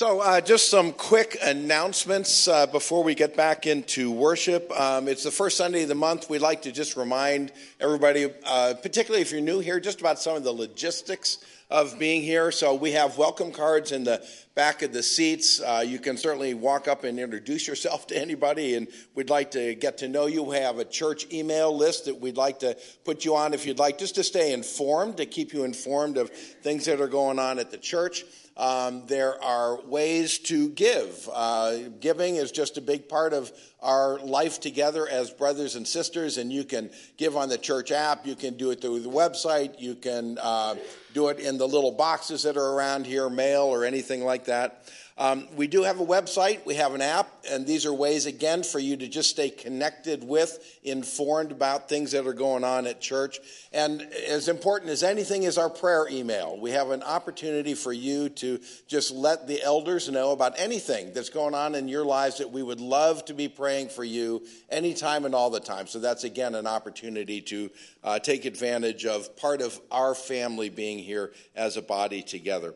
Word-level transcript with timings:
So, 0.00 0.20
uh, 0.20 0.40
just 0.40 0.70
some 0.70 0.94
quick 0.94 1.36
announcements 1.42 2.48
uh, 2.48 2.64
before 2.64 3.04
we 3.04 3.14
get 3.14 3.36
back 3.36 3.66
into 3.66 4.10
worship. 4.10 4.72
Um, 4.72 5.08
it's 5.08 5.24
the 5.24 5.30
first 5.30 5.58
Sunday 5.58 5.82
of 5.82 5.90
the 5.90 5.94
month. 5.94 6.30
We'd 6.30 6.38
like 6.38 6.62
to 6.62 6.72
just 6.72 6.96
remind 6.96 7.52
everybody, 7.78 8.32
uh, 8.46 8.72
particularly 8.82 9.20
if 9.20 9.30
you're 9.30 9.42
new 9.42 9.60
here, 9.60 9.78
just 9.78 10.00
about 10.00 10.18
some 10.18 10.36
of 10.36 10.42
the 10.42 10.52
logistics 10.52 11.44
of 11.68 11.98
being 11.98 12.22
here. 12.22 12.50
So, 12.50 12.74
we 12.74 12.92
have 12.92 13.18
welcome 13.18 13.52
cards 13.52 13.92
in 13.92 14.04
the 14.04 14.26
back 14.54 14.80
of 14.80 14.94
the 14.94 15.02
seats. 15.02 15.60
Uh, 15.60 15.84
you 15.86 15.98
can 15.98 16.16
certainly 16.16 16.54
walk 16.54 16.88
up 16.88 17.04
and 17.04 17.20
introduce 17.20 17.68
yourself 17.68 18.06
to 18.06 18.18
anybody, 18.18 18.76
and 18.76 18.88
we'd 19.14 19.28
like 19.28 19.50
to 19.50 19.74
get 19.74 19.98
to 19.98 20.08
know 20.08 20.24
you. 20.24 20.42
We 20.42 20.56
have 20.56 20.78
a 20.78 20.86
church 20.86 21.30
email 21.30 21.76
list 21.76 22.06
that 22.06 22.18
we'd 22.18 22.38
like 22.38 22.60
to 22.60 22.74
put 23.04 23.26
you 23.26 23.36
on 23.36 23.52
if 23.52 23.66
you'd 23.66 23.78
like, 23.78 23.98
just 23.98 24.14
to 24.14 24.24
stay 24.24 24.54
informed, 24.54 25.18
to 25.18 25.26
keep 25.26 25.52
you 25.52 25.64
informed 25.64 26.16
of 26.16 26.30
things 26.30 26.86
that 26.86 27.02
are 27.02 27.06
going 27.06 27.38
on 27.38 27.58
at 27.58 27.70
the 27.70 27.76
church. 27.76 28.24
Um, 28.60 29.06
there 29.06 29.42
are 29.42 29.80
ways 29.86 30.38
to 30.40 30.68
give. 30.68 31.26
Uh, 31.32 31.78
giving 31.98 32.36
is 32.36 32.52
just 32.52 32.76
a 32.76 32.82
big 32.82 33.08
part 33.08 33.32
of 33.32 33.50
our 33.80 34.18
life 34.18 34.60
together 34.60 35.08
as 35.08 35.30
brothers 35.30 35.76
and 35.76 35.88
sisters, 35.88 36.36
and 36.36 36.52
you 36.52 36.64
can 36.64 36.90
give 37.16 37.38
on 37.38 37.48
the 37.48 37.56
church 37.56 37.90
app. 37.90 38.26
You 38.26 38.36
can 38.36 38.58
do 38.58 38.70
it 38.70 38.82
through 38.82 39.00
the 39.00 39.08
website. 39.08 39.80
You 39.80 39.94
can 39.94 40.36
uh, 40.38 40.74
do 41.14 41.28
it 41.28 41.38
in 41.38 41.56
the 41.56 41.66
little 41.66 41.92
boxes 41.92 42.42
that 42.42 42.58
are 42.58 42.74
around 42.74 43.06
here, 43.06 43.30
mail 43.30 43.62
or 43.62 43.86
anything 43.86 44.24
like 44.24 44.44
that. 44.44 44.84
Um, 45.20 45.48
we 45.54 45.66
do 45.66 45.82
have 45.82 46.00
a 46.00 46.06
website, 46.06 46.64
we 46.64 46.76
have 46.76 46.94
an 46.94 47.02
app, 47.02 47.28
and 47.50 47.66
these 47.66 47.84
are 47.84 47.92
ways, 47.92 48.24
again, 48.24 48.62
for 48.62 48.78
you 48.78 48.96
to 48.96 49.06
just 49.06 49.28
stay 49.28 49.50
connected 49.50 50.24
with, 50.24 50.78
informed 50.82 51.52
about 51.52 51.90
things 51.90 52.12
that 52.12 52.26
are 52.26 52.32
going 52.32 52.64
on 52.64 52.86
at 52.86 53.02
church. 53.02 53.38
And 53.70 54.00
as 54.00 54.48
important 54.48 54.90
as 54.90 55.02
anything 55.02 55.42
is 55.42 55.58
our 55.58 55.68
prayer 55.68 56.08
email. 56.10 56.58
We 56.58 56.70
have 56.70 56.88
an 56.88 57.02
opportunity 57.02 57.74
for 57.74 57.92
you 57.92 58.30
to 58.30 58.60
just 58.86 59.10
let 59.10 59.46
the 59.46 59.62
elders 59.62 60.08
know 60.08 60.32
about 60.32 60.58
anything 60.58 61.12
that's 61.12 61.28
going 61.28 61.54
on 61.54 61.74
in 61.74 61.86
your 61.86 62.06
lives 62.06 62.38
that 62.38 62.50
we 62.50 62.62
would 62.62 62.80
love 62.80 63.22
to 63.26 63.34
be 63.34 63.46
praying 63.46 63.90
for 63.90 64.04
you 64.04 64.42
anytime 64.70 65.26
and 65.26 65.34
all 65.34 65.50
the 65.50 65.60
time. 65.60 65.86
So 65.86 65.98
that's, 65.98 66.24
again, 66.24 66.54
an 66.54 66.66
opportunity 66.66 67.42
to 67.42 67.70
uh, 68.02 68.18
take 68.20 68.46
advantage 68.46 69.04
of 69.04 69.36
part 69.36 69.60
of 69.60 69.78
our 69.90 70.14
family 70.14 70.70
being 70.70 70.98
here 70.98 71.32
as 71.54 71.76
a 71.76 71.82
body 71.82 72.22
together. 72.22 72.72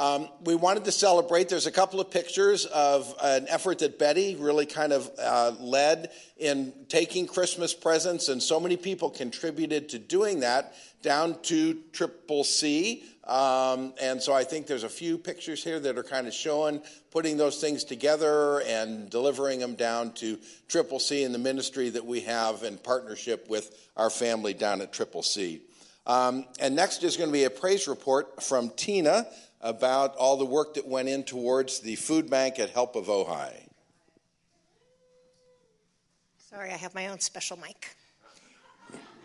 Um, 0.00 0.30
we 0.44 0.54
wanted 0.54 0.86
to 0.86 0.92
celebrate. 0.92 1.50
There's 1.50 1.66
a 1.66 1.70
couple 1.70 2.00
of 2.00 2.10
pictures 2.10 2.64
of 2.64 3.14
an 3.22 3.44
effort 3.50 3.80
that 3.80 3.98
Betty 3.98 4.34
really 4.34 4.64
kind 4.64 4.94
of 4.94 5.10
uh, 5.18 5.52
led 5.60 6.10
in 6.38 6.72
taking 6.88 7.26
Christmas 7.26 7.74
presents, 7.74 8.30
and 8.30 8.42
so 8.42 8.58
many 8.58 8.78
people 8.78 9.10
contributed 9.10 9.90
to 9.90 9.98
doing 9.98 10.40
that 10.40 10.74
down 11.02 11.38
to 11.42 11.80
Triple 11.92 12.44
C. 12.44 13.04
Um, 13.26 13.92
and 14.00 14.22
so 14.22 14.32
I 14.32 14.42
think 14.42 14.66
there's 14.66 14.84
a 14.84 14.88
few 14.88 15.18
pictures 15.18 15.62
here 15.62 15.78
that 15.78 15.98
are 15.98 16.02
kind 16.02 16.26
of 16.26 16.32
showing 16.32 16.80
putting 17.10 17.36
those 17.36 17.60
things 17.60 17.84
together 17.84 18.62
and 18.62 19.10
delivering 19.10 19.58
them 19.58 19.74
down 19.74 20.12
to 20.12 20.38
Triple 20.66 20.98
C 20.98 21.24
and 21.24 21.34
the 21.34 21.38
ministry 21.38 21.90
that 21.90 22.06
we 22.06 22.20
have 22.20 22.62
in 22.62 22.78
partnership 22.78 23.50
with 23.50 23.76
our 23.98 24.08
family 24.08 24.54
down 24.54 24.80
at 24.80 24.94
Triple 24.94 25.22
C. 25.22 25.60
Um, 26.06 26.46
and 26.58 26.74
next 26.74 27.04
is 27.04 27.18
going 27.18 27.28
to 27.28 27.34
be 27.34 27.44
a 27.44 27.50
praise 27.50 27.86
report 27.86 28.42
from 28.42 28.70
Tina 28.70 29.26
about 29.60 30.16
all 30.16 30.36
the 30.36 30.44
work 30.44 30.74
that 30.74 30.86
went 30.86 31.08
in 31.08 31.22
towards 31.22 31.80
the 31.80 31.96
food 31.96 32.30
bank 32.30 32.58
at 32.58 32.70
Help 32.70 32.96
of 32.96 33.06
Ojai. 33.06 33.52
Sorry, 36.38 36.72
I 36.72 36.76
have 36.76 36.94
my 36.94 37.08
own 37.08 37.20
special 37.20 37.56
mic. 37.58 37.96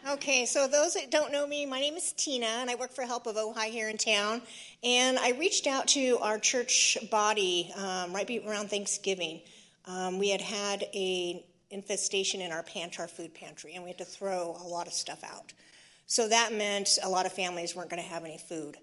Okay, 0.07 0.45
so 0.45 0.67
those 0.67 0.93
that 0.93 1.09
don't 1.09 1.31
know 1.31 1.47
me, 1.47 1.65
my 1.65 1.79
name 1.79 1.95
is 1.95 2.13
Tina, 2.13 2.45
and 2.45 2.69
I 2.69 2.75
work 2.75 2.91
for 2.91 3.01
Help 3.01 3.25
of 3.25 3.35
Ojai 3.35 3.71
here 3.71 3.89
in 3.89 3.97
town. 3.97 4.43
And 4.83 5.17
I 5.17 5.31
reached 5.31 5.65
out 5.65 5.87
to 5.89 6.19
our 6.21 6.37
church 6.37 6.99
body 7.09 7.73
um, 7.75 8.13
right 8.13 8.29
around 8.47 8.69
Thanksgiving. 8.69 9.41
Um, 9.85 10.19
we 10.19 10.29
had 10.29 10.41
had 10.41 10.83
a 10.93 11.43
infestation 11.71 12.41
in 12.41 12.51
our 12.51 12.61
pantry, 12.61 13.01
our 13.01 13.07
food 13.07 13.33
pantry, 13.33 13.73
and 13.73 13.83
we 13.83 13.89
had 13.89 13.97
to 13.97 14.05
throw 14.05 14.55
a 14.61 14.67
lot 14.67 14.85
of 14.85 14.93
stuff 14.93 15.23
out. 15.23 15.53
So 16.05 16.29
that 16.29 16.53
meant 16.53 16.99
a 17.03 17.09
lot 17.09 17.25
of 17.25 17.33
families 17.33 17.75
weren't 17.75 17.89
going 17.89 18.01
to 18.01 18.07
have 18.07 18.23
any 18.23 18.37
food. 18.37 18.77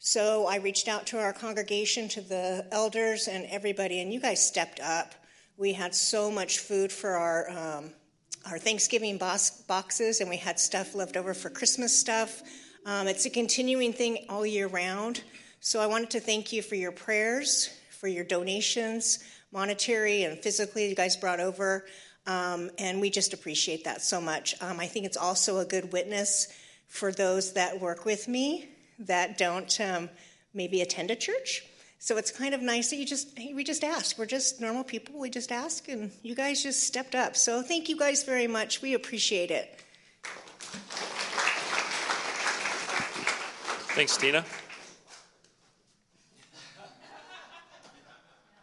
So 0.00 0.46
I 0.46 0.56
reached 0.56 0.86
out 0.86 1.08
to 1.08 1.18
our 1.18 1.32
congregation, 1.32 2.08
to 2.10 2.20
the 2.20 2.64
elders, 2.70 3.26
and 3.26 3.46
everybody, 3.50 4.00
and 4.00 4.12
you 4.12 4.20
guys 4.20 4.46
stepped 4.46 4.78
up. 4.78 5.14
We 5.56 5.72
had 5.72 5.92
so 5.92 6.30
much 6.30 6.60
food 6.60 6.92
for 6.92 7.16
our 7.16 7.50
um, 7.50 7.90
our 8.48 8.58
Thanksgiving 8.58 9.18
boxes, 9.18 10.20
and 10.20 10.30
we 10.30 10.36
had 10.36 10.60
stuff 10.60 10.94
left 10.94 11.16
over 11.16 11.34
for 11.34 11.50
Christmas 11.50 11.98
stuff. 11.98 12.42
Um, 12.86 13.08
it's 13.08 13.26
a 13.26 13.30
continuing 13.30 13.92
thing 13.92 14.24
all 14.28 14.46
year 14.46 14.68
round. 14.68 15.22
So 15.60 15.80
I 15.80 15.86
wanted 15.86 16.10
to 16.10 16.20
thank 16.20 16.52
you 16.52 16.62
for 16.62 16.76
your 16.76 16.92
prayers, 16.92 17.68
for 17.90 18.06
your 18.06 18.24
donations, 18.24 19.18
monetary 19.52 20.22
and 20.22 20.38
physically, 20.38 20.88
you 20.88 20.94
guys 20.94 21.16
brought 21.16 21.40
over. 21.40 21.86
Um, 22.26 22.70
and 22.78 23.00
we 23.00 23.10
just 23.10 23.34
appreciate 23.34 23.84
that 23.84 24.00
so 24.00 24.20
much. 24.20 24.54
Um, 24.62 24.78
I 24.78 24.86
think 24.86 25.04
it's 25.04 25.16
also 25.16 25.58
a 25.58 25.64
good 25.64 25.92
witness 25.92 26.46
for 26.86 27.10
those 27.10 27.54
that 27.54 27.80
work 27.80 28.04
with 28.04 28.28
me 28.28 28.68
that 28.98 29.38
don't 29.38 29.80
um, 29.80 30.10
maybe 30.54 30.80
attend 30.80 31.10
a 31.10 31.16
church. 31.16 31.64
So 32.00 32.16
it's 32.16 32.30
kind 32.30 32.54
of 32.54 32.62
nice 32.62 32.90
that 32.90 32.96
you 32.96 33.04
just 33.04 33.36
we 33.36 33.64
just 33.64 33.82
ask. 33.82 34.18
We're 34.18 34.26
just 34.26 34.60
normal 34.60 34.84
people. 34.84 35.18
We 35.18 35.30
just 35.30 35.50
ask, 35.50 35.88
and 35.88 36.12
you 36.22 36.34
guys 36.34 36.62
just 36.62 36.84
stepped 36.84 37.14
up. 37.14 37.36
So 37.36 37.60
thank 37.60 37.88
you 37.88 37.96
guys 37.96 38.22
very 38.22 38.46
much. 38.46 38.80
We 38.80 38.94
appreciate 38.94 39.50
it. 39.50 39.80
Thanks, 43.94 44.16
Tina. 44.16 44.44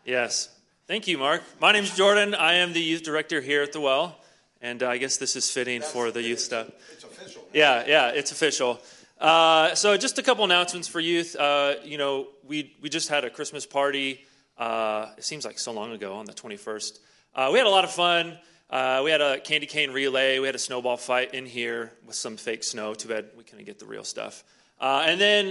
Yes. 0.06 0.50
Thank 0.88 1.08
you, 1.08 1.18
Mark. 1.18 1.42
My 1.60 1.72
name 1.74 1.84
is 1.84 1.96
Jordan. 1.96 2.36
I 2.36 2.54
am 2.54 2.72
the 2.72 2.80
youth 2.80 3.04
director 3.04 3.42
here 3.42 3.64
at 3.64 3.74
the 3.74 3.82
Well, 3.82 4.16
and 4.62 4.82
I 4.84 4.98
guess 4.98 5.18
this 5.18 5.36
is 5.36 5.50
fitting 5.50 5.82
That's, 5.82 5.92
for 5.92 6.12
the 6.12 6.22
youth 6.22 6.40
stuff. 6.40 6.70
It's 6.94 7.04
official. 7.04 7.42
Yeah, 7.52 7.84
yeah, 7.88 8.10
it's 8.10 8.32
official. 8.32 8.80
Uh, 9.20 9.74
so 9.76 9.96
just 9.96 10.18
a 10.18 10.24
couple 10.24 10.44
announcements 10.44 10.88
for 10.88 11.00
youth. 11.00 11.36
Uh, 11.36 11.76
you 11.84 11.98
know, 11.98 12.28
we 12.44 12.76
we 12.82 12.90
just 12.90 13.10
had 13.10 13.24
a 13.24 13.30
Christmas 13.30 13.66
party. 13.66 14.22
Uh, 14.58 15.08
it 15.18 15.24
seems 15.24 15.46
like 15.46 15.58
so 15.60 15.72
long 15.72 15.92
ago 15.92 16.16
on 16.16 16.26
the 16.26 16.34
21st. 16.34 17.00
Uh, 17.34 17.50
we 17.52 17.58
had 17.58 17.68
a 17.68 17.70
lot 17.70 17.84
of 17.84 17.92
fun. 17.92 18.38
Uh, 18.70 19.02
we 19.04 19.12
had 19.12 19.22
a 19.22 19.40
candy 19.40 19.68
cane 19.68 19.92
relay. 19.92 20.40
We 20.40 20.48
had 20.48 20.56
a 20.56 20.60
snowball 20.60 20.98
fight 20.98 21.34
in 21.34 21.46
here 21.46 21.94
with 22.06 22.16
some 22.16 22.36
fake 22.36 22.64
snow. 22.64 22.94
Too 22.94 23.10
bad 23.10 23.26
we 23.38 23.44
couldn't 23.44 23.66
get 23.66 23.80
the 23.80 23.86
real 23.86 24.04
stuff. 24.04 24.44
and 24.82 25.20
then, 25.20 25.48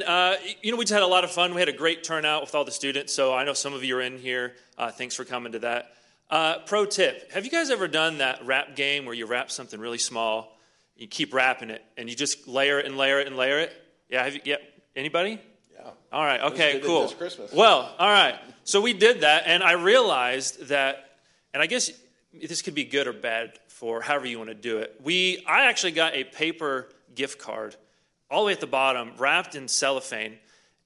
you 0.62 0.70
know, 0.70 0.76
we 0.76 0.84
just 0.84 0.92
had 0.92 1.02
a 1.02 1.06
lot 1.06 1.24
of 1.24 1.30
fun. 1.30 1.54
We 1.54 1.60
had 1.60 1.68
a 1.68 1.72
great 1.76 2.04
turnout 2.04 2.42
with 2.42 2.54
all 2.54 2.64
the 2.64 2.72
students. 2.72 3.12
So 3.12 3.34
I 3.34 3.44
know 3.44 3.52
some 3.52 3.72
of 3.72 3.84
you 3.84 3.96
are 3.96 4.02
in 4.02 4.18
here. 4.18 4.54
thanks 4.92 5.14
for 5.14 5.24
coming 5.24 5.52
to 5.52 5.58
that. 5.60 6.66
pro 6.66 6.84
tip: 6.86 7.32
Have 7.32 7.44
you 7.44 7.50
guys 7.50 7.70
ever 7.70 7.88
done 7.88 8.18
that 8.18 8.44
wrap 8.44 8.76
game 8.76 9.04
where 9.04 9.14
you 9.14 9.26
wrap 9.26 9.50
something 9.50 9.80
really 9.80 9.98
small? 9.98 10.53
You 10.96 11.06
keep 11.08 11.34
wrapping 11.34 11.70
it, 11.70 11.84
and 11.96 12.08
you 12.08 12.14
just 12.14 12.46
layer 12.46 12.78
it 12.78 12.86
and 12.86 12.96
layer 12.96 13.20
it 13.20 13.26
and 13.26 13.36
layer 13.36 13.58
it. 13.58 13.72
Yeah, 14.08 14.24
have 14.24 14.34
you, 14.34 14.40
yeah. 14.44 14.56
Anybody? 14.94 15.40
Yeah. 15.74 15.90
All 16.12 16.24
right. 16.24 16.40
Okay. 16.40 16.80
Cool. 16.84 17.12
Well, 17.52 17.92
all 17.98 18.08
right. 18.08 18.36
So 18.62 18.80
we 18.80 18.92
did 18.92 19.22
that, 19.22 19.44
and 19.46 19.62
I 19.62 19.72
realized 19.72 20.68
that, 20.68 21.18
and 21.52 21.62
I 21.62 21.66
guess 21.66 21.90
this 22.32 22.62
could 22.62 22.74
be 22.74 22.84
good 22.84 23.06
or 23.06 23.12
bad 23.12 23.58
for 23.68 24.00
however 24.00 24.26
you 24.26 24.38
want 24.38 24.50
to 24.50 24.54
do 24.54 24.78
it. 24.78 25.00
We, 25.02 25.44
I 25.46 25.66
actually 25.66 25.92
got 25.92 26.14
a 26.14 26.24
paper 26.24 26.88
gift 27.14 27.38
card, 27.38 27.76
all 28.30 28.42
the 28.42 28.46
way 28.46 28.52
at 28.52 28.60
the 28.60 28.66
bottom, 28.66 29.12
wrapped 29.18 29.54
in 29.56 29.68
cellophane, 29.68 30.38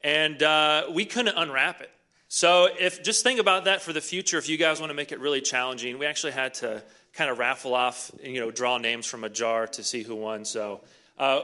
and 0.02 0.42
uh, 0.42 0.86
we 0.90 1.04
couldn't 1.04 1.36
unwrap 1.36 1.80
it. 1.80 1.90
So 2.28 2.69
if 2.78 3.02
just 3.02 3.22
think 3.22 3.40
about 3.40 3.64
that 3.64 3.80
for 3.80 3.92
the 3.92 4.00
future. 4.00 4.36
If 4.38 4.48
you 4.48 4.56
guys 4.56 4.80
want 4.80 4.90
to 4.90 4.94
make 4.94 5.12
it 5.12 5.20
really 5.20 5.40
challenging, 5.40 5.98
we 5.98 6.06
actually 6.06 6.32
had 6.32 6.54
to 6.54 6.82
kind 7.19 7.31
of 7.31 7.39
raffle 7.41 7.75
off, 7.75 8.12
and 8.23 8.33
you 8.33 8.41
know, 8.41 8.53
draw 8.53 8.79
names 8.79 9.05
from 9.05 9.25
a 9.25 9.29
jar 9.29 9.67
to 9.67 9.83
see 9.83 10.05
who 10.05 10.15
won. 10.15 10.45
So 10.45 10.81
uh, 11.19 11.43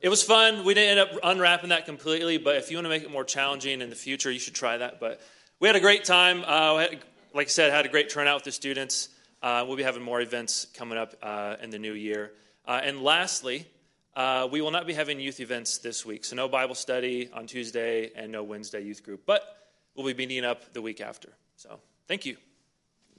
it 0.00 0.08
was 0.08 0.24
fun. 0.24 0.64
We 0.64 0.74
didn't 0.74 0.98
end 0.98 1.08
up 1.08 1.20
unwrapping 1.22 1.70
that 1.70 1.86
completely, 1.86 2.36
but 2.36 2.56
if 2.56 2.68
you 2.68 2.76
want 2.76 2.86
to 2.86 2.88
make 2.88 3.04
it 3.04 3.12
more 3.12 3.22
challenging 3.22 3.80
in 3.80 3.90
the 3.90 3.96
future, 3.96 4.30
you 4.30 4.40
should 4.40 4.56
try 4.56 4.76
that. 4.76 4.98
But 4.98 5.20
we 5.60 5.68
had 5.68 5.76
a 5.76 5.80
great 5.80 6.04
time. 6.04 6.42
Uh, 6.44 6.78
had, 6.78 6.98
like 7.32 7.46
I 7.46 7.50
said, 7.50 7.72
had 7.72 7.86
a 7.86 7.88
great 7.88 8.10
turnout 8.10 8.34
with 8.34 8.44
the 8.44 8.52
students. 8.52 9.08
Uh, 9.40 9.64
we'll 9.66 9.76
be 9.76 9.84
having 9.84 10.02
more 10.02 10.20
events 10.20 10.66
coming 10.74 10.98
up 10.98 11.14
uh, 11.22 11.56
in 11.62 11.70
the 11.70 11.78
new 11.78 11.94
year. 11.94 12.32
Uh, 12.66 12.80
and 12.82 13.00
lastly, 13.00 13.68
uh, 14.16 14.48
we 14.50 14.60
will 14.60 14.72
not 14.72 14.84
be 14.84 14.94
having 14.94 15.20
youth 15.20 15.38
events 15.38 15.78
this 15.78 16.04
week. 16.04 16.24
So 16.24 16.34
no 16.34 16.48
Bible 16.48 16.74
study 16.74 17.30
on 17.32 17.46
Tuesday 17.46 18.10
and 18.16 18.32
no 18.32 18.42
Wednesday 18.42 18.82
youth 18.82 19.04
group. 19.04 19.22
But 19.26 19.42
we'll 19.94 20.06
be 20.06 20.14
meeting 20.14 20.44
up 20.44 20.72
the 20.72 20.82
week 20.82 21.00
after. 21.00 21.28
So 21.56 21.78
thank 22.08 22.26
you. 22.26 22.36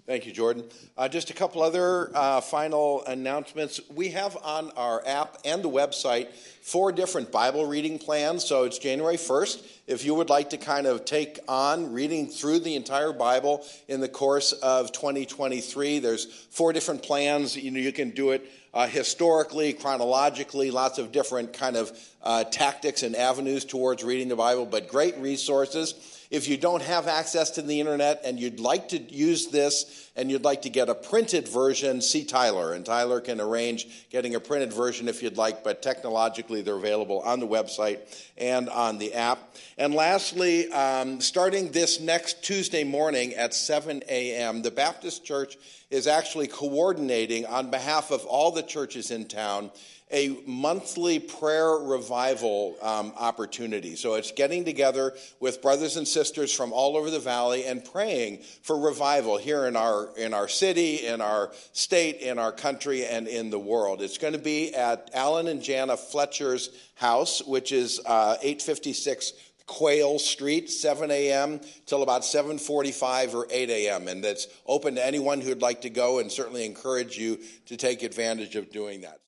Thank 0.05 0.27
you, 0.27 0.31
Jordan. 0.31 0.65
Uh, 0.95 1.09
just 1.09 1.31
a 1.31 1.33
couple 1.33 1.63
other 1.63 2.15
uh, 2.15 2.39
final 2.39 3.03
announcements. 3.05 3.81
We 3.89 4.09
have 4.09 4.37
on 4.43 4.69
our 4.77 5.01
app 5.03 5.39
and 5.43 5.63
the 5.63 5.69
website 5.69 6.27
four 6.61 6.91
different 6.91 7.31
Bible 7.31 7.65
reading 7.65 7.97
plans. 7.97 8.45
So 8.45 8.65
it's 8.65 8.77
January 8.77 9.15
1st. 9.15 9.65
If 9.87 10.05
you 10.05 10.13
would 10.13 10.29
like 10.29 10.51
to 10.51 10.57
kind 10.57 10.85
of 10.85 11.05
take 11.05 11.39
on 11.47 11.91
reading 11.91 12.27
through 12.27 12.59
the 12.59 12.75
entire 12.75 13.13
Bible 13.13 13.65
in 13.87 13.99
the 13.99 14.07
course 14.07 14.51
of 14.51 14.91
2023, 14.91 15.97
there's 15.97 16.25
four 16.51 16.71
different 16.71 17.01
plans. 17.01 17.57
You 17.57 17.71
know, 17.71 17.79
you 17.79 17.91
can 17.91 18.11
do 18.11 18.29
it 18.29 18.47
uh, 18.75 18.85
historically, 18.85 19.73
chronologically, 19.73 20.69
lots 20.69 20.99
of 20.99 21.11
different 21.11 21.51
kind 21.51 21.75
of 21.75 21.97
uh, 22.21 22.43
tactics 22.43 23.01
and 23.01 23.15
avenues 23.15 23.65
towards 23.65 24.03
reading 24.03 24.27
the 24.27 24.35
Bible, 24.35 24.67
but 24.67 24.87
great 24.87 25.17
resources. 25.17 26.14
If 26.35 26.49
you 26.49 26.57
don't 26.57 26.81
have 26.81 27.07
access 27.07 27.51
to 27.51 27.61
the 27.61 27.79
internet 27.79 28.23
and 28.25 28.37
you'd 28.37 28.59
like 28.59 28.89
to 28.89 28.97
use 28.99 29.47
this 29.47 30.11
and 30.17 30.29
you'd 30.29 30.43
like 30.43 30.63
to 30.63 30.69
get 30.69 30.89
a 30.89 30.93
printed 30.93 31.47
version, 31.47 32.01
see 32.01 32.25
Tyler. 32.25 32.73
And 32.73 32.85
Tyler 32.85 33.21
can 33.21 33.39
arrange 33.39 34.09
getting 34.09 34.35
a 34.35 34.41
printed 34.41 34.73
version 34.73 35.07
if 35.07 35.23
you'd 35.23 35.37
like, 35.37 35.63
but 35.63 35.81
technologically 35.81 36.61
they're 36.61 36.75
available 36.75 37.21
on 37.21 37.39
the 37.39 37.47
website 37.47 37.99
and 38.37 38.67
on 38.67 38.97
the 38.97 39.13
app. 39.13 39.55
And 39.77 39.93
lastly, 39.93 40.69
um, 40.73 41.21
starting 41.21 41.71
this 41.71 42.01
next 42.01 42.43
Tuesday 42.43 42.83
morning 42.83 43.33
at 43.35 43.53
7 43.53 44.03
a.m., 44.09 44.61
the 44.61 44.71
Baptist 44.71 45.23
Church 45.23 45.57
is 45.89 46.05
actually 46.05 46.47
coordinating 46.47 47.45
on 47.45 47.71
behalf 47.71 48.11
of 48.11 48.25
all 48.25 48.51
the 48.51 48.63
churches 48.63 49.09
in 49.09 49.25
town 49.25 49.71
a 50.11 50.37
monthly 50.45 51.19
prayer 51.19 51.71
revival 51.71 52.77
um, 52.81 53.11
opportunity. 53.17 53.95
So 53.95 54.13
it's 54.13 54.31
getting 54.31 54.63
together 54.63 55.13
with 55.39 55.61
brothers 55.61 55.97
and 55.97 56.07
sisters 56.07 56.53
from 56.53 56.71
all 56.71 56.95
over 56.95 57.09
the 57.09 57.19
valley 57.19 57.65
and 57.65 57.83
praying 57.83 58.39
for 58.61 58.77
revival 58.79 59.37
here 59.37 59.65
in 59.65 59.75
our 59.75 60.09
in 60.17 60.33
our 60.33 60.47
city, 60.47 61.05
in 61.07 61.21
our 61.21 61.51
state, 61.73 62.17
in 62.17 62.37
our 62.37 62.51
country, 62.51 63.05
and 63.05 63.27
in 63.27 63.49
the 63.49 63.59
world. 63.59 64.01
It's 64.01 64.19
going 64.19 64.33
to 64.33 64.39
be 64.39 64.75
at 64.75 65.09
Alan 65.13 65.47
and 65.47 65.61
Jana 65.61 65.97
Fletcher's 65.97 66.69
house, 66.95 67.41
which 67.43 67.71
is 67.71 67.99
uh, 68.05 68.37
856 68.41 69.33
Quayle 69.65 70.19
Street, 70.19 70.69
7 70.69 71.09
a.m. 71.09 71.59
till 71.87 72.03
about 72.03 72.21
7:45 72.21 73.33
or 73.33 73.47
8 73.49 73.69
a.m. 73.71 74.07
And 74.07 74.23
that's 74.23 74.47
open 74.67 74.95
to 74.95 75.05
anyone 75.05 75.41
who'd 75.41 75.63
like 75.63 75.81
to 75.81 75.89
go, 75.89 76.19
and 76.19 76.31
certainly 76.31 76.65
encourage 76.65 77.17
you 77.17 77.39
to 77.65 77.75
take 77.75 78.03
advantage 78.03 78.55
of 78.55 78.71
doing 78.71 79.01
that. 79.01 79.19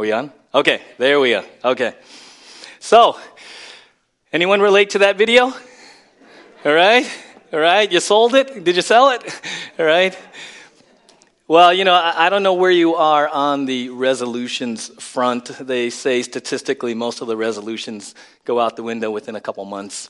Are 0.00 0.08
we 0.08 0.12
on? 0.12 0.32
Okay, 0.54 0.80
there 0.96 1.20
we 1.20 1.34
are. 1.34 1.44
Okay. 1.62 1.92
So, 2.78 3.18
anyone 4.32 4.62
relate 4.62 4.88
to 4.90 5.00
that 5.00 5.18
video? 5.18 5.52
All 6.64 6.72
right? 6.72 7.04
All 7.52 7.60
right? 7.60 7.92
You 7.92 8.00
sold 8.00 8.34
it? 8.34 8.64
Did 8.64 8.76
you 8.76 8.80
sell 8.80 9.10
it? 9.10 9.22
All 9.78 9.84
right? 9.84 10.18
Well, 11.46 11.74
you 11.74 11.84
know, 11.84 11.92
I 11.92 12.30
don't 12.30 12.42
know 12.42 12.54
where 12.54 12.70
you 12.70 12.94
are 12.94 13.28
on 13.28 13.66
the 13.66 13.90
resolutions 13.90 14.88
front. 14.98 15.48
They 15.60 15.90
say 15.90 16.22
statistically 16.22 16.94
most 16.94 17.20
of 17.20 17.26
the 17.26 17.36
resolutions 17.36 18.14
go 18.46 18.58
out 18.58 18.76
the 18.76 18.82
window 18.82 19.10
within 19.10 19.36
a 19.36 19.40
couple 19.42 19.66
months. 19.66 20.08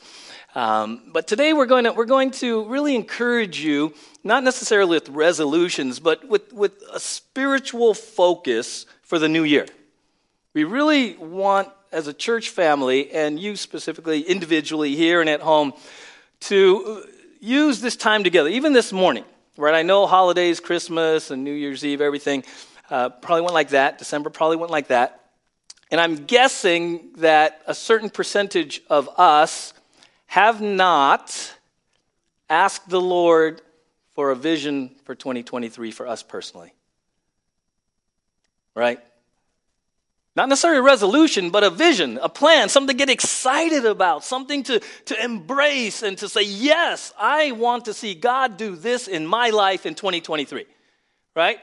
Um, 0.54 1.10
but 1.12 1.26
today 1.26 1.52
we're 1.52 1.66
going, 1.66 1.82
to, 1.82 1.92
we're 1.92 2.04
going 2.04 2.30
to 2.42 2.64
really 2.66 2.94
encourage 2.94 3.58
you, 3.58 3.92
not 4.22 4.44
necessarily 4.44 4.90
with 4.98 5.08
resolutions, 5.08 5.98
but 5.98 6.28
with, 6.28 6.52
with 6.52 6.80
a 6.92 7.00
spiritual 7.00 7.92
focus 7.92 8.86
for 9.02 9.18
the 9.18 9.28
new 9.28 9.42
year. 9.42 9.66
We 10.52 10.64
really 10.64 11.16
want, 11.16 11.68
as 11.92 12.08
a 12.08 12.12
church 12.12 12.50
family, 12.50 13.12
and 13.12 13.38
you 13.38 13.54
specifically, 13.54 14.22
individually 14.22 14.96
here 14.96 15.20
and 15.20 15.30
at 15.30 15.40
home, 15.40 15.72
to 16.40 17.04
use 17.40 17.80
this 17.80 17.96
time 17.96 18.24
together, 18.24 18.48
even 18.48 18.72
this 18.72 18.92
morning, 18.92 19.24
right? 19.56 19.74
I 19.74 19.82
know 19.82 20.06
holidays, 20.06 20.58
Christmas, 20.58 21.30
and 21.30 21.44
New 21.44 21.52
Year's 21.52 21.84
Eve, 21.84 22.00
everything 22.00 22.44
uh, 22.90 23.10
probably 23.10 23.42
went 23.42 23.54
like 23.54 23.70
that. 23.70 23.98
December 23.98 24.30
probably 24.30 24.56
went 24.56 24.72
like 24.72 24.88
that. 24.88 25.20
And 25.90 26.00
I'm 26.00 26.24
guessing 26.26 27.12
that 27.18 27.62
a 27.66 27.74
certain 27.74 28.10
percentage 28.10 28.82
of 28.90 29.08
us 29.18 29.72
have 30.26 30.60
not 30.60 31.54
asked 32.48 32.88
the 32.88 33.00
Lord 33.00 33.62
for 34.14 34.30
a 34.30 34.36
vision 34.36 34.96
for 35.04 35.14
2023 35.14 35.90
for 35.90 36.06
us 36.06 36.22
personally. 36.22 36.74
Right? 38.74 39.00
Not 40.40 40.48
necessarily 40.48 40.78
a 40.78 40.82
resolution, 40.82 41.50
but 41.50 41.64
a 41.64 41.68
vision, 41.68 42.18
a 42.22 42.30
plan, 42.30 42.70
something 42.70 42.96
to 42.96 42.98
get 42.98 43.10
excited 43.10 43.84
about, 43.84 44.24
something 44.24 44.62
to, 44.62 44.80
to 45.04 45.22
embrace 45.22 46.02
and 46.02 46.16
to 46.16 46.30
say, 46.30 46.40
yes, 46.40 47.12
I 47.18 47.52
want 47.52 47.84
to 47.84 47.92
see 47.92 48.14
God 48.14 48.56
do 48.56 48.74
this 48.74 49.06
in 49.06 49.26
my 49.26 49.50
life 49.50 49.84
in 49.84 49.94
2023. 49.94 50.64
Right? 51.36 51.58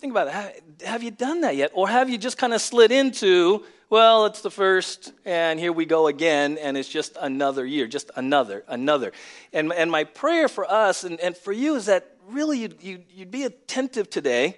Think 0.00 0.10
about 0.10 0.26
it. 0.26 0.84
Have 0.84 1.04
you 1.04 1.12
done 1.12 1.42
that 1.42 1.54
yet? 1.54 1.70
Or 1.72 1.88
have 1.88 2.10
you 2.10 2.18
just 2.18 2.36
kind 2.36 2.52
of 2.52 2.60
slid 2.60 2.90
into, 2.90 3.62
well, 3.88 4.26
it's 4.26 4.40
the 4.40 4.50
first, 4.50 5.12
and 5.24 5.60
here 5.60 5.72
we 5.72 5.86
go 5.86 6.08
again, 6.08 6.58
and 6.58 6.76
it's 6.76 6.88
just 6.88 7.16
another 7.20 7.64
year, 7.64 7.86
just 7.86 8.10
another, 8.16 8.64
another. 8.66 9.12
And, 9.52 9.72
and 9.72 9.88
my 9.88 10.02
prayer 10.02 10.48
for 10.48 10.68
us 10.68 11.04
and, 11.04 11.20
and 11.20 11.36
for 11.36 11.52
you 11.52 11.76
is 11.76 11.86
that 11.86 12.16
really 12.26 12.58
you'd, 12.58 12.82
you'd, 12.82 13.04
you'd 13.14 13.30
be 13.30 13.44
attentive 13.44 14.10
today 14.10 14.56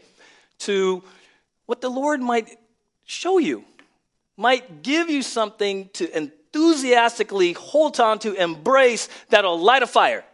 to 0.60 1.02
what 1.66 1.82
the 1.82 1.90
Lord 1.90 2.22
might 2.22 2.48
show 3.04 3.38
you, 3.38 3.64
might 4.36 4.82
give 4.82 5.08
you 5.10 5.22
something 5.22 5.88
to 5.94 6.16
enthusiastically 6.16 7.52
hold 7.52 8.00
on 8.00 8.18
to, 8.20 8.34
embrace, 8.34 9.08
that'll 9.28 9.58
light 9.58 9.82
a 9.82 9.86
fire 9.86 10.24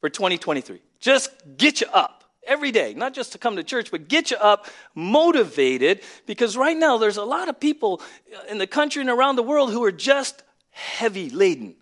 for 0.00 0.08
2023. 0.08 0.80
Just 1.00 1.30
get 1.56 1.80
you 1.80 1.86
up 1.92 2.24
every 2.46 2.72
day, 2.72 2.94
not 2.94 3.14
just 3.14 3.32
to 3.32 3.38
come 3.38 3.56
to 3.56 3.62
church, 3.62 3.90
but 3.90 4.08
get 4.08 4.30
you 4.30 4.36
up 4.36 4.66
motivated 4.94 6.00
because 6.26 6.56
right 6.56 6.76
now 6.76 6.98
there's 6.98 7.16
a 7.16 7.24
lot 7.24 7.48
of 7.48 7.58
people 7.58 8.02
uh, 8.34 8.40
in 8.50 8.58
the 8.58 8.66
country 8.66 9.00
and 9.00 9.10
around 9.10 9.36
the 9.36 9.42
world 9.42 9.72
who 9.72 9.84
are 9.84 9.92
just 9.92 10.42
heavy 10.70 11.30
laden. 11.30 11.74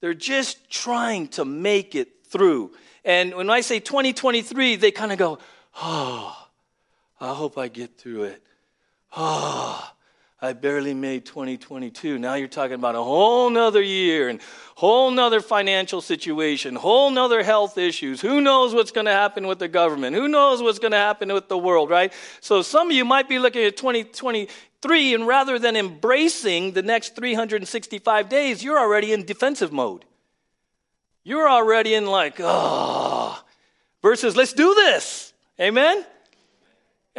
They're 0.00 0.14
just 0.14 0.70
trying 0.70 1.28
to 1.28 1.44
make 1.44 1.94
it 1.94 2.24
through. 2.26 2.72
And 3.04 3.34
when 3.34 3.50
I 3.50 3.60
say 3.60 3.80
2023, 3.80 4.76
they 4.76 4.90
kind 4.90 5.12
of 5.12 5.18
go, 5.18 5.38
oh, 5.80 6.48
I 7.20 7.34
hope 7.34 7.58
I 7.58 7.68
get 7.68 7.96
through 7.96 8.24
it. 8.24 8.42
Oh, 9.16 9.90
I 10.40 10.52
barely 10.52 10.94
made 10.94 11.26
2022. 11.26 12.18
Now 12.18 12.34
you're 12.34 12.46
talking 12.46 12.74
about 12.74 12.94
a 12.94 13.02
whole 13.02 13.50
nother 13.50 13.82
year 13.82 14.28
and 14.28 14.40
whole 14.76 15.10
nother 15.10 15.40
financial 15.40 16.00
situation, 16.00 16.76
whole 16.76 17.10
nother 17.10 17.42
health 17.42 17.76
issues. 17.76 18.20
Who 18.20 18.40
knows 18.40 18.72
what's 18.72 18.92
going 18.92 19.06
to 19.06 19.12
happen 19.12 19.48
with 19.48 19.58
the 19.58 19.66
government? 19.66 20.14
Who 20.14 20.28
knows 20.28 20.62
what's 20.62 20.78
going 20.78 20.92
to 20.92 20.98
happen 20.98 21.32
with 21.32 21.48
the 21.48 21.58
world, 21.58 21.90
right? 21.90 22.12
So 22.40 22.62
some 22.62 22.90
of 22.90 22.96
you 22.96 23.04
might 23.04 23.28
be 23.28 23.40
looking 23.40 23.64
at 23.64 23.76
2023 23.76 25.14
and 25.14 25.26
rather 25.26 25.58
than 25.58 25.74
embracing 25.74 26.72
the 26.72 26.82
next 26.82 27.16
365 27.16 28.28
days, 28.28 28.62
you're 28.62 28.78
already 28.78 29.12
in 29.12 29.24
defensive 29.24 29.72
mode. 29.72 30.04
You're 31.24 31.48
already 31.48 31.94
in 31.94 32.06
like, 32.06 32.36
oh, 32.38 33.42
versus 34.02 34.36
let's 34.36 34.52
do 34.52 34.74
this. 34.74 35.32
Amen? 35.60 36.06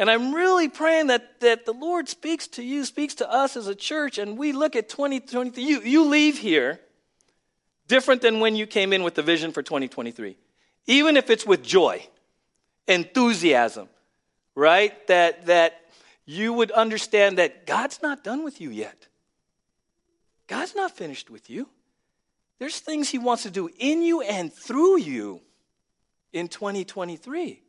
And 0.00 0.10
I'm 0.10 0.34
really 0.34 0.70
praying 0.70 1.08
that, 1.08 1.40
that 1.40 1.66
the 1.66 1.74
Lord 1.74 2.08
speaks 2.08 2.46
to 2.48 2.62
you, 2.62 2.86
speaks 2.86 3.16
to 3.16 3.30
us 3.30 3.54
as 3.54 3.66
a 3.66 3.74
church, 3.74 4.16
and 4.16 4.38
we 4.38 4.52
look 4.52 4.74
at 4.74 4.88
2023. 4.88 5.62
You, 5.62 5.82
you 5.82 6.04
leave 6.06 6.38
here 6.38 6.80
different 7.86 8.22
than 8.22 8.40
when 8.40 8.56
you 8.56 8.66
came 8.66 8.94
in 8.94 9.02
with 9.02 9.14
the 9.14 9.22
vision 9.22 9.52
for 9.52 9.62
2023. 9.62 10.38
Even 10.86 11.18
if 11.18 11.28
it's 11.28 11.44
with 11.44 11.62
joy, 11.62 12.02
enthusiasm, 12.88 13.90
right? 14.54 15.06
That, 15.08 15.44
that 15.46 15.78
you 16.24 16.54
would 16.54 16.70
understand 16.70 17.36
that 17.36 17.66
God's 17.66 18.00
not 18.00 18.24
done 18.24 18.42
with 18.42 18.58
you 18.58 18.70
yet. 18.70 19.06
God's 20.46 20.74
not 20.74 20.96
finished 20.96 21.28
with 21.28 21.50
you. 21.50 21.68
There's 22.58 22.78
things 22.78 23.10
He 23.10 23.18
wants 23.18 23.42
to 23.42 23.50
do 23.50 23.68
in 23.78 24.00
you 24.00 24.22
and 24.22 24.50
through 24.50 24.96
you 25.00 25.42
in 26.32 26.48
2023. 26.48 27.62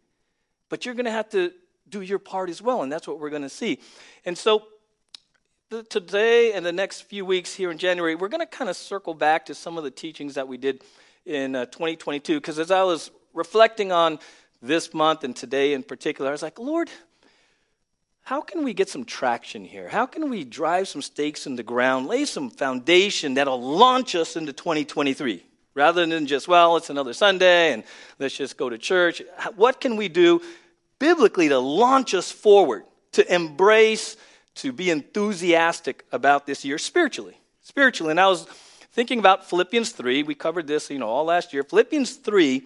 But 0.70 0.86
you're 0.86 0.96
going 0.96 1.04
to 1.04 1.12
have 1.12 1.30
to 1.32 1.52
do 1.92 2.02
your 2.02 2.20
part 2.20 2.50
as 2.50 2.62
well. 2.62 2.82
And 2.82 2.92
that's 2.92 3.08
what 3.08 3.20
we're 3.20 3.30
going 3.30 3.42
to 3.44 3.50
see. 3.50 3.80
And 4.26 4.38
so 4.38 4.64
the, 5.70 5.84
today 5.84 6.54
and 6.54 6.66
the 6.66 6.72
next 6.72 7.02
few 7.02 7.26
weeks 7.26 7.54
here 7.54 7.70
in 7.70 7.78
January, 7.78 8.16
we're 8.16 8.30
going 8.30 8.42
to 8.42 8.46
kind 8.46 8.70
of 8.70 8.76
circle 8.76 9.14
back 9.14 9.46
to 9.46 9.56
some 9.56 9.78
of 9.78 9.84
the 9.84 9.92
teachings 9.92 10.36
that 10.36 10.48
we 10.48 10.58
did 10.58 10.84
in 11.26 11.56
uh, 11.56 11.66
2022. 11.66 12.40
Because 12.40 12.58
as 12.58 12.72
I 12.72 12.84
was 12.84 13.12
reflecting 13.34 13.92
on 13.92 14.20
this 14.62 14.94
month 14.94 15.24
and 15.24 15.36
today 15.36 15.74
in 15.74 15.84
particular, 15.84 16.30
I 16.30 16.34
was 16.34 16.42
like, 16.42 16.60
Lord, 16.60 16.90
how 18.24 18.42
can 18.42 18.64
we 18.64 18.74
get 18.74 18.90
some 18.90 19.04
traction 19.04 19.66
here? 19.66 19.90
How 19.90 20.06
can 20.06 20.30
we 20.30 20.44
drive 20.44 20.88
some 20.88 21.02
stakes 21.02 21.48
in 21.48 21.56
the 21.56 21.64
ground, 21.64 22.08
lay 22.08 22.26
some 22.26 22.50
foundation 22.50 23.34
that'll 23.36 23.62
launch 23.62 24.16
us 24.16 24.36
into 24.36 24.54
2023? 24.54 25.44
Rather 25.74 26.06
than 26.06 26.28
just, 26.28 26.50
well, 26.50 26.76
it's 26.76 26.90
another 26.90 27.14
Sunday 27.14 27.72
and 27.72 27.84
let's 28.20 28.36
just 28.36 28.58
go 28.58 28.70
to 28.70 28.78
church. 28.78 29.22
What 29.56 29.80
can 29.80 29.96
we 29.96 30.10
do 30.10 30.42
biblically 31.02 31.50
to 31.50 31.58
launch 31.58 32.14
us 32.14 32.32
forward, 32.32 32.84
to 33.12 33.34
embrace, 33.34 34.16
to 34.54 34.72
be 34.72 34.92
enthusiastic 34.92 36.06
about 36.12 36.46
this 36.46 36.64
year 36.64 36.78
spiritually. 36.78 37.36
Spiritually. 37.62 38.12
And 38.12 38.20
I 38.20 38.28
was 38.28 38.46
thinking 38.92 39.18
about 39.18 39.50
Philippians 39.50 39.90
3. 39.94 40.22
We 40.22 40.36
covered 40.36 40.68
this, 40.68 40.92
you 40.92 41.00
know, 41.00 41.08
all 41.08 41.26
last 41.26 41.54
year. 41.54 41.64
Philippians 41.64 42.18
3, 42.18 42.62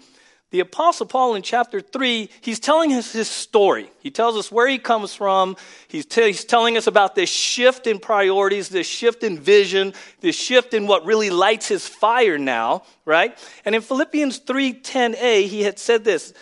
the 0.52 0.60
Apostle 0.60 1.06
Paul 1.06 1.36
in 1.36 1.44
chapter 1.44 1.80
3, 1.80 2.30
he's 2.42 2.60
telling 2.60 2.92
us 2.92 3.14
his 3.14 3.30
story. 3.30 3.90
He 4.02 4.12
tells 4.12 4.36
us 4.36 4.52
where 4.52 4.68
he 4.68 4.80
comes 4.80 5.16
from. 5.16 5.56
He's, 5.88 6.06
t- 6.06 6.28
he's 6.28 6.44
telling 6.44 6.76
us 6.76 6.88
about 6.88 7.16
this 7.16 7.30
shift 7.30 7.88
in 7.88 8.00
priorities, 8.00 8.68
this 8.68 8.88
shift 8.88 9.24
in 9.24 9.40
vision, 9.40 9.94
this 10.20 10.36
shift 10.36 10.74
in 10.74 10.88
what 10.88 11.06
really 11.06 11.30
lights 11.30 11.70
his 11.70 11.88
fire 11.88 12.38
now, 12.38 12.84
right? 13.06 13.38
And 13.64 13.76
in 13.76 13.82
Philippians 13.82 14.42
3:10a, 14.42 15.48
he 15.48 15.64
had 15.64 15.80
said 15.80 16.04
this. 16.04 16.34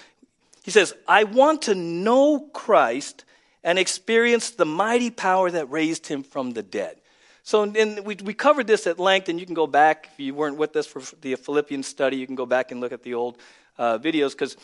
He 0.63 0.71
says, 0.71 0.93
I 1.07 1.25
want 1.25 1.63
to 1.63 1.75
know 1.75 2.39
Christ 2.53 3.25
and 3.63 3.77
experience 3.77 4.51
the 4.51 4.65
mighty 4.65 5.09
power 5.09 5.51
that 5.51 5.69
raised 5.69 6.07
him 6.07 6.23
from 6.23 6.51
the 6.51 6.63
dead. 6.63 6.99
So 7.43 7.63
in, 7.63 8.03
we, 8.05 8.15
we 8.23 8.33
covered 8.33 8.67
this 8.67 8.87
at 8.87 8.97
length, 8.97 9.27
and 9.27 9.37
you 9.39 9.45
can 9.45 9.55
go 9.55 9.67
back, 9.67 10.09
if 10.13 10.19
you 10.19 10.33
weren't 10.33 10.57
with 10.57 10.75
us 10.77 10.87
for 10.87 11.01
the 11.21 11.35
Philippians 11.35 11.85
study, 11.85 12.15
you 12.15 12.25
can 12.25 12.35
go 12.35 12.45
back 12.45 12.71
and 12.71 12.79
look 12.79 12.93
at 12.93 13.03
the 13.03 13.13
old 13.13 13.37
uh, 13.77 13.99
videos, 13.99 14.31
because 14.31 14.55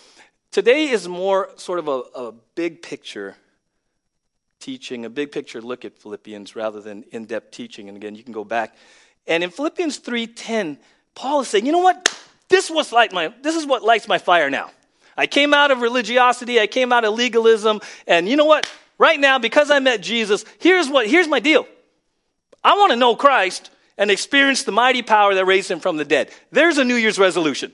today 0.52 0.90
is 0.90 1.08
more 1.08 1.50
sort 1.58 1.80
of 1.80 1.90
a, 1.90 2.02
a 2.16 2.32
big 2.56 2.82
picture 2.82 3.36
teaching, 4.62 5.04
a 5.04 5.10
big 5.10 5.34
picture 5.34 5.62
look 5.62 5.84
at 5.84 5.98
Philippians 5.98 6.56
rather 6.56 6.80
than 6.80 7.04
in-depth 7.12 7.52
teaching. 7.52 7.90
And 7.90 7.98
again, 7.98 8.16
you 8.16 8.24
can 8.24 8.34
go 8.34 8.46
back. 8.46 8.76
And 9.28 9.44
in 9.44 9.50
Philippians 9.50 10.00
3.10, 10.00 10.78
Paul 11.16 11.42
is 11.42 11.50
saying, 11.50 11.66
you 11.66 11.74
know 11.74 11.80
what? 11.80 12.18
This, 12.48 12.70
was 12.70 12.94
like 12.94 13.12
my, 13.12 13.34
this 13.42 13.56
is 13.56 13.66
what 13.66 13.84
lights 13.84 14.08
my 14.08 14.18
fire 14.18 14.50
now. 14.50 14.72
I 15.20 15.28
came 15.28 15.54
out 15.54 15.70
of 15.70 15.82
religiosity, 15.82 16.62
I 16.62 16.68
came 16.68 16.94
out 16.94 17.04
of 17.04 17.14
legalism, 17.14 17.82
and 18.08 18.30
you 18.30 18.38
know 18.38 18.46
what? 18.46 18.72
Right 18.98 19.20
now, 19.20 19.38
because 19.38 19.70
I 19.70 19.80
met 19.80 20.00
Jesus, 20.00 20.46
here's 20.60 20.88
what 20.88 21.08
here's 21.08 21.28
my 21.28 21.42
deal. 21.42 21.68
I 22.64 22.76
want 22.76 22.92
to 22.92 22.96
know 22.96 23.18
Christ 23.18 23.70
and 23.98 24.10
experience 24.10 24.64
the 24.64 24.72
mighty 24.72 25.02
power 25.02 25.36
that 25.36 25.44
raised 25.44 25.70
him 25.70 25.82
from 25.82 25.98
the 25.98 26.06
dead. 26.06 26.32
There's 26.52 26.78
a 26.78 26.86
New 26.86 26.96
Year's 26.96 27.20
resolution. 27.20 27.74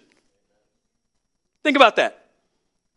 Think 1.63 1.77
about 1.77 1.97
that. 1.97 2.25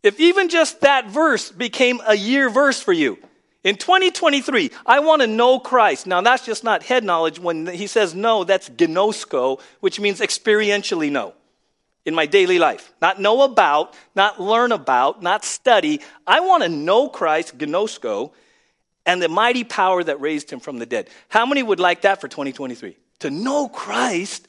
If 0.01 0.19
even 0.19 0.49
just 0.49 0.81
that 0.81 1.09
verse 1.09 1.51
became 1.51 2.01
a 2.07 2.15
year 2.15 2.49
verse 2.49 2.81
for 2.81 2.93
you, 2.93 3.19
in 3.63 3.75
2023, 3.75 4.71
I 4.83 5.01
want 5.01 5.21
to 5.21 5.27
know 5.27 5.59
Christ. 5.59 6.07
Now, 6.07 6.21
that's 6.21 6.45
just 6.45 6.63
not 6.63 6.81
head 6.81 7.03
knowledge. 7.03 7.37
When 7.39 7.67
he 7.67 7.85
says 7.85 8.15
no, 8.15 8.45
that's 8.45 8.69
gnosko, 8.69 9.61
which 9.81 9.99
means 9.99 10.21
experientially 10.21 11.11
know 11.11 11.35
in 12.09 12.15
my 12.15 12.25
daily 12.25 12.59
life. 12.59 12.91
Not 13.01 13.21
know 13.21 13.43
about, 13.43 13.95
not 14.15 14.41
learn 14.41 14.73
about, 14.73 15.21
not 15.21 15.45
study. 15.45 16.01
I 16.27 16.39
want 16.41 16.63
to 16.63 16.69
know 16.69 17.07
Christ, 17.07 17.57
gnosko, 17.57 18.31
and 19.05 19.21
the 19.21 19.29
mighty 19.29 19.63
power 19.63 20.03
that 20.03 20.19
raised 20.19 20.51
him 20.51 20.59
from 20.59 20.79
the 20.79 20.87
dead. 20.87 21.07
How 21.29 21.45
many 21.45 21.63
would 21.63 21.79
like 21.79 22.01
that 22.01 22.19
for 22.19 22.27
2023? 22.27 22.97
To 23.19 23.29
know 23.29 23.69
Christ, 23.69 24.47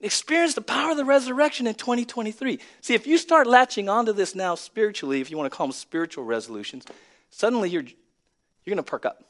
experience 0.00 0.54
the 0.54 0.62
power 0.62 0.90
of 0.90 0.96
the 0.96 1.04
resurrection 1.04 1.68
in 1.68 1.76
2023. 1.76 2.58
See, 2.80 2.94
if 2.94 3.06
you 3.06 3.18
start 3.18 3.46
latching 3.46 3.88
onto 3.88 4.12
this 4.12 4.34
now 4.34 4.56
spiritually, 4.56 5.20
if 5.20 5.30
you 5.30 5.38
want 5.38 5.50
to 5.50 5.56
call 5.56 5.68
them 5.68 5.72
spiritual 5.72 6.24
resolutions, 6.24 6.84
suddenly 7.30 7.70
you're, 7.70 7.84
you're 7.84 8.74
going 8.74 8.76
to 8.76 8.82
perk 8.82 9.06
up. 9.06 9.22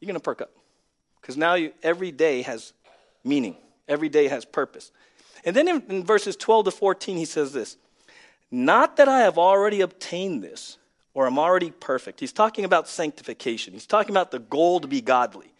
You're 0.00 0.06
going 0.08 0.20
to 0.20 0.20
perk 0.20 0.42
up. 0.42 0.50
Because 1.22 1.38
now 1.38 1.54
you, 1.54 1.72
every 1.82 2.12
day 2.12 2.42
has 2.42 2.74
meaning, 3.24 3.56
every 3.88 4.10
day 4.10 4.28
has 4.28 4.44
purpose. 4.44 4.92
And 5.46 5.54
then 5.54 5.68
in, 5.68 5.82
in 5.88 6.04
verses 6.04 6.36
12 6.36 6.66
to 6.66 6.70
14, 6.72 7.16
he 7.16 7.24
says 7.24 7.52
this 7.52 7.78
Not 8.50 8.96
that 8.98 9.08
I 9.08 9.20
have 9.20 9.38
already 9.38 9.80
obtained 9.80 10.42
this 10.42 10.76
or 11.14 11.26
am 11.26 11.38
already 11.38 11.70
perfect. 11.70 12.20
He's 12.20 12.32
talking 12.32 12.66
about 12.66 12.88
sanctification, 12.88 13.72
he's 13.72 13.86
talking 13.86 14.10
about 14.10 14.32
the 14.32 14.40
goal 14.40 14.80
to 14.80 14.88
be 14.88 15.00
godly. 15.00 15.52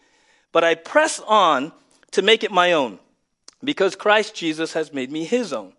But 0.51 0.63
I 0.63 0.75
press 0.75 1.19
on 1.27 1.71
to 2.11 2.21
make 2.21 2.43
it 2.43 2.51
my 2.51 2.73
own 2.73 2.99
because 3.63 3.95
Christ 3.95 4.35
Jesus 4.35 4.73
has 4.73 4.93
made 4.93 5.11
me 5.11 5.23
his 5.25 5.51
own. 5.51 5.73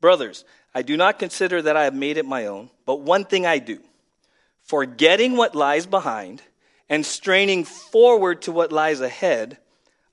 Brothers, 0.00 0.44
I 0.74 0.82
do 0.82 0.96
not 0.96 1.18
consider 1.18 1.62
that 1.62 1.76
I 1.76 1.84
have 1.84 1.94
made 1.94 2.16
it 2.16 2.26
my 2.26 2.46
own, 2.46 2.70
but 2.86 3.00
one 3.00 3.24
thing 3.24 3.46
I 3.46 3.58
do, 3.58 3.78
forgetting 4.62 5.36
what 5.36 5.54
lies 5.54 5.86
behind 5.86 6.42
and 6.88 7.06
straining 7.06 7.64
forward 7.64 8.42
to 8.42 8.52
what 8.52 8.72
lies 8.72 9.00
ahead, 9.00 9.58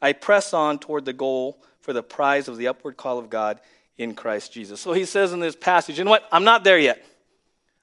I 0.02 0.14
press 0.14 0.54
on 0.54 0.80
toward 0.80 1.06
the 1.06 1.14
goal 1.14 1.62
for 1.90 1.94
the 1.94 2.04
prize 2.04 2.48
of 2.48 2.58
the 2.58 2.68
upward 2.68 2.96
call 2.98 3.18
of 3.18 3.32
God 3.32 3.60
in 3.98 4.14
Christ 4.14 4.54
Jesus. 4.54 4.80
So 4.80 4.94
he 4.94 5.06
says 5.06 5.34
in 5.34 5.40
this 5.40 5.56
passage, 5.56 5.98
you 5.98 6.04
know 6.04 6.12
what? 6.12 6.24
I'm 6.32 6.44
not 6.44 6.64
there 6.64 6.78
yet. 6.78 7.04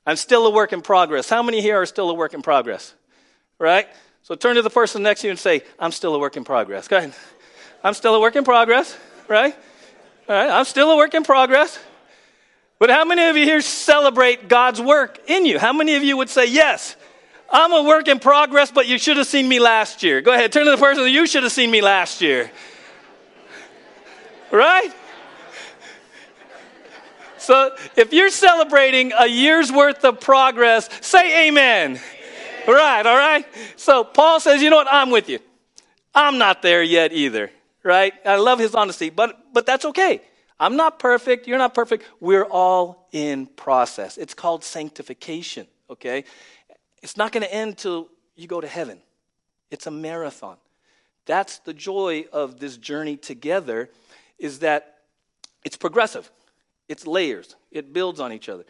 I'm 0.06 0.14
still 0.14 0.46
a 0.46 0.50
work 0.52 0.72
in 0.72 0.80
progress. 0.80 1.28
How 1.28 1.42
many 1.42 1.60
here 1.60 1.82
are 1.82 1.86
still 1.86 2.08
a 2.08 2.14
work 2.14 2.32
in 2.32 2.40
progress? 2.40 2.94
Right? 3.58 3.88
So 4.22 4.36
turn 4.36 4.54
to 4.54 4.62
the 4.62 4.70
person 4.70 5.02
next 5.02 5.22
to 5.22 5.26
you 5.26 5.32
and 5.32 5.40
say, 5.40 5.62
I'm 5.76 5.90
still 5.90 6.14
a 6.14 6.20
work 6.20 6.36
in 6.36 6.44
progress. 6.44 6.86
Go 6.86 6.98
ahead. 6.98 7.14
I'm 7.82 7.94
still 7.94 8.14
a 8.14 8.20
work 8.20 8.36
in 8.36 8.44
progress, 8.44 8.96
right? 9.26 9.56
All 10.28 10.36
right, 10.36 10.50
I'm 10.50 10.66
still 10.66 10.92
a 10.92 10.96
work 10.96 11.12
in 11.12 11.25
progress. 11.25 11.76
But 12.78 12.90
how 12.90 13.04
many 13.04 13.25
of 13.25 13.36
you 13.36 13.42
here 13.42 13.60
celebrate 13.60 14.46
God's 14.46 14.80
work 14.80 15.18
in 15.26 15.46
you? 15.46 15.58
How 15.58 15.72
many 15.72 15.96
of 15.96 16.04
you 16.04 16.16
would 16.16 16.28
say, 16.28 16.46
Yes, 16.46 16.94
I'm 17.50 17.72
a 17.72 17.82
work 17.82 18.06
in 18.06 18.20
progress, 18.20 18.70
but 18.70 18.86
you 18.86 18.98
should 19.00 19.16
have 19.16 19.26
seen 19.26 19.48
me 19.48 19.58
last 19.58 20.04
year? 20.04 20.20
Go 20.20 20.32
ahead, 20.32 20.52
turn 20.52 20.66
to 20.66 20.70
the 20.70 20.76
person, 20.76 21.08
you 21.08 21.26
should 21.26 21.42
have 21.42 21.50
seen 21.50 21.72
me 21.72 21.82
last 21.82 22.20
year. 22.20 22.52
Right? 24.50 24.92
So 27.38 27.74
if 27.96 28.12
you're 28.12 28.30
celebrating 28.30 29.12
a 29.18 29.26
year's 29.26 29.70
worth 29.70 30.04
of 30.04 30.20
progress, 30.20 30.88
say 31.00 31.48
amen. 31.48 31.92
amen. 31.92 32.00
Right, 32.66 33.06
all 33.06 33.16
right? 33.16 33.46
So 33.76 34.02
Paul 34.02 34.40
says, 34.40 34.62
you 34.62 34.70
know 34.70 34.76
what? 34.76 34.88
I'm 34.90 35.10
with 35.10 35.28
you. 35.28 35.38
I'm 36.14 36.38
not 36.38 36.62
there 36.62 36.82
yet 36.82 37.12
either. 37.12 37.50
Right? 37.84 38.12
I 38.24 38.36
love 38.36 38.58
his 38.58 38.74
honesty, 38.74 39.10
but 39.10 39.52
but 39.52 39.64
that's 39.64 39.84
okay. 39.84 40.22
I'm 40.58 40.76
not 40.76 40.98
perfect, 40.98 41.46
you're 41.46 41.58
not 41.58 41.74
perfect. 41.74 42.04
We're 42.18 42.44
all 42.44 43.08
in 43.12 43.46
process. 43.46 44.16
It's 44.16 44.34
called 44.34 44.64
sanctification, 44.64 45.66
okay? 45.90 46.24
It's 47.02 47.16
not 47.16 47.32
going 47.32 47.42
to 47.42 47.54
end 47.54 47.76
till 47.76 48.08
you 48.36 48.46
go 48.46 48.60
to 48.60 48.66
heaven. 48.66 49.00
It's 49.70 49.86
a 49.86 49.90
marathon. 49.90 50.56
That's 51.26 51.58
the 51.58 51.74
joy 51.74 52.24
of 52.32 52.58
this 52.58 52.76
journey 52.78 53.16
together 53.16 53.90
is 54.38 54.61
that 54.61 54.99
it's 55.64 55.76
progressive, 55.76 56.31
it's 56.88 57.07
layers, 57.07 57.57
it 57.71 57.93
builds 57.93 58.21
on 58.21 58.33
each 58.33 58.49
other. 58.49 58.64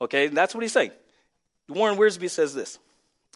Okay, 0.00 0.26
and 0.26 0.36
that's 0.36 0.54
what 0.54 0.62
he's 0.62 0.72
saying. 0.72 0.90
Warren 1.68 1.96
Wiersbe 1.96 2.28
says 2.28 2.54
this. 2.54 2.78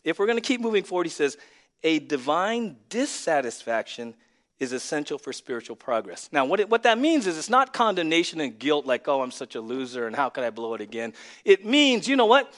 If 0.04 0.18
we're 0.18 0.26
going 0.26 0.38
to 0.38 0.42
keep 0.42 0.60
moving 0.60 0.82
forward, 0.82 1.06
he 1.06 1.10
says, 1.10 1.36
a 1.82 1.98
divine 1.98 2.76
dissatisfaction 2.88 4.14
is 4.58 4.72
essential 4.72 5.18
for 5.18 5.32
spiritual 5.32 5.76
progress. 5.76 6.28
Now, 6.32 6.46
what, 6.46 6.60
it, 6.60 6.70
what 6.70 6.84
that 6.84 6.98
means 6.98 7.26
is 7.26 7.36
it's 7.36 7.50
not 7.50 7.72
condemnation 7.72 8.40
and 8.40 8.58
guilt, 8.58 8.86
like, 8.86 9.06
oh, 9.06 9.20
I'm 9.20 9.30
such 9.30 9.54
a 9.54 9.60
loser 9.60 10.06
and 10.06 10.16
how 10.16 10.30
could 10.30 10.44
I 10.44 10.50
blow 10.50 10.74
it 10.74 10.80
again? 10.80 11.12
It 11.44 11.66
means, 11.66 12.08
you 12.08 12.16
know 12.16 12.26
what? 12.26 12.52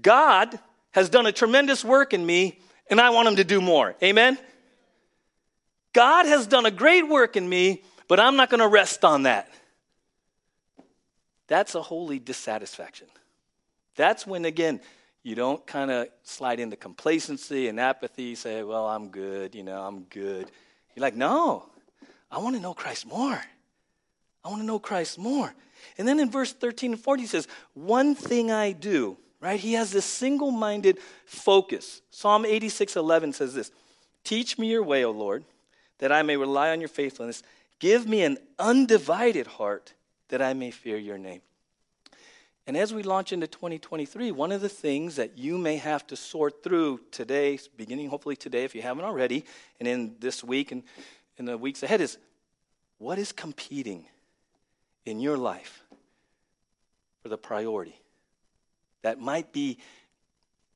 God 0.00 0.58
has 0.92 1.08
done 1.08 1.26
a 1.26 1.32
tremendous 1.32 1.84
work 1.84 2.14
in 2.14 2.24
me 2.24 2.60
and 2.88 3.00
I 3.00 3.10
want 3.10 3.28
him 3.28 3.36
to 3.36 3.44
do 3.44 3.60
more. 3.60 3.96
Amen? 4.02 4.38
God 5.92 6.26
has 6.26 6.46
done 6.46 6.64
a 6.64 6.70
great 6.70 7.08
work 7.08 7.36
in 7.36 7.48
me, 7.48 7.82
but 8.08 8.20
I'm 8.20 8.36
not 8.36 8.50
going 8.50 8.60
to 8.60 8.68
rest 8.68 9.04
on 9.04 9.24
that. 9.24 9.50
That's 11.48 11.74
a 11.74 11.82
holy 11.82 12.18
dissatisfaction. 12.18 13.08
That's 13.96 14.26
when, 14.26 14.44
again, 14.44 14.80
you 15.22 15.34
don't 15.34 15.64
kind 15.66 15.90
of 15.90 16.08
slide 16.22 16.60
into 16.60 16.76
complacency 16.76 17.68
and 17.68 17.78
apathy, 17.78 18.34
say, 18.34 18.62
well, 18.62 18.88
I'm 18.88 19.08
good, 19.08 19.54
you 19.54 19.62
know, 19.62 19.82
I'm 19.82 20.02
good. 20.04 20.50
You're 20.94 21.02
like, 21.02 21.14
no, 21.14 21.66
I 22.30 22.38
want 22.38 22.56
to 22.56 22.62
know 22.62 22.74
Christ 22.74 23.06
more. 23.06 23.40
I 24.44 24.48
want 24.48 24.62
to 24.62 24.66
know 24.66 24.78
Christ 24.78 25.18
more. 25.18 25.54
And 25.98 26.08
then 26.08 26.18
in 26.18 26.30
verse 26.30 26.52
13 26.52 26.92
and 26.92 27.00
14, 27.00 27.22
he 27.22 27.28
says, 27.28 27.46
One 27.74 28.14
thing 28.14 28.50
I 28.50 28.72
do, 28.72 29.16
right? 29.40 29.58
He 29.58 29.74
has 29.74 29.92
this 29.92 30.04
single 30.04 30.50
minded 30.50 30.98
focus. 31.26 32.02
Psalm 32.10 32.44
86 32.44 32.96
11 32.96 33.32
says 33.34 33.54
this 33.54 33.70
Teach 34.24 34.58
me 34.58 34.68
your 34.68 34.82
way, 34.82 35.04
O 35.04 35.10
Lord, 35.10 35.44
that 35.98 36.12
I 36.12 36.22
may 36.22 36.36
rely 36.36 36.70
on 36.70 36.80
your 36.80 36.88
faithfulness. 36.88 37.42
Give 37.82 38.06
me 38.06 38.22
an 38.22 38.38
undivided 38.60 39.48
heart 39.48 39.94
that 40.28 40.40
I 40.40 40.54
may 40.54 40.70
fear 40.70 40.96
your 40.96 41.18
name. 41.18 41.40
And 42.64 42.76
as 42.76 42.94
we 42.94 43.02
launch 43.02 43.32
into 43.32 43.48
2023, 43.48 44.30
one 44.30 44.52
of 44.52 44.60
the 44.60 44.68
things 44.68 45.16
that 45.16 45.36
you 45.36 45.58
may 45.58 45.78
have 45.78 46.06
to 46.06 46.14
sort 46.14 46.62
through 46.62 47.00
today, 47.10 47.58
beginning 47.76 48.08
hopefully 48.08 48.36
today 48.36 48.62
if 48.62 48.76
you 48.76 48.82
haven't 48.82 49.04
already, 49.04 49.44
and 49.80 49.88
in 49.88 50.14
this 50.20 50.44
week 50.44 50.70
and 50.70 50.84
in 51.38 51.44
the 51.44 51.58
weeks 51.58 51.82
ahead, 51.82 52.00
is 52.00 52.18
what 52.98 53.18
is 53.18 53.32
competing 53.32 54.06
in 55.04 55.18
your 55.18 55.36
life 55.36 55.82
for 57.20 57.30
the 57.30 57.36
priority? 57.36 58.00
That 59.02 59.18
might 59.18 59.52
be 59.52 59.78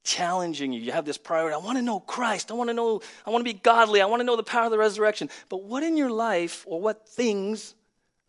challenging 0.06 0.72
you. 0.72 0.80
You 0.80 0.92
have 0.92 1.04
this 1.04 1.18
priority. 1.18 1.54
I 1.54 1.58
want 1.58 1.76
to 1.76 1.82
know 1.82 2.00
Christ. 2.00 2.50
I 2.50 2.54
want 2.54 2.70
to 2.70 2.74
know, 2.74 3.02
I 3.26 3.30
want 3.30 3.44
to 3.46 3.52
be 3.52 3.58
godly. 3.58 4.00
I 4.00 4.06
want 4.06 4.20
to 4.20 4.24
know 4.24 4.36
the 4.36 4.42
power 4.42 4.64
of 4.64 4.70
the 4.70 4.78
resurrection. 4.78 5.28
But 5.50 5.64
what 5.64 5.82
in 5.82 5.96
your 5.98 6.10
life 6.10 6.64
or 6.66 6.80
what 6.80 7.06
things 7.08 7.74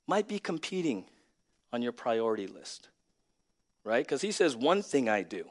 might 0.07 0.27
be 0.27 0.39
competing 0.39 1.05
on 1.71 1.81
your 1.81 1.93
priority 1.93 2.47
list? 2.47 2.89
right? 3.87 4.05
Because 4.05 4.21
he 4.21 4.33
says, 4.33 4.55
one 4.55 4.81
thing 4.81 5.07
I 5.07 5.23
do. 5.23 5.45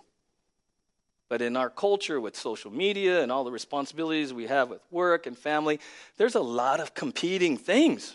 But 1.29 1.41
in 1.41 1.57
our 1.57 1.71
culture 1.71 2.21
with 2.21 2.37
social 2.37 2.71
media 2.71 3.23
and 3.23 3.33
all 3.33 3.45
the 3.45 3.51
responsibilities 3.51 4.33
we 4.33 4.47
have 4.47 4.69
with 4.69 4.83
work 4.91 5.27
and 5.27 5.37
family, 5.37 5.81
there's 6.19 6.35
a 6.35 6.41
lot 6.41 6.79
of 6.79 6.95
competing 6.95 7.57
things. 7.57 8.15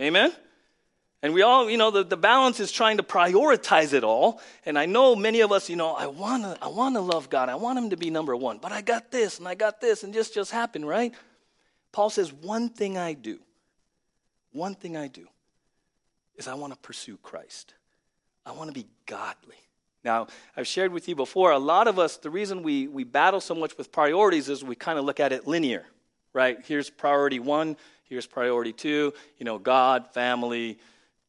Amen? 0.00 0.32
And 1.22 1.32
we 1.32 1.42
all, 1.42 1.70
you 1.70 1.76
know, 1.76 1.92
the, 1.92 2.02
the 2.02 2.16
balance 2.16 2.58
is 2.58 2.72
trying 2.72 2.96
to 2.96 3.04
prioritize 3.04 3.92
it 3.92 4.02
all. 4.02 4.40
And 4.66 4.76
I 4.76 4.86
know 4.86 5.14
many 5.14 5.40
of 5.40 5.52
us, 5.52 5.70
you 5.70 5.76
know, 5.76 5.94
I 5.94 6.08
want 6.08 6.42
to 6.42 6.58
I 6.60 6.66
wanna 6.66 7.00
love 7.00 7.30
God. 7.30 7.48
I 7.48 7.54
want 7.54 7.78
Him 7.78 7.90
to 7.90 7.96
be 7.96 8.10
number 8.10 8.34
one. 8.34 8.58
But 8.58 8.72
I 8.72 8.80
got 8.80 9.12
this 9.12 9.38
and 9.38 9.46
I 9.46 9.54
got 9.54 9.80
this 9.80 10.02
and 10.02 10.12
just 10.12 10.34
just 10.34 10.50
happened, 10.50 10.86
right? 10.86 11.14
Paul 11.92 12.10
says, 12.10 12.32
one 12.32 12.70
thing 12.70 12.98
I 12.98 13.12
do, 13.12 13.38
one 14.52 14.74
thing 14.74 14.96
I 14.96 15.08
do 15.08 15.28
is 16.36 16.48
I 16.48 16.54
want 16.54 16.72
to 16.72 16.78
pursue 16.78 17.18
Christ. 17.18 17.74
I 18.44 18.52
want 18.52 18.70
to 18.70 18.74
be 18.74 18.86
godly. 19.06 19.56
Now, 20.04 20.26
I've 20.56 20.66
shared 20.66 20.92
with 20.92 21.06
you 21.06 21.14
before, 21.14 21.52
a 21.52 21.58
lot 21.58 21.86
of 21.86 21.98
us, 21.98 22.16
the 22.16 22.30
reason 22.30 22.62
we, 22.62 22.88
we 22.88 23.04
battle 23.04 23.40
so 23.40 23.54
much 23.54 23.78
with 23.78 23.92
priorities 23.92 24.48
is 24.48 24.64
we 24.64 24.74
kind 24.74 24.98
of 24.98 25.04
look 25.04 25.20
at 25.20 25.32
it 25.32 25.46
linear, 25.46 25.84
right? 26.32 26.58
Here's 26.64 26.90
priority 26.90 27.38
one, 27.38 27.76
here's 28.04 28.26
priority 28.26 28.72
two, 28.72 29.12
you 29.38 29.44
know, 29.44 29.58
God, 29.58 30.12
family, 30.12 30.78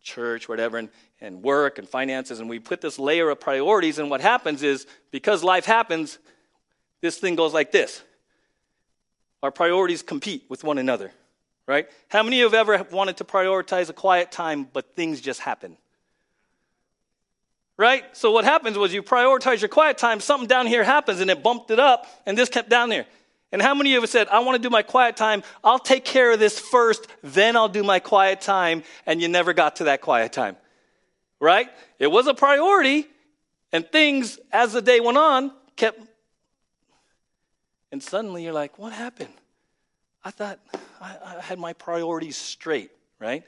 church, 0.03 0.47
whatever, 0.47 0.77
and, 0.77 0.89
and 1.19 1.41
work 1.41 1.79
and 1.79 1.87
finances. 1.87 2.39
And 2.39 2.49
we 2.49 2.59
put 2.59 2.81
this 2.81 2.99
layer 2.99 3.29
of 3.29 3.39
priorities, 3.39 3.99
and 3.99 4.09
what 4.09 4.21
happens 4.21 4.61
is 4.61 4.85
because 5.11 5.43
life 5.43 5.65
happens, 5.65 6.19
this 7.01 7.17
thing 7.17 7.35
goes 7.35 7.53
like 7.53 7.71
this. 7.71 8.03
Our 9.41 9.51
priorities 9.51 10.03
compete 10.03 10.45
with 10.49 10.63
one 10.63 10.77
another, 10.77 11.11
right? 11.67 11.87
How 12.09 12.23
many 12.23 12.41
of 12.41 12.51
you 12.51 12.57
have 12.57 12.69
ever 12.69 12.87
wanted 12.95 13.17
to 13.17 13.23
prioritize 13.23 13.89
a 13.89 13.93
quiet 13.93 14.31
time, 14.31 14.67
but 14.71 14.95
things 14.95 15.19
just 15.19 15.39
happen? 15.39 15.77
right? 17.77 18.03
So 18.15 18.31
what 18.31 18.45
happens 18.45 18.77
was 18.77 18.93
you 18.93 19.03
prioritize 19.03 19.61
your 19.61 19.69
quiet 19.69 19.97
time, 19.97 20.19
something 20.19 20.47
down 20.47 20.67
here 20.67 20.83
happens 20.83 21.19
and 21.19 21.29
it 21.29 21.43
bumped 21.43 21.71
it 21.71 21.79
up, 21.79 22.05
and 22.25 22.37
this 22.37 22.49
kept 22.49 22.69
down 22.69 22.89
there. 22.89 23.05
And 23.53 23.61
how 23.61 23.75
many 23.75 23.91
of 23.91 23.93
you 23.93 24.01
have 24.01 24.09
said, 24.09 24.27
I 24.29 24.39
want 24.39 24.55
to 24.55 24.61
do 24.61 24.71
my 24.71 24.81
quiet 24.81 25.15
time, 25.15 25.43
I'll 25.63 25.77
take 25.77 26.03
care 26.03 26.31
of 26.31 26.39
this 26.39 26.59
first, 26.59 27.05
then 27.21 27.55
I'll 27.55 27.69
do 27.69 27.83
my 27.83 27.99
quiet 27.99 28.41
time, 28.41 28.81
and 29.05 29.21
you 29.21 29.27
never 29.27 29.53
got 29.53 29.75
to 29.75 29.83
that 29.83 30.01
quiet 30.01 30.33
time? 30.33 30.57
Right? 31.39 31.69
It 31.99 32.07
was 32.07 32.25
a 32.25 32.33
priority, 32.33 33.05
and 33.71 33.87
things, 33.87 34.39
as 34.51 34.73
the 34.73 34.81
day 34.81 34.99
went 34.99 35.19
on, 35.19 35.51
kept. 35.75 36.01
And 37.91 38.01
suddenly 38.01 38.43
you're 38.43 38.53
like, 38.53 38.79
what 38.79 38.91
happened? 38.91 39.33
I 40.23 40.31
thought 40.31 40.59
I, 40.99 41.17
I 41.23 41.39
had 41.39 41.59
my 41.59 41.73
priorities 41.73 42.37
straight, 42.37 42.89
right? 43.19 43.43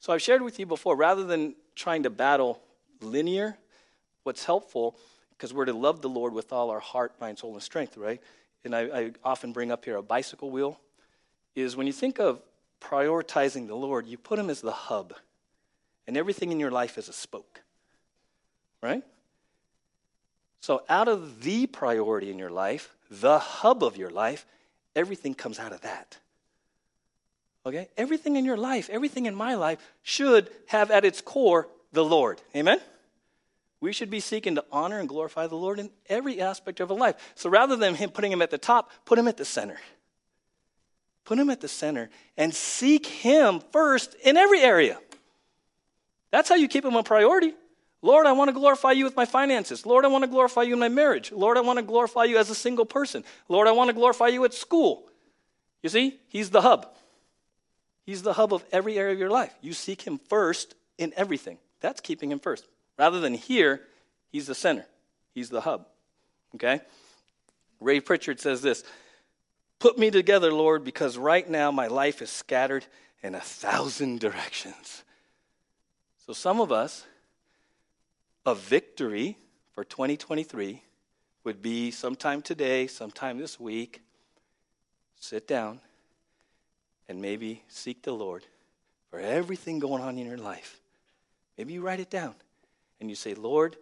So 0.00 0.14
I've 0.14 0.22
shared 0.22 0.40
with 0.40 0.58
you 0.58 0.64
before, 0.64 0.96
rather 0.96 1.24
than 1.24 1.54
trying 1.76 2.04
to 2.04 2.10
battle 2.10 2.58
linear, 3.02 3.58
what's 4.22 4.46
helpful, 4.46 4.96
because 5.32 5.52
we're 5.52 5.66
to 5.66 5.74
love 5.74 6.00
the 6.00 6.08
Lord 6.08 6.32
with 6.32 6.54
all 6.54 6.70
our 6.70 6.80
heart, 6.80 7.12
mind, 7.20 7.40
soul, 7.40 7.52
and 7.52 7.62
strength, 7.62 7.98
right? 7.98 8.22
And 8.64 8.74
I, 8.74 8.80
I 8.82 9.12
often 9.24 9.52
bring 9.52 9.72
up 9.72 9.84
here 9.84 9.96
a 9.96 10.02
bicycle 10.02 10.50
wheel, 10.50 10.78
is 11.54 11.76
when 11.76 11.86
you 11.86 11.92
think 11.92 12.18
of 12.18 12.40
prioritizing 12.80 13.66
the 13.66 13.74
Lord, 13.74 14.06
you 14.06 14.18
put 14.18 14.38
him 14.38 14.50
as 14.50 14.60
the 14.60 14.72
hub, 14.72 15.14
and 16.06 16.16
everything 16.16 16.52
in 16.52 16.60
your 16.60 16.70
life 16.70 16.98
is 16.98 17.08
a 17.08 17.12
spoke, 17.12 17.62
right? 18.82 19.02
So, 20.60 20.82
out 20.88 21.08
of 21.08 21.42
the 21.42 21.66
priority 21.66 22.30
in 22.30 22.38
your 22.38 22.50
life, 22.50 22.94
the 23.10 23.38
hub 23.38 23.82
of 23.82 23.96
your 23.96 24.10
life, 24.10 24.46
everything 24.94 25.34
comes 25.34 25.58
out 25.58 25.72
of 25.72 25.80
that. 25.82 26.18
Okay? 27.66 27.88
Everything 27.96 28.36
in 28.36 28.44
your 28.44 28.56
life, 28.56 28.88
everything 28.90 29.26
in 29.26 29.34
my 29.34 29.54
life 29.54 29.78
should 30.02 30.48
have 30.66 30.90
at 30.90 31.04
its 31.04 31.20
core 31.20 31.68
the 31.92 32.04
Lord. 32.04 32.40
Amen? 32.56 32.80
We 33.82 33.92
should 33.92 34.10
be 34.10 34.20
seeking 34.20 34.54
to 34.54 34.64
honor 34.70 35.00
and 35.00 35.08
glorify 35.08 35.48
the 35.48 35.56
Lord 35.56 35.80
in 35.80 35.90
every 36.08 36.40
aspect 36.40 36.78
of 36.78 36.92
our 36.92 36.96
life. 36.96 37.16
So 37.34 37.50
rather 37.50 37.74
than 37.74 37.96
him 37.96 38.10
putting 38.10 38.30
him 38.30 38.40
at 38.40 38.52
the 38.52 38.56
top, 38.56 38.92
put 39.04 39.18
him 39.18 39.26
at 39.26 39.36
the 39.36 39.44
center. 39.44 39.76
Put 41.24 41.36
him 41.36 41.50
at 41.50 41.60
the 41.60 41.66
center 41.66 42.08
and 42.36 42.54
seek 42.54 43.04
him 43.06 43.60
first 43.72 44.14
in 44.22 44.36
every 44.36 44.60
area. 44.60 45.00
That's 46.30 46.48
how 46.48 46.54
you 46.54 46.68
keep 46.68 46.84
him 46.84 46.94
a 46.94 47.02
priority. 47.02 47.54
Lord, 48.02 48.26
I 48.26 48.32
want 48.32 48.50
to 48.50 48.52
glorify 48.52 48.92
you 48.92 49.02
with 49.02 49.16
my 49.16 49.24
finances. 49.24 49.84
Lord, 49.84 50.04
I 50.04 50.08
want 50.08 50.22
to 50.22 50.30
glorify 50.30 50.62
you 50.62 50.74
in 50.74 50.78
my 50.78 50.88
marriage. 50.88 51.32
Lord, 51.32 51.56
I 51.56 51.60
want 51.60 51.80
to 51.80 51.84
glorify 51.84 52.22
you 52.22 52.38
as 52.38 52.50
a 52.50 52.54
single 52.54 52.86
person. 52.86 53.24
Lord, 53.48 53.66
I 53.66 53.72
want 53.72 53.88
to 53.88 53.94
glorify 53.94 54.28
you 54.28 54.44
at 54.44 54.54
school. 54.54 55.08
You 55.82 55.88
see, 55.88 56.20
he's 56.28 56.50
the 56.50 56.60
hub. 56.60 56.86
He's 58.06 58.22
the 58.22 58.34
hub 58.34 58.54
of 58.54 58.64
every 58.70 58.96
area 58.96 59.12
of 59.12 59.18
your 59.18 59.30
life. 59.30 59.52
You 59.60 59.72
seek 59.72 60.02
him 60.02 60.20
first 60.28 60.76
in 60.98 61.12
everything. 61.16 61.58
That's 61.80 62.00
keeping 62.00 62.30
him 62.30 62.38
first. 62.38 62.68
Rather 63.02 63.18
than 63.18 63.34
here, 63.34 63.80
he's 64.30 64.46
the 64.46 64.54
center, 64.54 64.86
he's 65.34 65.48
the 65.50 65.62
hub. 65.62 65.88
Okay? 66.54 66.80
Ray 67.80 67.98
Pritchard 67.98 68.38
says 68.38 68.62
this 68.62 68.84
Put 69.80 69.98
me 69.98 70.12
together, 70.12 70.52
Lord, 70.52 70.84
because 70.84 71.18
right 71.18 71.50
now 71.50 71.72
my 71.72 71.88
life 71.88 72.22
is 72.22 72.30
scattered 72.30 72.86
in 73.20 73.34
a 73.34 73.40
thousand 73.40 74.20
directions. 74.20 75.02
So, 76.24 76.32
some 76.32 76.60
of 76.60 76.70
us, 76.70 77.04
a 78.46 78.54
victory 78.54 79.36
for 79.72 79.82
2023 79.82 80.80
would 81.42 81.60
be 81.60 81.90
sometime 81.90 82.40
today, 82.40 82.86
sometime 82.86 83.36
this 83.36 83.58
week, 83.58 84.00
sit 85.16 85.48
down 85.48 85.80
and 87.08 87.20
maybe 87.20 87.64
seek 87.66 88.04
the 88.04 88.12
Lord 88.12 88.44
for 89.10 89.18
everything 89.18 89.80
going 89.80 90.04
on 90.04 90.18
in 90.18 90.26
your 90.28 90.38
life. 90.38 90.78
Maybe 91.58 91.72
you 91.72 91.80
write 91.80 91.98
it 91.98 92.08
down 92.08 92.36
and 93.02 93.10
you 93.10 93.16
say, 93.16 93.34
Lord, 93.34 93.76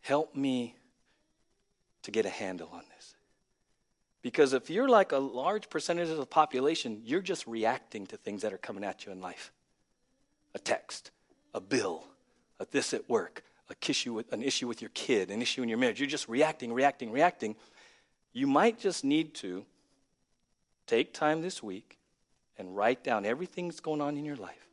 help 0.00 0.34
me 0.34 0.74
to 2.02 2.10
get 2.10 2.26
a 2.26 2.30
handle 2.30 2.68
on 2.72 2.82
this. 2.96 3.14
Because 4.22 4.52
if 4.54 4.68
you're 4.68 4.88
like 4.88 5.12
a 5.12 5.18
large 5.18 5.70
percentage 5.70 6.08
of 6.08 6.16
the 6.16 6.26
population, 6.26 7.00
you're 7.04 7.22
just 7.22 7.46
reacting 7.46 8.08
to 8.08 8.16
things 8.16 8.42
that 8.42 8.52
are 8.52 8.58
coming 8.58 8.82
at 8.82 9.06
you 9.06 9.12
in 9.12 9.20
life 9.20 9.52
a 10.52 10.58
text, 10.58 11.12
a 11.54 11.60
bill, 11.60 12.04
a 12.58 12.66
this 12.72 12.92
at 12.92 13.08
work, 13.08 13.44
a 13.70 14.10
with, 14.10 14.32
an 14.32 14.42
issue 14.42 14.66
with 14.66 14.82
your 14.82 14.90
kid, 14.94 15.30
an 15.30 15.40
issue 15.40 15.62
in 15.62 15.68
your 15.68 15.78
marriage. 15.78 16.00
You're 16.00 16.08
just 16.08 16.28
reacting, 16.28 16.72
reacting, 16.72 17.12
reacting. 17.12 17.54
You 18.32 18.48
might 18.48 18.80
just 18.80 19.04
need 19.04 19.34
to 19.36 19.64
take 20.88 21.14
time 21.14 21.40
this 21.40 21.62
week 21.62 21.98
and 22.58 22.76
write 22.76 23.04
down 23.04 23.24
everything 23.24 23.68
that's 23.68 23.78
going 23.78 24.00
on 24.00 24.16
in 24.18 24.24
your 24.24 24.34
life 24.34 24.66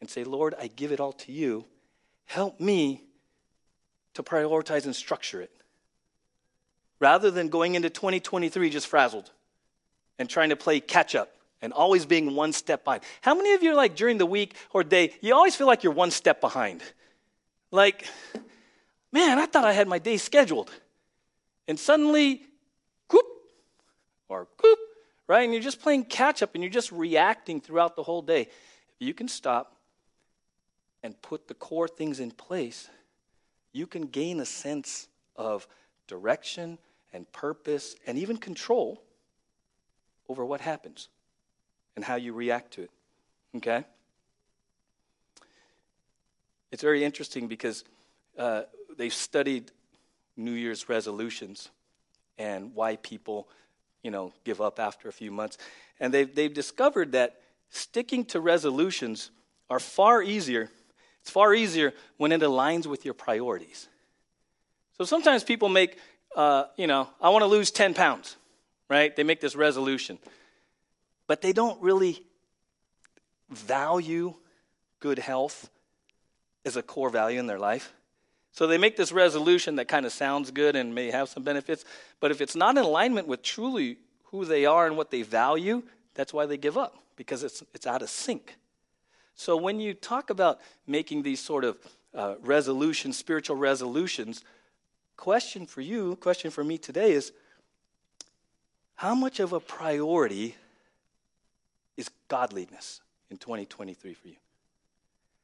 and 0.00 0.10
say, 0.10 0.24
Lord, 0.24 0.56
I 0.60 0.66
give 0.66 0.90
it 0.90 0.98
all 0.98 1.12
to 1.12 1.30
you. 1.30 1.66
Help 2.24 2.58
me 2.58 3.04
to 4.14 4.22
prioritize 4.22 4.84
and 4.84 4.94
structure 4.94 5.40
it. 5.40 5.50
Rather 7.00 7.30
than 7.30 7.48
going 7.48 7.74
into 7.74 7.90
2023 7.90 8.70
just 8.70 8.86
frazzled. 8.86 9.30
and 10.18 10.28
trying 10.28 10.50
to 10.50 10.56
play 10.56 10.78
catch 10.78 11.14
up 11.14 11.34
and 11.62 11.72
always 11.72 12.06
being 12.06 12.34
one 12.36 12.52
step 12.52 12.84
behind. 12.84 13.02
How 13.22 13.34
many 13.34 13.54
of 13.54 13.62
you, 13.62 13.74
like 13.74 13.96
during 13.96 14.18
the 14.18 14.26
week 14.26 14.54
or 14.72 14.84
day, 14.84 15.14
you 15.20 15.34
always 15.34 15.56
feel 15.56 15.66
like 15.66 15.82
you're 15.82 15.92
one 15.92 16.10
step 16.10 16.40
behind? 16.40 16.82
Like, 17.70 18.06
man, 19.10 19.38
I 19.38 19.46
thought 19.46 19.64
I 19.64 19.72
had 19.72 19.88
my 19.88 19.98
day 19.98 20.18
scheduled. 20.18 20.70
And 21.66 21.78
suddenly, 21.78 22.42
or 24.28 24.48
right? 25.28 25.42
And 25.42 25.52
you're 25.52 25.62
just 25.62 25.80
playing 25.80 26.04
catch 26.04 26.42
up 26.42 26.54
and 26.54 26.62
you're 26.62 26.70
just 26.70 26.90
reacting 26.90 27.60
throughout 27.60 27.96
the 27.96 28.02
whole 28.02 28.22
day. 28.22 28.42
If 28.42 28.48
you 28.98 29.14
can 29.14 29.28
stop 29.28 29.76
and 31.02 31.20
put 31.20 31.48
the 31.48 31.54
core 31.54 31.88
things 31.88 32.20
in 32.20 32.30
place, 32.30 32.88
you 33.72 33.86
can 33.86 34.06
gain 34.06 34.40
a 34.40 34.46
sense 34.46 35.08
of 35.36 35.66
direction 36.06 36.78
and 37.12 37.30
purpose 37.32 37.96
and 38.06 38.18
even 38.18 38.36
control 38.36 39.02
over 40.28 40.44
what 40.44 40.60
happens 40.60 41.08
and 41.96 42.04
how 42.04 42.16
you 42.16 42.32
react 42.32 42.72
to 42.74 42.82
it. 42.82 42.90
Okay? 43.56 43.84
It's 46.70 46.82
very 46.82 47.04
interesting 47.04 47.48
because 47.48 47.84
uh, 48.38 48.62
they've 48.96 49.12
studied 49.12 49.70
New 50.36 50.52
Year's 50.52 50.88
resolutions 50.88 51.70
and 52.38 52.74
why 52.74 52.96
people, 52.96 53.48
you 54.02 54.10
know, 54.10 54.32
give 54.44 54.60
up 54.60 54.80
after 54.80 55.08
a 55.08 55.12
few 55.12 55.30
months. 55.30 55.58
And 56.00 56.12
they've, 56.12 56.34
they've 56.34 56.52
discovered 56.52 57.12
that 57.12 57.40
sticking 57.68 58.24
to 58.26 58.40
resolutions 58.40 59.30
are 59.68 59.80
far 59.80 60.22
easier. 60.22 60.70
It's 61.22 61.30
far 61.30 61.54
easier 61.54 61.94
when 62.16 62.32
it 62.32 62.40
aligns 62.40 62.86
with 62.86 63.04
your 63.04 63.14
priorities. 63.14 63.88
So 64.98 65.04
sometimes 65.04 65.44
people 65.44 65.68
make, 65.68 65.98
uh, 66.36 66.64
you 66.76 66.86
know, 66.86 67.08
I 67.20 67.30
want 67.30 67.42
to 67.42 67.46
lose 67.46 67.70
10 67.70 67.94
pounds, 67.94 68.36
right? 68.88 69.14
They 69.14 69.22
make 69.22 69.40
this 69.40 69.56
resolution. 69.56 70.18
But 71.26 71.40
they 71.40 71.52
don't 71.52 71.80
really 71.80 72.24
value 73.50 74.34
good 75.00 75.18
health 75.18 75.70
as 76.64 76.76
a 76.76 76.82
core 76.82 77.10
value 77.10 77.38
in 77.38 77.46
their 77.46 77.58
life. 77.58 77.92
So 78.52 78.66
they 78.66 78.78
make 78.78 78.96
this 78.96 79.12
resolution 79.12 79.76
that 79.76 79.88
kind 79.88 80.04
of 80.04 80.12
sounds 80.12 80.50
good 80.50 80.76
and 80.76 80.94
may 80.94 81.10
have 81.10 81.28
some 81.28 81.42
benefits, 81.42 81.84
but 82.20 82.30
if 82.30 82.40
it's 82.40 82.54
not 82.54 82.76
in 82.76 82.84
alignment 82.84 83.26
with 83.26 83.42
truly 83.42 83.96
who 84.24 84.44
they 84.44 84.66
are 84.66 84.86
and 84.86 84.96
what 84.96 85.10
they 85.10 85.22
value, 85.22 85.82
that's 86.14 86.34
why 86.34 86.46
they 86.46 86.58
give 86.58 86.76
up 86.76 87.02
because 87.16 87.42
it's 87.42 87.62
it's 87.74 87.86
out 87.86 88.02
of 88.02 88.10
sync. 88.10 88.56
So 89.34 89.56
when 89.56 89.80
you 89.80 89.94
talk 89.94 90.30
about 90.30 90.60
making 90.86 91.22
these 91.22 91.40
sort 91.40 91.64
of 91.64 91.78
uh, 92.14 92.34
resolutions, 92.40 93.16
spiritual 93.16 93.56
resolutions, 93.56 94.44
question 95.16 95.66
for 95.66 95.80
you, 95.80 96.16
question 96.16 96.50
for 96.50 96.62
me 96.62 96.78
today 96.78 97.12
is 97.12 97.32
how 98.94 99.14
much 99.14 99.40
of 99.40 99.52
a 99.52 99.60
priority 99.60 100.54
is 101.96 102.10
godliness 102.28 103.00
in 103.30 103.36
2023 103.36 104.14
for 104.14 104.28
you? 104.28 104.36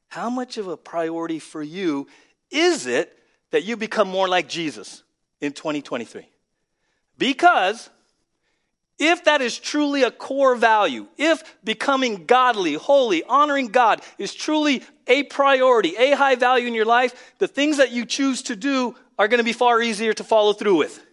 How 0.09 0.29
much 0.29 0.57
of 0.57 0.67
a 0.67 0.77
priority 0.77 1.39
for 1.39 1.61
you 1.61 2.07
is 2.49 2.87
it 2.87 3.17
that 3.51 3.63
you 3.63 3.77
become 3.77 4.07
more 4.07 4.27
like 4.27 4.47
Jesus 4.47 5.03
in 5.41 5.53
2023? 5.53 6.27
Because 7.17 7.89
if 8.99 9.23
that 9.23 9.41
is 9.41 9.57
truly 9.57 10.03
a 10.03 10.11
core 10.11 10.55
value, 10.55 11.07
if 11.17 11.57
becoming 11.63 12.25
godly, 12.25 12.73
holy, 12.73 13.23
honoring 13.23 13.67
God 13.67 14.01
is 14.17 14.35
truly 14.35 14.83
a 15.07 15.23
priority, 15.23 15.95
a 15.97 16.11
high 16.11 16.35
value 16.35 16.67
in 16.67 16.73
your 16.73 16.85
life, 16.85 17.33
the 17.39 17.47
things 17.47 17.77
that 17.77 17.91
you 17.91 18.05
choose 18.05 18.43
to 18.43 18.55
do 18.55 18.95
are 19.17 19.27
going 19.27 19.39
to 19.39 19.43
be 19.43 19.53
far 19.53 19.81
easier 19.81 20.13
to 20.13 20.23
follow 20.23 20.53
through 20.53 20.75
with. 20.75 21.03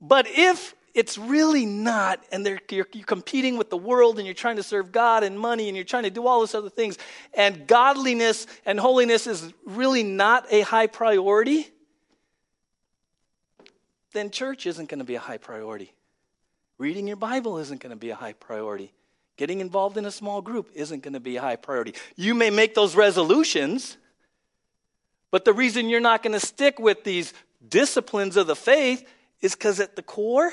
But 0.00 0.26
if 0.28 0.74
it's 0.94 1.16
really 1.16 1.64
not, 1.64 2.20
and 2.32 2.44
you're, 2.44 2.86
you're 2.92 3.04
competing 3.04 3.56
with 3.56 3.70
the 3.70 3.76
world 3.76 4.18
and 4.18 4.26
you're 4.26 4.34
trying 4.34 4.56
to 4.56 4.62
serve 4.62 4.92
God 4.92 5.22
and 5.22 5.38
money 5.38 5.68
and 5.68 5.76
you're 5.76 5.84
trying 5.84 6.04
to 6.04 6.10
do 6.10 6.26
all 6.26 6.40
those 6.40 6.54
other 6.54 6.70
things, 6.70 6.98
and 7.34 7.66
godliness 7.66 8.46
and 8.64 8.80
holiness 8.80 9.26
is 9.26 9.52
really 9.64 10.02
not 10.02 10.46
a 10.50 10.62
high 10.62 10.86
priority, 10.86 11.68
then 14.12 14.30
church 14.30 14.66
isn't 14.66 14.88
going 14.88 14.98
to 14.98 15.04
be 15.04 15.14
a 15.14 15.20
high 15.20 15.38
priority. 15.38 15.92
Reading 16.78 17.06
your 17.06 17.16
Bible 17.16 17.58
isn't 17.58 17.80
going 17.80 17.90
to 17.90 17.96
be 17.96 18.10
a 18.10 18.14
high 18.14 18.34
priority. 18.34 18.92
Getting 19.36 19.60
involved 19.60 19.96
in 19.96 20.04
a 20.04 20.10
small 20.10 20.40
group 20.40 20.70
isn't 20.74 21.02
going 21.02 21.14
to 21.14 21.20
be 21.20 21.36
a 21.36 21.40
high 21.40 21.56
priority. 21.56 21.94
You 22.16 22.34
may 22.34 22.50
make 22.50 22.74
those 22.74 22.96
resolutions, 22.96 23.96
but 25.30 25.44
the 25.44 25.52
reason 25.52 25.88
you're 25.88 26.00
not 26.00 26.22
going 26.22 26.32
to 26.32 26.44
stick 26.44 26.78
with 26.78 27.04
these 27.04 27.32
disciplines 27.66 28.36
of 28.36 28.46
the 28.46 28.56
faith 28.56 29.06
is 29.40 29.54
because 29.54 29.80
at 29.80 29.96
the 29.96 30.02
core, 30.02 30.52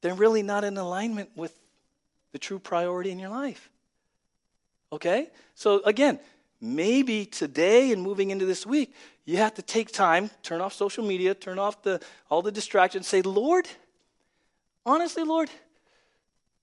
they're 0.00 0.14
really 0.14 0.42
not 0.42 0.64
in 0.64 0.76
alignment 0.76 1.30
with 1.34 1.54
the 2.32 2.38
true 2.38 2.58
priority 2.58 3.10
in 3.10 3.18
your 3.18 3.30
life. 3.30 3.70
Okay? 4.92 5.30
So, 5.54 5.82
again, 5.84 6.20
maybe 6.60 7.24
today 7.24 7.92
and 7.92 8.02
moving 8.02 8.30
into 8.30 8.44
this 8.44 8.66
week, 8.66 8.94
you 9.24 9.38
have 9.38 9.54
to 9.54 9.62
take 9.62 9.92
time, 9.92 10.30
turn 10.42 10.60
off 10.60 10.72
social 10.72 11.04
media, 11.04 11.34
turn 11.34 11.58
off 11.58 11.82
the, 11.82 12.00
all 12.30 12.42
the 12.42 12.52
distractions, 12.52 13.08
say, 13.08 13.22
Lord, 13.22 13.66
honestly, 14.86 15.24
Lord, 15.24 15.50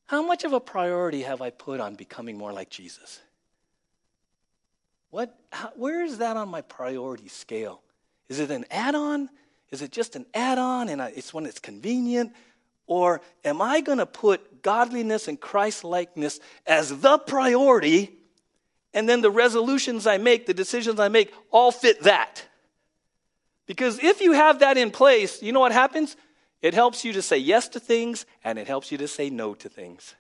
how 0.05 0.25
much 0.25 0.43
of 0.43 0.53
a 0.53 0.59
priority 0.59 1.21
have 1.21 1.41
I 1.41 1.51
put 1.51 1.79
on 1.79 1.95
becoming 1.95 2.37
more 2.37 2.53
like 2.53 2.69
Jesus? 2.69 3.19
What, 5.11 5.37
how, 5.51 5.71
where 5.75 6.03
is 6.03 6.17
that 6.17 6.37
on 6.37 6.49
my 6.49 6.61
priority 6.61 7.27
scale? 7.27 7.81
Is 8.29 8.39
it 8.39 8.49
an 8.49 8.65
add 8.71 8.95
on? 8.95 9.29
Is 9.69 9.81
it 9.81 9.91
just 9.91 10.15
an 10.15 10.25
add 10.33 10.57
on 10.57 10.89
and 10.89 11.01
I, 11.01 11.09
it's 11.15 11.33
when 11.33 11.45
it's 11.45 11.59
convenient? 11.59 12.33
Or 12.87 13.21
am 13.45 13.61
I 13.61 13.81
going 13.81 13.99
to 13.99 14.05
put 14.05 14.61
godliness 14.61 15.27
and 15.27 15.39
Christ 15.39 15.83
likeness 15.83 16.39
as 16.65 16.99
the 16.99 17.17
priority, 17.17 18.11
and 18.93 19.07
then 19.07 19.21
the 19.21 19.31
resolutions 19.31 20.05
I 20.05 20.17
make, 20.17 20.45
the 20.45 20.53
decisions 20.53 20.99
I 20.99 21.09
make, 21.09 21.33
all 21.51 21.71
fit 21.71 22.03
that? 22.03 22.43
Because 23.65 24.03
if 24.03 24.19
you 24.19 24.33
have 24.33 24.59
that 24.59 24.77
in 24.77 24.91
place, 24.91 25.41
you 25.41 25.51
know 25.51 25.59
what 25.59 25.71
happens? 25.71 26.17
It 26.63 26.73
helps 26.73 27.03
you 27.03 27.11
to 27.13 27.21
say 27.21 27.37
yes 27.37 27.67
to 27.69 27.79
things, 27.79 28.25
and 28.43 28.57
it 28.57 28.67
helps 28.67 28.89
you 28.89 28.97
to 28.99 29.07
say 29.07 29.29
no 29.29 29.53
to 29.53 29.67
things. 29.67 30.15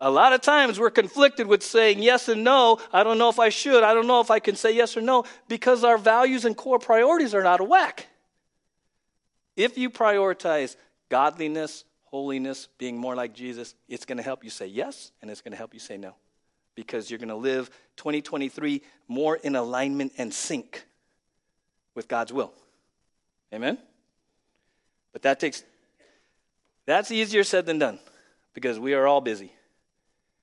A 0.00 0.10
lot 0.10 0.32
of 0.32 0.40
times 0.40 0.78
we're 0.78 0.90
conflicted 0.90 1.48
with 1.48 1.64
saying 1.64 2.00
yes 2.00 2.28
and 2.28 2.44
no. 2.44 2.78
I 2.92 3.02
don't 3.02 3.18
know 3.18 3.28
if 3.28 3.40
I 3.40 3.48
should. 3.50 3.82
I 3.82 3.92
don't 3.92 4.06
know 4.06 4.20
if 4.20 4.30
I 4.30 4.38
can 4.38 4.56
say 4.56 4.74
yes 4.74 4.96
or 4.96 5.00
no 5.00 5.24
because 5.48 5.84
our 5.84 5.98
values 5.98 6.44
and 6.44 6.56
core 6.56 6.78
priorities 6.78 7.34
are 7.34 7.44
out 7.44 7.60
of 7.60 7.68
whack. 7.68 8.06
If 9.56 9.76
you 9.76 9.90
prioritize 9.90 10.76
godliness, 11.08 11.84
holiness, 12.04 12.68
being 12.78 12.96
more 12.96 13.14
like 13.14 13.32
Jesus, 13.32 13.74
it's 13.88 14.04
going 14.04 14.18
to 14.18 14.24
help 14.24 14.42
you 14.42 14.50
say 14.50 14.66
yes 14.66 15.12
and 15.22 15.30
it's 15.30 15.40
going 15.40 15.52
to 15.52 15.58
help 15.58 15.74
you 15.74 15.80
say 15.80 15.96
no 15.96 16.14
because 16.74 17.10
you're 17.10 17.18
going 17.18 17.28
to 17.28 17.36
live 17.36 17.70
2023 17.96 18.82
more 19.06 19.36
in 19.36 19.54
alignment 19.54 20.12
and 20.18 20.32
sync 20.32 20.84
with 21.94 22.08
God's 22.08 22.32
will. 22.32 22.52
Amen? 23.54 23.78
But 25.12 25.22
that 25.22 25.40
takes, 25.40 25.62
that's 26.86 27.10
easier 27.10 27.44
said 27.44 27.66
than 27.66 27.78
done 27.78 27.98
because 28.54 28.78
we 28.78 28.94
are 28.94 29.06
all 29.06 29.20
busy 29.20 29.52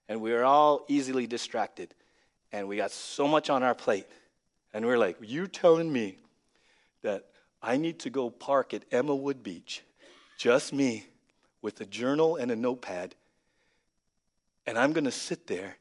and 0.08 0.22
we 0.22 0.34
are 0.34 0.44
all 0.44 0.86
easily 0.88 1.28
distracted 1.28 1.94
and 2.52 2.68
we 2.68 2.78
got 2.78 2.92
so 2.92 3.28
much 3.28 3.50
on 3.50 3.64
our 3.64 3.76
plate. 3.76 4.08
And 4.74 4.86
we're 4.86 4.98
like, 4.98 5.18
you 5.22 5.48
telling 5.48 5.92
me 5.92 6.18
that 7.02 7.26
I 7.62 7.78
need 7.78 8.00
to 8.00 8.10
go 8.10 8.30
park 8.30 8.74
at 8.74 8.86
Emma 8.92 9.16
Wood 9.16 9.44
Beach, 9.44 9.84
just 10.38 10.74
me, 10.74 11.06
with 11.62 11.82
a 11.82 11.86
journal 11.86 12.38
and 12.38 12.52
a 12.52 12.56
notepad, 12.56 13.16
and 14.66 14.78
I'm 14.78 14.94
going 14.94 15.06
to 15.06 15.12
sit 15.12 15.48
there 15.48 15.78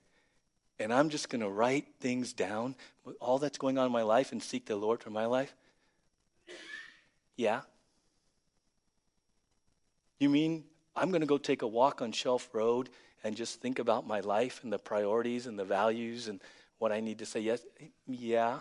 and 0.79 0.93
I'm 0.93 1.09
just 1.09 1.29
going 1.29 1.41
to 1.41 1.49
write 1.49 1.87
things 2.01 2.33
down, 2.33 2.77
all 3.21 3.39
that's 3.39 3.59
going 3.59 3.79
on 3.79 3.87
in 3.87 3.93
my 3.93 4.03
life, 4.03 4.33
and 4.33 4.43
seek 4.43 4.67
the 4.67 4.77
Lord 4.77 5.03
for 5.03 5.11
my 5.11 5.27
life? 5.27 5.55
Yeah. 7.37 7.63
You 10.19 10.29
mean 10.29 10.65
I'm 10.97 11.11
going 11.11 11.21
to 11.21 11.27
go 11.27 11.39
take 11.39 11.63
a 11.63 11.67
walk 11.67 12.03
on 12.03 12.13
Shelf 12.13 12.49
Road 12.53 12.91
and 13.23 13.37
just 13.37 13.61
think 13.61 13.79
about 13.79 14.07
my 14.07 14.21
life 14.21 14.61
and 14.63 14.73
the 14.73 14.79
priorities 14.79 15.47
and 15.47 15.59
the 15.59 15.65
values 15.65 16.29
and 16.29 16.41
what 16.79 16.93
I 16.93 17.01
need 17.01 17.19
to 17.19 17.27
say 17.27 17.41
yes? 17.41 17.65
Yeah. 18.07 18.61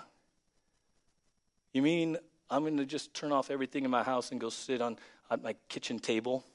You 1.73 1.81
mean 1.81 2.17
I'm 2.49 2.61
going 2.61 2.77
to 2.77 2.85
just 2.85 3.13
turn 3.13 3.31
off 3.31 3.51
everything 3.51 3.85
in 3.85 3.91
my 3.91 4.03
house 4.03 4.31
and 4.31 4.39
go 4.39 4.49
sit 4.49 4.81
on, 4.81 4.97
my 5.43 5.55
kitchen 5.67 5.99
table 5.99 6.45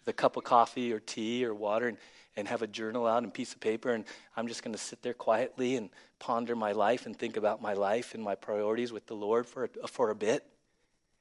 with 0.00 0.14
a 0.14 0.16
cup 0.16 0.36
of 0.36 0.44
coffee 0.44 0.92
or 0.92 1.00
tea 1.00 1.46
or 1.46 1.54
water 1.54 1.88
and, 1.88 1.96
and 2.36 2.46
have 2.46 2.62
a 2.62 2.66
journal 2.66 3.06
out 3.06 3.22
and 3.22 3.32
piece 3.32 3.54
of 3.54 3.60
paper. 3.60 3.92
And 3.92 4.04
I'm 4.36 4.48
just 4.48 4.62
going 4.62 4.74
to 4.74 4.78
sit 4.78 5.02
there 5.02 5.14
quietly 5.14 5.76
and 5.76 5.88
ponder 6.18 6.54
my 6.54 6.72
life 6.72 7.06
and 7.06 7.18
think 7.18 7.36
about 7.36 7.62
my 7.62 7.72
life 7.72 8.14
and 8.14 8.22
my 8.22 8.34
priorities 8.34 8.92
with 8.92 9.06
the 9.06 9.14
Lord 9.14 9.46
for 9.46 9.70
for 9.88 10.10
a 10.10 10.14
bit 10.14 10.44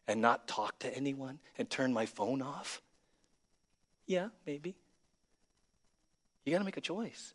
and 0.07 0.21
not 0.21 0.47
talk 0.47 0.77
to 0.79 0.95
anyone 0.95 1.39
and 1.57 1.69
turn 1.69 1.93
my 1.93 2.05
phone 2.05 2.41
off. 2.41 2.81
Yeah, 4.11 4.29
maybe. 4.45 4.75
You 6.43 6.51
got 6.51 6.59
to 6.59 6.65
make 6.65 6.77
a 6.77 6.81
choice. 6.81 7.33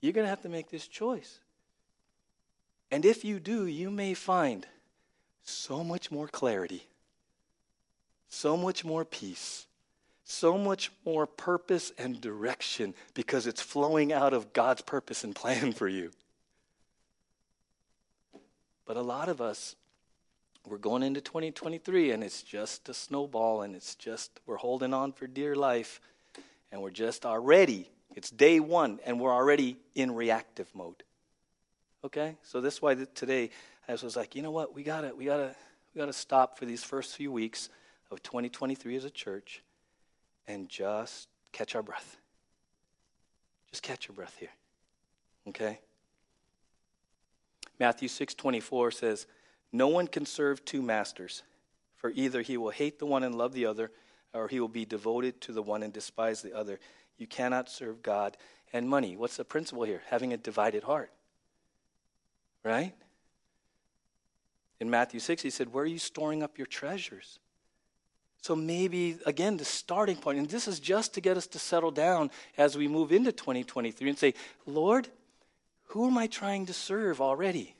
You're 0.00 0.12
going 0.12 0.24
to 0.24 0.30
have 0.30 0.42
to 0.42 0.48
make 0.48 0.70
this 0.70 0.86
choice. 0.86 1.40
And 2.90 3.04
if 3.04 3.24
you 3.24 3.40
do, 3.40 3.66
you 3.66 3.90
may 3.90 4.14
find 4.14 4.66
so 5.42 5.82
much 5.82 6.10
more 6.10 6.28
clarity 6.28 6.86
so 8.28 8.56
much 8.56 8.84
more 8.84 9.04
peace, 9.04 9.66
so 10.24 10.58
much 10.58 10.90
more 11.04 11.26
purpose 11.26 11.92
and 11.96 12.20
direction 12.20 12.94
because 13.14 13.46
it's 13.46 13.62
flowing 13.62 14.12
out 14.12 14.32
of 14.32 14.52
God's 14.52 14.82
purpose 14.82 15.24
and 15.24 15.34
plan 15.34 15.72
for 15.80 15.88
you. 15.88 16.10
But 18.84 18.96
a 18.96 19.02
lot 19.02 19.28
of 19.28 19.40
us, 19.40 19.74
we're 20.66 20.78
going 20.78 21.02
into 21.02 21.20
2023 21.20 22.10
and 22.10 22.24
it's 22.24 22.42
just 22.42 22.88
a 22.88 22.94
snowball 22.94 23.62
and 23.62 23.76
it's 23.76 23.94
just, 23.94 24.40
we're 24.46 24.56
holding 24.56 24.92
on 24.92 25.12
for 25.12 25.26
dear 25.26 25.54
life 25.54 26.00
and 26.72 26.82
we're 26.82 26.90
just 26.90 27.24
already, 27.24 27.88
it's 28.14 28.30
day 28.30 28.58
one 28.58 28.98
and 29.06 29.20
we're 29.20 29.32
already 29.32 29.76
in 29.94 30.12
reactive 30.12 30.68
mode. 30.74 31.04
Okay? 32.04 32.36
So 32.42 32.60
that's 32.60 32.82
why 32.82 32.94
today 33.14 33.50
I 33.88 33.92
was 33.92 34.16
like, 34.16 34.34
you 34.34 34.42
know 34.42 34.50
what? 34.50 34.74
We 34.74 34.82
gotta, 34.82 35.14
we 35.14 35.26
gotta, 35.26 35.54
we 35.94 36.00
gotta 36.00 36.12
stop 36.12 36.58
for 36.58 36.64
these 36.64 36.82
first 36.82 37.16
few 37.16 37.30
weeks 37.30 37.68
of 38.10 38.22
2023 38.24 38.96
as 38.96 39.04
a 39.04 39.10
church 39.10 39.62
and 40.48 40.68
just 40.68 41.28
catch 41.52 41.76
our 41.76 41.82
breath. 41.82 42.16
Just 43.70 43.82
catch 43.82 44.08
your 44.08 44.16
breath 44.16 44.36
here. 44.38 44.50
Okay? 45.48 45.78
Matthew 47.78 48.08
6:24 48.08 48.94
says, 48.94 49.26
"No 49.72 49.88
one 49.88 50.08
can 50.08 50.26
serve 50.26 50.64
two 50.64 50.82
masters, 50.82 51.42
for 51.96 52.10
either 52.10 52.42
he 52.42 52.56
will 52.56 52.70
hate 52.70 52.98
the 52.98 53.06
one 53.06 53.22
and 53.22 53.34
love 53.34 53.52
the 53.52 53.66
other, 53.66 53.90
or 54.32 54.48
he 54.48 54.60
will 54.60 54.68
be 54.68 54.84
devoted 54.84 55.40
to 55.42 55.52
the 55.52 55.62
one 55.62 55.82
and 55.82 55.92
despise 55.92 56.42
the 56.42 56.54
other. 56.54 56.78
You 57.16 57.26
cannot 57.26 57.70
serve 57.70 58.02
God 58.02 58.36
and 58.72 58.88
money." 58.88 59.16
What's 59.16 59.36
the 59.36 59.44
principle 59.44 59.84
here? 59.84 60.02
Having 60.06 60.32
a 60.32 60.36
divided 60.36 60.82
heart. 60.82 61.12
Right? 62.62 62.94
In 64.80 64.90
Matthew 64.90 65.20
6, 65.20 65.42
he 65.42 65.50
said, 65.50 65.72
Where 65.72 65.84
are 65.84 65.86
you 65.86 65.98
storing 65.98 66.42
up 66.42 66.58
your 66.58 66.66
treasures? 66.66 67.38
So 68.42 68.54
maybe, 68.54 69.18
again, 69.26 69.56
the 69.56 69.64
starting 69.64 70.16
point, 70.16 70.38
and 70.38 70.48
this 70.48 70.68
is 70.68 70.78
just 70.78 71.14
to 71.14 71.20
get 71.20 71.36
us 71.36 71.46
to 71.48 71.58
settle 71.58 71.90
down 71.90 72.30
as 72.56 72.76
we 72.76 72.86
move 72.86 73.10
into 73.10 73.32
2023 73.32 74.08
and 74.08 74.18
say, 74.18 74.34
Lord, 74.66 75.08
who 75.86 76.06
am 76.06 76.18
I 76.18 76.26
trying 76.26 76.66
to 76.66 76.72
serve 76.72 77.20
already? 77.20 77.74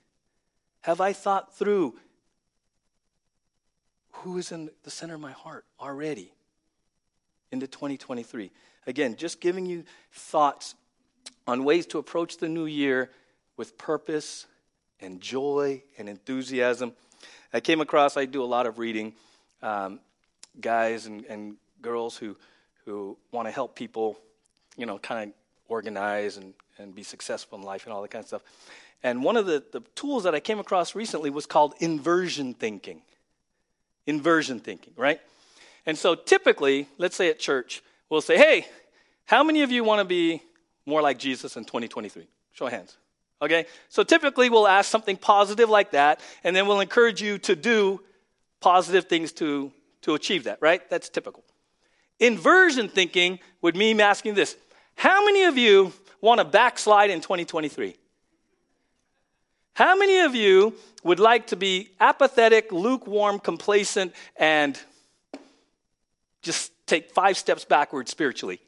Have 0.87 1.01
I 1.01 1.13
thought 1.13 1.53
through 1.53 1.97
who 4.13 4.39
is 4.39 4.53
in 4.53 4.71
the 4.85 4.91
center 4.93 5.15
of 5.15 5.21
my 5.21 5.33
heart 5.33 5.65
already 5.81 6.33
into 7.51 7.67
2023? 7.67 8.53
Again, 8.87 9.17
just 9.17 9.41
giving 9.41 9.67
you 9.67 9.83
thoughts 10.13 10.77
on 11.45 11.65
ways 11.65 11.87
to 11.87 11.99
approach 11.99 12.37
the 12.37 12.49
new 12.49 12.67
year 12.67 13.11
with 13.57 13.77
purpose 13.77 14.47
and 15.01 15.21
joy 15.21 15.83
and 15.99 16.09
enthusiasm. 16.09 16.93
I 17.53 17.59
came 17.59 17.81
across, 17.81 18.17
I 18.17 18.25
do 18.25 18.41
a 18.41 18.47
lot 18.47 18.67
of 18.67 18.79
reading. 18.79 19.15
Um, 19.63 19.99
guys 20.61 21.07
and, 21.07 21.25
and 21.25 21.57
girls 21.83 22.17
who, 22.17 22.37
who 22.85 23.17
want 23.33 23.49
to 23.49 23.53
help 23.53 23.75
people, 23.75 24.21
you 24.77 24.87
know, 24.87 24.99
kind 24.99 25.31
of 25.31 25.35
organize 25.69 26.37
and, 26.37 26.55
and 26.79 26.95
be 26.95 27.03
successful 27.03 27.59
in 27.59 27.65
life 27.65 27.87
and 27.87 27.93
all 27.93 28.03
that 28.03 28.13
kind 28.13 28.23
of 28.23 28.29
stuff. 28.29 28.43
And 29.03 29.23
one 29.23 29.37
of 29.37 29.47
the, 29.47 29.63
the 29.73 29.83
tools 29.95 30.25
that 30.25 30.35
I 30.35 30.41
came 30.41 30.59
across 30.59 30.95
recently 30.95 31.31
was 31.31 31.47
called 31.47 31.75
inversion 31.79 32.55
thinking. 32.55 33.03
Inversion 34.07 34.61
thinking, 34.61 34.95
right? 34.97 35.21
And 35.85 35.97
so 35.97 36.15
typically, 36.15 36.89
let's 36.99 37.17
say 37.17 37.29
at 37.31 37.39
church, 37.39 37.83
we'll 38.09 38.21
say, 38.21 38.37
hey, 38.37 38.67
how 39.27 39.45
many 39.45 39.63
of 39.63 39.71
you 39.71 39.85
want 39.85 40.01
to 40.01 40.05
be 40.05 40.43
more 40.85 41.03
like 41.03 41.19
Jesus 41.19 41.57
in 41.57 41.65
2023? 41.65 42.27
Show 42.53 42.67
of 42.67 42.73
hands. 42.73 42.97
Okay? 43.43 43.67
So 43.89 44.03
typically 44.03 44.51
we'll 44.51 44.69
ask 44.69 44.91
something 44.91 45.17
positive 45.17 45.69
like 45.69 45.93
that, 45.93 46.21
and 46.43 46.55
then 46.55 46.67
we'll 46.67 46.81
encourage 46.81 47.21
you 47.21 47.39
to 47.39 47.55
do 47.55 48.01
positive 48.61 49.07
things 49.07 49.33
to 49.33 49.73
to 50.07 50.15
achieve 50.15 50.45
that, 50.45 50.59
right? 50.61 50.89
That's 50.89 51.09
typical. 51.09 51.45
Inversion 52.21 52.89
thinking 52.89 53.41
would 53.61 53.77
mean 53.77 54.01
asking 54.01 54.35
this 54.35 54.57
How 54.95 55.25
many 55.25 55.45
of 55.45 55.59
you 55.59 55.93
want 56.21 56.39
to 56.39 56.45
backslide 56.45 57.11
in 57.11 57.21
2023? 57.21 57.97
How 59.77 59.95
many 59.95 60.21
of 60.21 60.35
you 60.35 60.75
would 61.05 61.21
like 61.21 61.49
to 61.49 61.57
be 61.57 61.91
apathetic, 62.01 62.73
lukewarm, 62.73 63.39
complacent, 63.39 64.15
and 64.35 64.81
just 66.41 66.73
take 66.87 67.11
five 67.11 67.37
steps 67.37 67.67
backward 67.67 68.09
spiritually? 68.09 68.59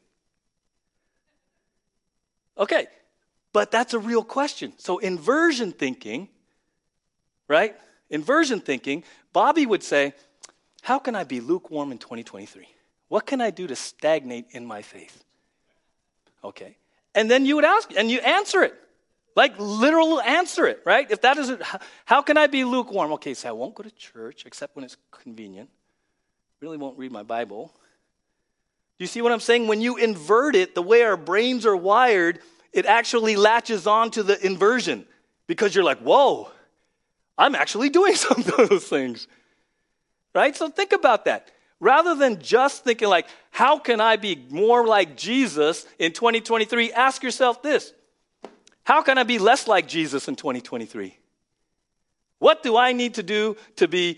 Okay, 2.59 2.85
but 3.53 3.71
that's 3.71 3.95
a 3.95 3.99
real 3.99 4.23
question. 4.23 4.71
So, 4.77 4.99
inversion 4.99 5.71
thinking, 5.71 6.29
right? 7.47 7.75
Inversion 8.11 8.59
thinking, 8.59 9.03
Bobby 9.33 9.65
would 9.65 9.81
say, 9.81 10.13
how 10.83 10.99
can 10.99 11.15
I 11.15 11.23
be 11.23 11.39
lukewarm 11.39 11.91
in 11.91 11.97
2023? 11.97 12.67
What 13.07 13.25
can 13.25 13.41
I 13.41 13.49
do 13.49 13.65
to 13.65 13.75
stagnate 13.75 14.45
in 14.51 14.63
my 14.63 14.83
faith? 14.83 15.23
Okay. 16.43 16.77
And 17.15 17.31
then 17.31 17.47
you 17.47 17.55
would 17.55 17.65
ask, 17.65 17.91
and 17.97 18.11
you 18.11 18.19
answer 18.19 18.61
it. 18.61 18.75
Like 19.39 19.53
literal 19.57 20.19
answer 20.19 20.67
it, 20.67 20.81
right? 20.85 21.09
If 21.09 21.21
that 21.21 21.37
isn't, 21.37 21.61
how 22.03 22.21
can 22.21 22.37
I 22.37 22.47
be 22.47 22.65
lukewarm? 22.65 23.13
Okay, 23.13 23.33
so 23.33 23.47
I 23.47 23.53
won't 23.53 23.73
go 23.73 23.83
to 23.83 23.91
church 23.91 24.43
except 24.45 24.75
when 24.75 24.83
it's 24.83 24.97
convenient. 25.11 25.69
Really 26.59 26.77
won't 26.77 26.97
read 26.97 27.13
my 27.13 27.23
Bible. 27.23 27.71
Do 28.97 29.03
you 29.03 29.07
see 29.07 29.21
what 29.21 29.31
I'm 29.31 29.39
saying? 29.39 29.67
When 29.67 29.79
you 29.79 29.95
invert 29.95 30.57
it, 30.57 30.75
the 30.75 30.81
way 30.81 31.03
our 31.03 31.15
brains 31.15 31.65
are 31.65 31.75
wired, 31.75 32.39
it 32.73 32.85
actually 32.85 33.37
latches 33.37 33.87
on 33.87 34.11
to 34.11 34.23
the 34.23 34.45
inversion 34.45 35.05
because 35.47 35.73
you're 35.73 35.85
like, 35.85 35.99
whoa, 35.99 36.51
I'm 37.37 37.55
actually 37.55 37.89
doing 37.89 38.15
some 38.27 38.39
of 38.39 38.67
those 38.67 38.83
things 38.87 39.27
right? 40.33 40.55
So 40.55 40.69
think 40.69 40.93
about 40.93 41.25
that. 41.25 41.51
Rather 41.79 42.15
than 42.15 42.41
just 42.41 42.83
thinking 42.83 43.07
like, 43.07 43.27
how 43.51 43.79
can 43.79 44.01
I 44.01 44.17
be 44.17 44.45
more 44.49 44.85
like 44.85 45.15
Jesus 45.15 45.85
in 45.97 46.11
2023? 46.11 46.91
Ask 46.91 47.23
yourself 47.23 47.61
this. 47.63 47.93
How 48.89 49.03
can 49.03 49.19
I 49.19 49.23
be 49.23 49.37
less 49.37 49.67
like 49.67 49.87
Jesus 49.87 50.27
in 50.27 50.35
2023? 50.35 51.15
What 52.39 52.63
do 52.63 52.75
I 52.75 52.91
need 52.91 53.13
to 53.13 53.23
do 53.23 53.55
to 53.75 53.87
be 53.87 54.17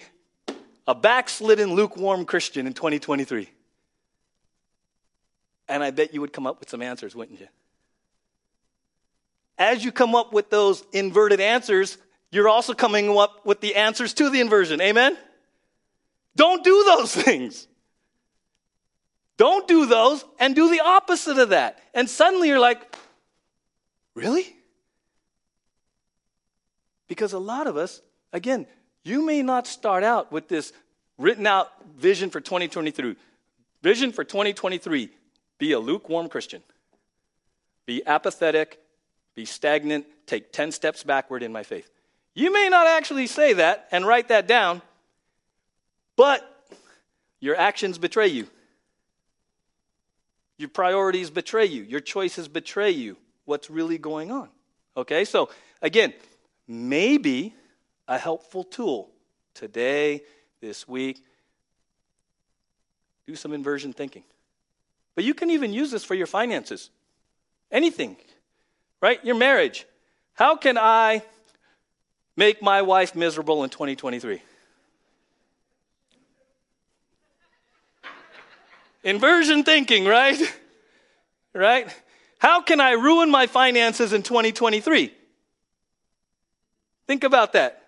a 0.87 0.95
backslidden, 0.95 1.73
lukewarm 1.73 2.23
Christian 2.23 2.67
in 2.67 2.73
2023? 2.73 3.49
And 5.67 5.83
I 5.83 5.91
bet 5.91 6.13
you 6.13 6.21
would 6.21 6.31
come 6.31 6.47
up 6.47 6.61
with 6.61 6.69
some 6.69 6.81
answers, 6.81 7.13
wouldn't 7.13 7.41
you? 7.41 7.49
As 9.57 9.83
you 9.83 9.91
come 9.91 10.15
up 10.15 10.31
with 10.31 10.49
those 10.49 10.85
inverted 10.93 11.41
answers, 11.41 11.97
you're 12.31 12.47
also 12.47 12.73
coming 12.73 13.17
up 13.17 13.45
with 13.45 13.59
the 13.59 13.75
answers 13.75 14.13
to 14.13 14.29
the 14.29 14.39
inversion. 14.39 14.79
Amen? 14.79 15.17
Don't 16.37 16.63
do 16.63 16.85
those 16.85 17.13
things. 17.23 17.67
Don't 19.35 19.67
do 19.67 19.85
those 19.85 20.23
and 20.39 20.55
do 20.55 20.69
the 20.69 20.79
opposite 20.79 21.39
of 21.39 21.49
that. 21.49 21.77
And 21.93 22.09
suddenly 22.09 22.47
you're 22.47 22.57
like, 22.57 22.95
really? 24.15 24.55
Because 27.11 27.33
a 27.33 27.39
lot 27.39 27.67
of 27.67 27.75
us, 27.75 28.01
again, 28.31 28.65
you 29.03 29.25
may 29.25 29.41
not 29.41 29.67
start 29.67 30.01
out 30.01 30.31
with 30.31 30.47
this 30.47 30.71
written 31.17 31.45
out 31.45 31.69
vision 31.97 32.29
for 32.29 32.39
2023. 32.39 33.17
Vision 33.83 34.13
for 34.13 34.23
2023 34.23 35.09
be 35.57 35.73
a 35.73 35.79
lukewarm 35.79 36.29
Christian, 36.29 36.63
be 37.85 38.01
apathetic, 38.07 38.79
be 39.35 39.43
stagnant, 39.43 40.05
take 40.25 40.53
10 40.53 40.71
steps 40.71 41.03
backward 41.03 41.43
in 41.43 41.51
my 41.51 41.63
faith. 41.63 41.89
You 42.33 42.53
may 42.53 42.69
not 42.69 42.87
actually 42.87 43.27
say 43.27 43.51
that 43.55 43.89
and 43.91 44.07
write 44.07 44.29
that 44.29 44.47
down, 44.47 44.81
but 46.15 46.63
your 47.41 47.57
actions 47.57 47.97
betray 47.97 48.27
you. 48.27 48.47
Your 50.57 50.69
priorities 50.69 51.29
betray 51.29 51.65
you. 51.65 51.83
Your 51.83 51.99
choices 51.99 52.47
betray 52.47 52.91
you. 52.91 53.17
What's 53.43 53.69
really 53.69 53.97
going 53.97 54.31
on? 54.31 54.47
Okay, 54.95 55.25
so 55.25 55.49
again, 55.81 56.13
maybe 56.67 57.53
a 58.07 58.17
helpful 58.17 58.63
tool 58.63 59.09
today, 59.53 60.21
this 60.61 60.87
week, 60.87 61.23
do 63.27 63.35
some 63.35 63.53
inversion 63.53 63.93
thinking. 63.93 64.23
But 65.15 65.23
you 65.23 65.33
can 65.33 65.49
even 65.51 65.73
use 65.73 65.91
this 65.91 66.03
for 66.03 66.15
your 66.15 66.27
finances. 66.27 66.89
Anything, 67.71 68.17
right? 69.01 69.23
Your 69.23 69.35
marriage. 69.35 69.85
How 70.33 70.55
can 70.55 70.77
I 70.77 71.23
make 72.35 72.61
my 72.61 72.81
wife 72.81 73.15
miserable 73.15 73.63
in 73.63 73.69
2023? 73.69 74.41
Inversion 79.03 79.63
thinking, 79.63 80.05
right? 80.05 80.39
right? 81.53 81.87
How 82.39 82.61
can 82.61 82.79
I 82.79 82.91
ruin 82.91 83.29
my 83.29 83.47
finances 83.47 84.13
in 84.13 84.23
2023? 84.23 85.13
Think 87.07 87.23
about 87.23 87.53
that, 87.53 87.83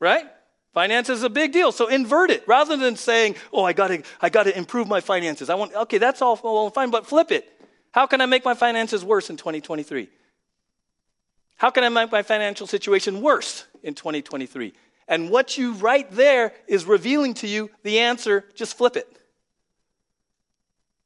right? 0.00 0.26
Finance 0.72 1.08
is 1.08 1.22
a 1.22 1.30
big 1.30 1.52
deal. 1.52 1.72
So 1.72 1.88
invert 1.88 2.30
it. 2.30 2.46
Rather 2.46 2.76
than 2.76 2.96
saying, 2.96 3.36
oh, 3.52 3.64
I 3.64 3.72
gotta, 3.72 4.02
I 4.20 4.28
gotta 4.28 4.56
improve 4.56 4.88
my 4.88 5.00
finances. 5.00 5.48
I 5.48 5.54
want, 5.54 5.74
okay, 5.74 5.96
that's 5.98 6.20
all 6.20 6.38
well 6.42 6.68
fine, 6.68 6.90
but 6.90 7.06
flip 7.06 7.32
it. 7.32 7.50
How 7.92 8.06
can 8.06 8.20
I 8.20 8.26
make 8.26 8.44
my 8.44 8.52
finances 8.52 9.02
worse 9.02 9.30
in 9.30 9.38
2023? 9.38 10.08
How 11.56 11.70
can 11.70 11.82
I 11.82 11.88
make 11.88 12.12
my 12.12 12.22
financial 12.22 12.66
situation 12.66 13.22
worse 13.22 13.64
in 13.82 13.94
2023? 13.94 14.74
And 15.08 15.30
what 15.30 15.56
you 15.56 15.72
write 15.72 16.10
there 16.12 16.52
is 16.68 16.84
revealing 16.84 17.32
to 17.34 17.46
you 17.46 17.70
the 17.82 18.00
answer. 18.00 18.44
Just 18.54 18.76
flip 18.76 18.96
it. 18.96 19.08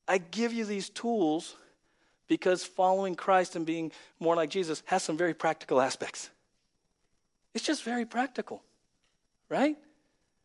I 0.08 0.18
give 0.18 0.52
you 0.52 0.64
these 0.64 0.88
tools 0.88 1.54
because 2.26 2.64
following 2.64 3.14
Christ 3.14 3.54
and 3.54 3.64
being 3.64 3.92
more 4.18 4.34
like 4.34 4.50
Jesus 4.50 4.82
has 4.86 5.04
some 5.04 5.16
very 5.16 5.34
practical 5.34 5.80
aspects. 5.80 6.30
It's 7.54 7.64
just 7.64 7.82
very 7.82 8.04
practical, 8.04 8.62
right? 9.48 9.76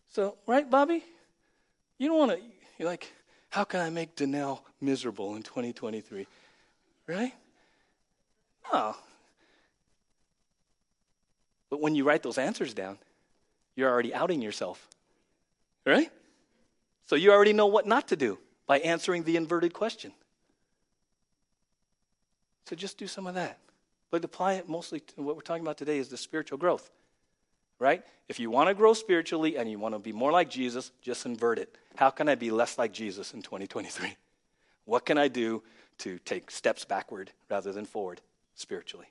So, 0.09 0.37
right, 0.47 0.69
Bobby? 0.69 1.03
You 1.97 2.09
don't 2.09 2.17
want 2.17 2.31
to, 2.31 2.39
you're 2.77 2.89
like, 2.89 3.11
how 3.49 3.63
can 3.63 3.79
I 3.79 3.89
make 3.89 4.15
Danelle 4.15 4.59
miserable 4.81 5.35
in 5.35 5.43
2023? 5.43 6.27
Right? 7.07 7.33
No. 8.71 8.95
But 11.69 11.81
when 11.81 11.95
you 11.95 12.03
write 12.03 12.23
those 12.23 12.37
answers 12.37 12.73
down, 12.73 12.97
you're 13.75 13.89
already 13.89 14.13
outing 14.13 14.41
yourself. 14.41 14.87
Right? 15.85 16.11
So 17.05 17.15
you 17.15 17.31
already 17.31 17.53
know 17.53 17.67
what 17.67 17.85
not 17.85 18.07
to 18.09 18.15
do 18.15 18.39
by 18.65 18.79
answering 18.79 19.23
the 19.23 19.35
inverted 19.35 19.73
question. 19.73 20.11
So 22.67 22.75
just 22.75 22.97
do 22.97 23.07
some 23.07 23.27
of 23.27 23.35
that. 23.35 23.59
But 24.15 24.23
apply 24.23 24.53
it 24.53 24.69
mostly 24.69 25.01
to 25.01 25.21
what 25.21 25.35
we're 25.35 25.41
talking 25.41 25.61
about 25.61 25.77
today 25.77 25.97
is 25.97 26.07
the 26.07 26.15
spiritual 26.15 26.57
growth. 26.57 26.89
Right? 27.79 28.01
If 28.29 28.39
you 28.39 28.49
want 28.49 28.69
to 28.69 28.73
grow 28.73 28.93
spiritually 28.93 29.57
and 29.57 29.69
you 29.69 29.77
want 29.77 29.93
to 29.93 29.99
be 29.99 30.13
more 30.13 30.31
like 30.31 30.49
Jesus, 30.49 30.93
just 31.01 31.25
invert 31.25 31.59
it. 31.59 31.75
How 31.97 32.11
can 32.11 32.29
I 32.29 32.35
be 32.35 32.49
less 32.49 32.77
like 32.77 32.93
Jesus 32.93 33.33
in 33.33 33.41
2023? 33.41 34.15
What 34.85 35.05
can 35.05 35.17
I 35.17 35.27
do 35.27 35.63
to 35.97 36.17
take 36.19 36.49
steps 36.49 36.85
backward 36.85 37.31
rather 37.49 37.73
than 37.73 37.83
forward 37.83 38.21
spiritually? 38.53 39.07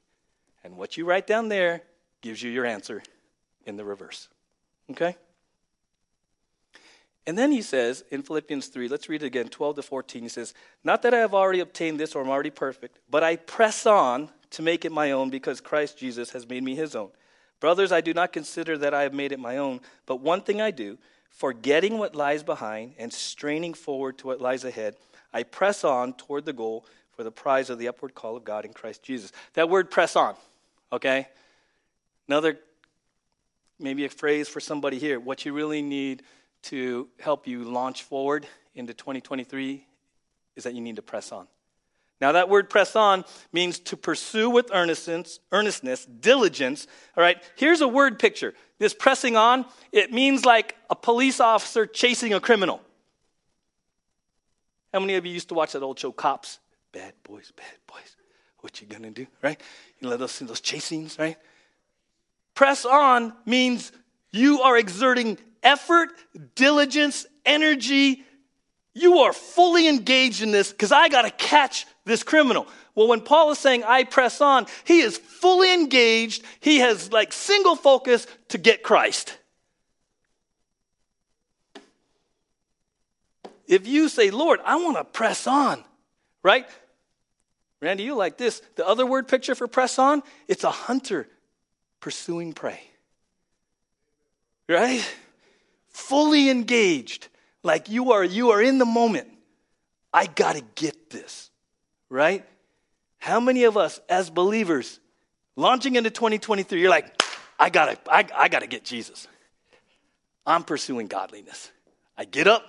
And 0.64 0.78
what 0.78 0.96
you 0.96 1.04
write 1.04 1.26
down 1.26 1.50
there 1.50 1.82
gives 2.22 2.42
you 2.42 2.50
your 2.50 2.64
answer 2.64 3.02
in 3.66 3.76
the 3.76 3.84
reverse. 3.84 4.30
Okay? 4.90 5.16
And 7.26 7.36
then 7.36 7.52
he 7.52 7.60
says 7.60 8.04
in 8.10 8.22
Philippians 8.22 8.68
3, 8.68 8.88
let's 8.88 9.10
read 9.10 9.22
it 9.22 9.26
again, 9.26 9.48
12 9.48 9.76
to 9.76 9.82
14. 9.82 10.22
He 10.22 10.28
says, 10.30 10.54
Not 10.82 11.02
that 11.02 11.12
I 11.12 11.18
have 11.18 11.34
already 11.34 11.60
obtained 11.60 12.00
this 12.00 12.14
or 12.14 12.22
I'm 12.22 12.30
already 12.30 12.48
perfect, 12.48 13.00
but 13.10 13.22
I 13.22 13.36
press 13.36 13.84
on 13.84 14.30
to 14.54 14.62
make 14.62 14.84
it 14.84 14.92
my 14.92 15.12
own 15.12 15.30
because 15.30 15.60
Christ 15.60 15.98
Jesus 15.98 16.30
has 16.30 16.48
made 16.48 16.62
me 16.62 16.74
his 16.74 16.94
own. 16.96 17.10
Brothers, 17.60 17.92
I 17.92 18.00
do 18.00 18.12
not 18.12 18.32
consider 18.32 18.76
that 18.78 18.94
I 18.94 19.02
have 19.02 19.14
made 19.14 19.32
it 19.32 19.40
my 19.40 19.56
own, 19.56 19.80
but 20.06 20.20
one 20.20 20.42
thing 20.42 20.60
I 20.60 20.70
do, 20.70 20.98
forgetting 21.30 21.98
what 21.98 22.14
lies 22.14 22.42
behind 22.42 22.94
and 22.98 23.12
straining 23.12 23.74
forward 23.74 24.18
to 24.18 24.26
what 24.26 24.40
lies 24.40 24.64
ahead, 24.64 24.96
I 25.32 25.42
press 25.42 25.82
on 25.84 26.14
toward 26.14 26.44
the 26.44 26.52
goal 26.52 26.86
for 27.12 27.24
the 27.24 27.30
prize 27.30 27.70
of 27.70 27.78
the 27.78 27.88
upward 27.88 28.14
call 28.14 28.36
of 28.36 28.44
God 28.44 28.64
in 28.64 28.72
Christ 28.72 29.02
Jesus. 29.02 29.32
That 29.54 29.70
word 29.70 29.90
press 29.90 30.16
on, 30.16 30.34
okay? 30.92 31.28
Another, 32.28 32.58
maybe 33.78 34.04
a 34.04 34.08
phrase 34.08 34.48
for 34.48 34.60
somebody 34.60 34.98
here. 34.98 35.18
What 35.20 35.44
you 35.44 35.52
really 35.52 35.82
need 35.82 36.22
to 36.64 37.08
help 37.20 37.46
you 37.46 37.64
launch 37.64 38.02
forward 38.02 38.46
into 38.74 38.94
2023 38.94 39.86
is 40.56 40.64
that 40.64 40.74
you 40.74 40.80
need 40.80 40.96
to 40.96 41.02
press 41.02 41.32
on. 41.32 41.46
Now, 42.24 42.32
that 42.32 42.48
word 42.48 42.70
press 42.70 42.96
on 42.96 43.26
means 43.52 43.78
to 43.80 43.98
pursue 43.98 44.48
with 44.48 44.70
earnestness, 44.72 45.40
earnestness, 45.52 46.06
diligence. 46.06 46.87
All 47.18 47.22
right, 47.22 47.37
here's 47.56 47.82
a 47.82 47.87
word 47.87 48.18
picture. 48.18 48.54
This 48.78 48.94
pressing 48.94 49.37
on, 49.37 49.66
it 49.92 50.10
means 50.10 50.46
like 50.46 50.74
a 50.88 50.96
police 50.96 51.38
officer 51.38 51.84
chasing 51.84 52.32
a 52.32 52.40
criminal. 52.40 52.80
How 54.94 55.00
many 55.00 55.16
of 55.16 55.26
you 55.26 55.32
used 55.32 55.50
to 55.50 55.54
watch 55.54 55.72
that 55.72 55.82
old 55.82 55.98
show, 55.98 56.12
Cops? 56.12 56.60
Bad 56.92 57.12
boys, 57.24 57.52
bad 57.54 57.76
boys. 57.87 58.16
What 58.60 58.80
you 58.80 58.87
gonna 58.87 59.10
do, 59.10 59.26
right? 59.42 59.60
You 60.00 60.08
know 60.08 60.16
those, 60.16 60.38
those 60.38 60.62
chase 60.62 60.84
scenes, 60.84 61.18
right? 61.18 61.37
Press 62.54 62.87
on 62.87 63.34
means 63.44 63.92
you 64.30 64.62
are 64.62 64.78
exerting 64.78 65.37
effort, 65.62 66.08
diligence, 66.54 67.26
energy. 67.44 68.24
You 68.94 69.18
are 69.20 69.33
fully 69.33 69.88
engaged 69.88 70.42
in 70.42 70.52
this 70.52 70.70
because 70.70 70.92
I 70.92 71.09
got 71.09 71.22
to 71.22 71.30
catch 71.30 71.87
this 72.04 72.22
criminal. 72.22 72.66
Well, 72.94 73.09
when 73.09 73.20
Paul 73.20 73.50
is 73.50 73.59
saying, 73.59 73.83
I 73.85 74.04
press 74.04 74.40
on, 74.40 74.66
he 74.85 75.00
is 75.00 75.18
fully 75.18 75.74
engaged. 75.74 76.44
He 76.61 76.78
has 76.78 77.12
like 77.12 77.33
single 77.33 77.76
focus 77.76 78.26
to 78.48 78.59
get 78.59 78.83
Christ. 78.83 79.37
If 83.66 83.87
you 83.87 84.09
say, 84.09 84.30
Lord, 84.30 84.61
I 84.64 84.76
want 84.76 84.96
to 84.96 85.04
press 85.04 85.46
on, 85.46 85.83
right? 86.42 86.66
Randy, 87.80 88.04
you 88.04 88.14
like 88.14 88.37
this. 88.37 88.62
The 88.76 88.87
other 88.87 89.04
word 89.04 89.26
picture 89.26 89.54
for 89.54 89.66
press 89.66 89.98
on, 89.98 90.22
it's 90.46 90.64
a 90.64 90.70
hunter 90.70 91.28
pursuing 92.00 92.52
prey. 92.52 92.80
Right? 94.68 95.04
fully 95.94 96.50
engaged, 96.50 97.28
like 97.64 97.88
you 97.88 98.12
are, 98.12 98.22
you 98.22 98.50
are 98.50 98.62
in 98.62 98.79
the 98.79 98.85
moment. 98.85 99.27
I 100.12 100.27
got 100.27 100.55
to 100.55 100.62
get 100.77 101.11
this, 101.11 101.50
right? 102.09 102.44
How 103.18 103.40
many 103.40 103.64
of 103.64 103.77
us 103.77 103.98
as 104.09 104.31
believers 104.31 105.00
launching 105.57 105.96
into 105.96 106.11
2023, 106.11 106.81
you're 106.81 106.90
like, 106.90 107.20
I 107.59 107.70
got 107.70 108.05
to 108.05 108.12
I, 108.12 108.27
I 108.35 108.48
got 108.48 108.61
to 108.61 108.66
get 108.66 108.85
Jesus. 108.85 109.27
I'm 110.46 110.62
pursuing 110.62 111.07
godliness. 111.07 111.70
I 112.16 112.27
get 112.27 112.46
up, 112.46 112.62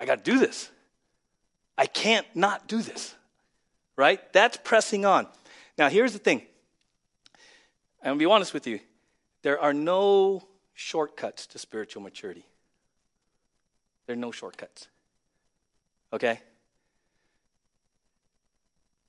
I 0.00 0.06
got 0.06 0.24
to 0.24 0.30
do 0.30 0.38
this. 0.38 0.70
I 1.76 1.86
can't 1.86 2.26
not 2.34 2.68
do 2.68 2.80
this. 2.80 3.14
Right? 3.96 4.20
That's 4.32 4.56
pressing 4.56 5.04
on. 5.04 5.26
Now, 5.76 5.88
here's 5.88 6.12
the 6.12 6.18
thing. 6.18 6.42
I'm 8.00 8.10
going 8.10 8.18
to 8.18 8.22
be 8.22 8.26
honest 8.26 8.54
with 8.54 8.66
you. 8.66 8.80
There 9.42 9.58
are 9.60 9.74
no 9.74 10.46
shortcuts 10.72 11.46
to 11.48 11.58
spiritual 11.58 12.02
maturity. 12.02 12.44
There 14.06 14.14
are 14.14 14.18
no 14.18 14.30
shortcuts. 14.30 14.88
Okay? 16.12 16.40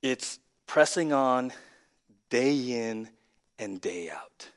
It's 0.01 0.39
pressing 0.67 1.13
on 1.13 1.51
day 2.29 2.55
in 2.89 3.09
and 3.59 3.79
day 3.79 4.09
out. 4.09 4.49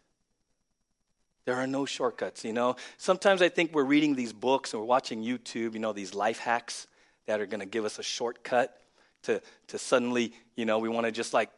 There 1.44 1.56
are 1.56 1.66
no 1.66 1.86
shortcuts, 1.86 2.44
you 2.44 2.52
know. 2.52 2.76
Sometimes 2.98 3.40
I 3.40 3.48
think 3.48 3.72
we're 3.72 3.84
reading 3.84 4.14
these 4.14 4.32
books 4.32 4.74
and 4.74 4.80
we're 4.80 4.86
watching 4.86 5.22
YouTube, 5.22 5.72
you 5.72 5.78
know, 5.78 5.94
these 5.94 6.14
life 6.14 6.38
hacks 6.38 6.86
that 7.26 7.40
are 7.40 7.46
going 7.46 7.60
to 7.60 7.66
give 7.66 7.84
us 7.84 7.98
a 7.98 8.02
shortcut 8.02 8.78
to, 9.22 9.40
to 9.68 9.78
suddenly, 9.78 10.32
you 10.56 10.66
know, 10.66 10.78
we 10.78 10.88
want 10.88 11.06
to 11.06 11.12
just 11.12 11.32
like, 11.32 11.50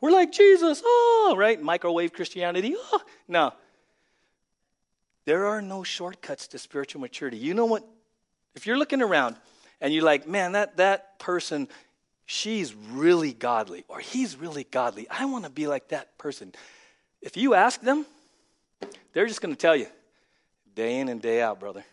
we're 0.00 0.10
like 0.10 0.32
Jesus, 0.32 0.82
oh, 0.84 1.34
right? 1.38 1.60
Microwave 1.62 2.12
Christianity, 2.12 2.74
oh. 2.76 3.00
No, 3.28 3.52
there 5.28 5.44
are 5.44 5.60
no 5.60 5.82
shortcuts 5.82 6.48
to 6.48 6.58
spiritual 6.58 7.02
maturity. 7.02 7.36
You 7.36 7.52
know 7.52 7.66
what? 7.66 7.86
If 8.54 8.66
you're 8.66 8.78
looking 8.78 9.02
around 9.02 9.36
and 9.78 9.92
you're 9.92 10.02
like, 10.02 10.26
man, 10.26 10.52
that, 10.52 10.78
that 10.78 11.18
person, 11.18 11.68
she's 12.24 12.74
really 12.74 13.34
godly 13.34 13.84
or 13.88 13.98
he's 13.98 14.36
really 14.36 14.64
godly. 14.64 15.06
I 15.10 15.26
want 15.26 15.44
to 15.44 15.50
be 15.50 15.66
like 15.66 15.88
that 15.88 16.16
person. 16.16 16.54
If 17.20 17.36
you 17.36 17.52
ask 17.52 17.78
them, 17.82 18.06
they're 19.12 19.26
just 19.26 19.42
going 19.42 19.54
to 19.54 19.60
tell 19.60 19.76
you 19.76 19.88
day 20.74 20.98
in 20.98 21.10
and 21.10 21.20
day 21.20 21.42
out, 21.42 21.60
brother. 21.60 21.84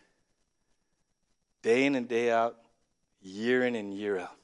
Day 1.62 1.86
in 1.86 1.95
and 1.95 2.08
day 2.08 2.32
out, 2.32 2.56
year 3.21 3.65
in 3.65 3.76
and 3.76 3.93
year 3.93 4.17
out. 4.17 4.39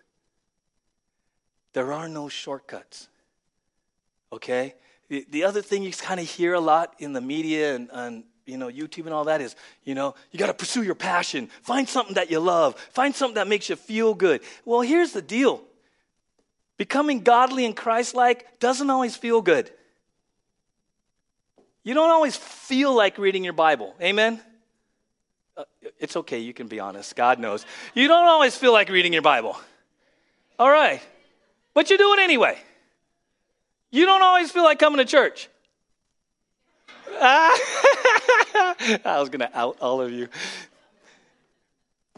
There 1.71 1.93
are 1.93 2.09
no 2.09 2.27
shortcuts. 2.27 3.07
Okay? 4.33 4.75
The, 5.07 5.25
the 5.29 5.45
other 5.45 5.61
thing 5.61 5.81
you 5.81 5.93
kind 5.93 6.19
of 6.19 6.29
hear 6.29 6.53
a 6.55 6.59
lot 6.59 6.95
in 6.99 7.13
the 7.13 7.21
media 7.21 7.73
and, 7.73 7.89
and 7.93 8.23
you 8.51 8.57
know, 8.57 8.67
YouTube 8.67 9.05
and 9.05 9.13
all 9.13 9.23
that 9.23 9.39
is, 9.39 9.55
you 9.85 9.95
know, 9.95 10.13
you 10.31 10.37
got 10.37 10.47
to 10.47 10.53
pursue 10.53 10.83
your 10.83 10.95
passion. 10.95 11.47
Find 11.63 11.87
something 11.87 12.15
that 12.15 12.29
you 12.29 12.39
love. 12.39 12.77
Find 12.91 13.15
something 13.15 13.35
that 13.35 13.47
makes 13.47 13.69
you 13.69 13.77
feel 13.77 14.13
good. 14.13 14.41
Well, 14.65 14.81
here's 14.81 15.13
the 15.13 15.21
deal 15.21 15.61
becoming 16.77 17.21
godly 17.21 17.65
and 17.65 17.75
Christ 17.75 18.13
like 18.13 18.59
doesn't 18.59 18.89
always 18.89 19.15
feel 19.15 19.41
good. 19.41 19.71
You 21.83 21.93
don't 21.93 22.11
always 22.11 22.35
feel 22.35 22.95
like 22.95 23.17
reading 23.17 23.43
your 23.43 23.53
Bible. 23.53 23.95
Amen? 24.01 24.39
Uh, 25.55 25.63
it's 25.99 26.15
okay, 26.15 26.39
you 26.39 26.53
can 26.53 26.67
be 26.67 26.79
honest. 26.79 27.15
God 27.15 27.39
knows. 27.39 27.65
You 27.95 28.07
don't 28.07 28.27
always 28.27 28.55
feel 28.55 28.73
like 28.73 28.89
reading 28.89 29.13
your 29.13 29.21
Bible. 29.21 29.57
All 30.59 30.69
right. 30.69 31.01
But 31.73 31.89
you 31.89 31.97
do 31.97 32.13
it 32.13 32.19
anyway. 32.19 32.57
You 33.91 34.05
don't 34.05 34.21
always 34.21 34.51
feel 34.51 34.63
like 34.63 34.77
coming 34.77 34.97
to 34.97 35.05
church. 35.05 35.49
I 37.23 39.17
was 39.19 39.29
going 39.29 39.41
to 39.41 39.57
out 39.57 39.77
all 39.79 40.01
of 40.01 40.11
you. 40.11 40.27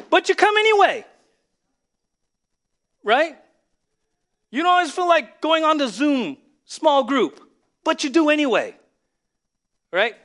But 0.09 0.29
you 0.29 0.35
come 0.35 0.55
anyway. 0.57 1.05
Right? 3.03 3.37
You 4.49 4.63
don't 4.63 4.71
always 4.71 4.91
feel 4.91 5.07
like 5.07 5.41
going 5.41 5.65
on 5.65 5.77
to 5.79 5.89
Zoom, 5.89 6.37
small 6.63 7.03
group, 7.03 7.41
but 7.83 8.05
you 8.05 8.09
do 8.09 8.29
anyway. 8.29 8.77
Right? 9.91 10.15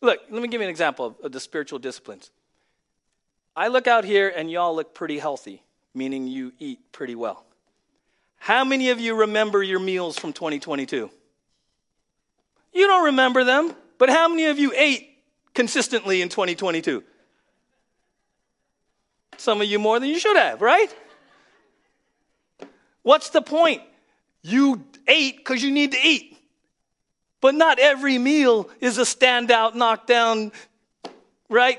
Look, 0.00 0.18
let 0.28 0.42
me 0.42 0.48
give 0.48 0.60
you 0.60 0.66
an 0.66 0.70
example 0.70 1.06
of, 1.06 1.14
of 1.22 1.32
the 1.32 1.38
spiritual 1.38 1.78
disciplines. 1.78 2.30
I 3.54 3.68
look 3.68 3.86
out 3.86 4.04
here 4.04 4.32
and 4.34 4.50
y'all 4.50 4.74
look 4.74 4.92
pretty 4.92 5.18
healthy, 5.18 5.62
meaning 5.94 6.26
you 6.26 6.52
eat 6.58 6.80
pretty 6.90 7.14
well. 7.14 7.44
How 8.38 8.64
many 8.64 8.90
of 8.90 8.98
you 8.98 9.14
remember 9.14 9.62
your 9.62 9.78
meals 9.78 10.18
from 10.18 10.32
2022? 10.32 11.10
You 12.72 12.86
don't 12.88 13.04
remember 13.04 13.44
them. 13.44 13.74
But 13.98 14.10
how 14.10 14.28
many 14.28 14.46
of 14.46 14.58
you 14.58 14.72
ate 14.74 15.08
consistently 15.54 16.22
in 16.22 16.28
2022? 16.28 17.02
Some 19.38 19.60
of 19.60 19.66
you 19.66 19.78
more 19.78 19.98
than 20.00 20.08
you 20.08 20.18
should 20.18 20.36
have, 20.36 20.60
right? 20.60 20.94
What's 23.02 23.30
the 23.30 23.42
point? 23.42 23.82
You 24.42 24.84
ate 25.06 25.38
because 25.38 25.62
you 25.62 25.70
need 25.70 25.92
to 25.92 25.98
eat. 26.02 26.36
But 27.40 27.54
not 27.54 27.78
every 27.78 28.18
meal 28.18 28.70
is 28.80 28.98
a 28.98 29.02
standout, 29.02 29.74
knockdown, 29.74 30.52
right? 31.48 31.78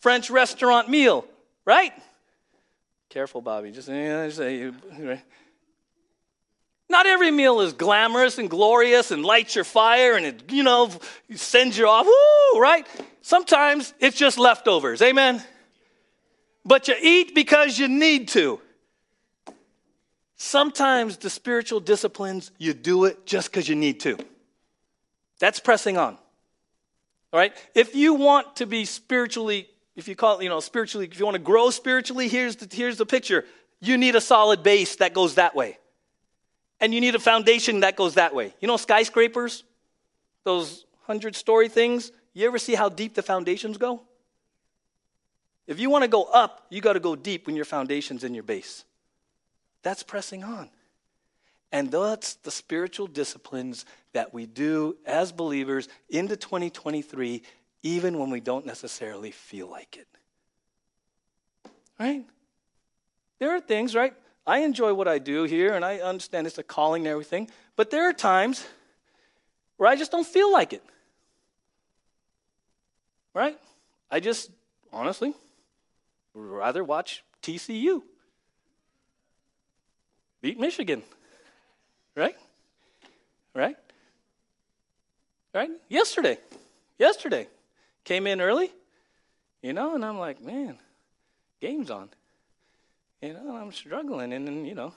French 0.00 0.30
restaurant 0.30 0.88
meal, 0.88 1.24
right? 1.64 1.92
Careful, 3.08 3.40
Bobby. 3.40 3.72
Just, 3.72 3.88
yeah, 3.88 4.28
just 4.28 4.38
right? 4.38 5.22
Not 6.88 7.06
every 7.06 7.30
meal 7.30 7.60
is 7.60 7.72
glamorous 7.72 8.38
and 8.38 8.48
glorious 8.48 9.10
and 9.10 9.24
lights 9.24 9.54
your 9.54 9.64
fire 9.64 10.14
and 10.14 10.26
it, 10.26 10.52
you 10.52 10.62
know, 10.62 10.90
sends 11.34 11.76
you 11.76 11.88
off, 11.88 12.06
woo, 12.06 12.60
right? 12.60 12.86
Sometimes 13.22 13.92
it's 13.98 14.16
just 14.16 14.38
leftovers, 14.38 15.02
amen? 15.02 15.42
But 16.64 16.86
you 16.88 16.94
eat 17.00 17.34
because 17.34 17.78
you 17.78 17.88
need 17.88 18.28
to. 18.28 18.60
Sometimes 20.36 21.16
the 21.16 21.30
spiritual 21.30 21.80
disciplines, 21.80 22.52
you 22.58 22.72
do 22.72 23.06
it 23.06 23.26
just 23.26 23.50
because 23.50 23.68
you 23.68 23.74
need 23.74 24.00
to. 24.00 24.18
That's 25.40 25.58
pressing 25.58 25.96
on. 25.96 26.16
All 27.32 27.40
right? 27.40 27.52
If 27.74 27.94
you 27.94 28.14
want 28.14 28.56
to 28.56 28.66
be 28.66 28.84
spiritually, 28.84 29.68
if 29.96 30.08
you 30.08 30.14
call 30.14 30.38
it, 30.38 30.44
you 30.44 30.48
know, 30.48 30.60
spiritually, 30.60 31.08
if 31.10 31.18
you 31.18 31.24
want 31.24 31.34
to 31.34 31.42
grow 31.42 31.70
spiritually, 31.70 32.28
here's 32.28 32.56
the, 32.56 32.74
here's 32.74 32.96
the 32.96 33.06
picture. 33.06 33.44
You 33.80 33.98
need 33.98 34.14
a 34.14 34.20
solid 34.20 34.62
base 34.62 34.96
that 34.96 35.14
goes 35.14 35.34
that 35.34 35.54
way. 35.54 35.78
And 36.80 36.92
you 36.92 37.00
need 37.00 37.14
a 37.14 37.18
foundation 37.18 37.80
that 37.80 37.96
goes 37.96 38.14
that 38.14 38.34
way. 38.34 38.54
You 38.60 38.68
know, 38.68 38.76
skyscrapers, 38.76 39.64
those 40.44 40.84
hundred 41.06 41.34
story 41.34 41.68
things, 41.68 42.12
you 42.34 42.46
ever 42.46 42.58
see 42.58 42.74
how 42.74 42.88
deep 42.88 43.14
the 43.14 43.22
foundations 43.22 43.78
go? 43.78 44.02
If 45.66 45.80
you 45.80 45.90
want 45.90 46.02
to 46.02 46.08
go 46.08 46.24
up, 46.24 46.66
you 46.70 46.80
got 46.80 46.92
to 46.92 47.00
go 47.00 47.16
deep 47.16 47.46
when 47.46 47.56
your 47.56 47.64
foundation's 47.64 48.24
in 48.24 48.34
your 48.34 48.44
base. 48.44 48.84
That's 49.82 50.02
pressing 50.02 50.44
on. 50.44 50.68
And 51.72 51.90
that's 51.90 52.34
the 52.34 52.50
spiritual 52.50 53.06
disciplines 53.06 53.84
that 54.12 54.32
we 54.32 54.46
do 54.46 54.96
as 55.04 55.32
believers 55.32 55.88
into 56.08 56.36
2023, 56.36 57.42
even 57.82 58.18
when 58.18 58.30
we 58.30 58.40
don't 58.40 58.66
necessarily 58.66 59.30
feel 59.30 59.68
like 59.68 59.96
it. 59.96 60.08
Right? 61.98 62.24
There 63.38 63.50
are 63.50 63.60
things, 63.60 63.94
right? 63.94 64.14
I 64.46 64.58
enjoy 64.58 64.94
what 64.94 65.08
I 65.08 65.18
do 65.18 65.44
here, 65.44 65.74
and 65.74 65.84
I 65.84 65.98
understand 65.98 66.46
it's 66.46 66.58
a 66.58 66.62
calling 66.62 67.02
and 67.02 67.08
everything, 67.08 67.50
but 67.74 67.90
there 67.90 68.08
are 68.08 68.12
times 68.12 68.64
where 69.76 69.88
I 69.88 69.96
just 69.96 70.12
don't 70.12 70.26
feel 70.26 70.52
like 70.52 70.72
it. 70.72 70.82
Right? 73.34 73.58
I 74.10 74.20
just, 74.20 74.50
honestly, 74.92 75.34
rather 76.32 76.84
watch 76.84 77.24
TCU 77.42 78.02
beat 80.40 80.60
Michigan. 80.60 81.02
Right? 82.14 82.36
Right? 83.52 83.76
Right? 85.52 85.70
Yesterday. 85.88 86.38
Yesterday. 86.98 87.48
Came 88.04 88.28
in 88.28 88.40
early, 88.40 88.70
you 89.60 89.72
know, 89.72 89.96
and 89.96 90.04
I'm 90.04 90.18
like, 90.18 90.40
man, 90.40 90.78
game's 91.60 91.90
on. 91.90 92.10
You 93.26 93.32
know, 93.32 93.56
I'm 93.56 93.72
struggling. 93.72 94.32
And 94.32 94.46
then, 94.46 94.64
you 94.64 94.76
know, 94.76 94.92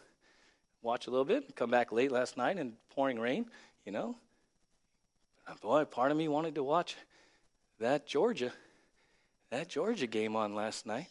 watch 0.83 1.07
a 1.07 1.09
little 1.09 1.25
bit, 1.25 1.55
come 1.55 1.71
back 1.71 1.91
late 1.91 2.11
last 2.11 2.37
night 2.37 2.57
and 2.57 2.73
pouring 2.91 3.19
rain, 3.19 3.47
you 3.85 3.91
know. 3.91 4.15
Boy, 5.61 5.85
part 5.85 6.11
of 6.11 6.17
me 6.17 6.27
wanted 6.27 6.53
to 6.55 6.63
watch 6.63 6.95
that 7.79 8.05
Georgia, 8.05 8.53
that 9.49 9.67
Georgia 9.67 10.05
game 10.05 10.35
on 10.35 10.53
last 10.53 10.85
night. 10.85 11.07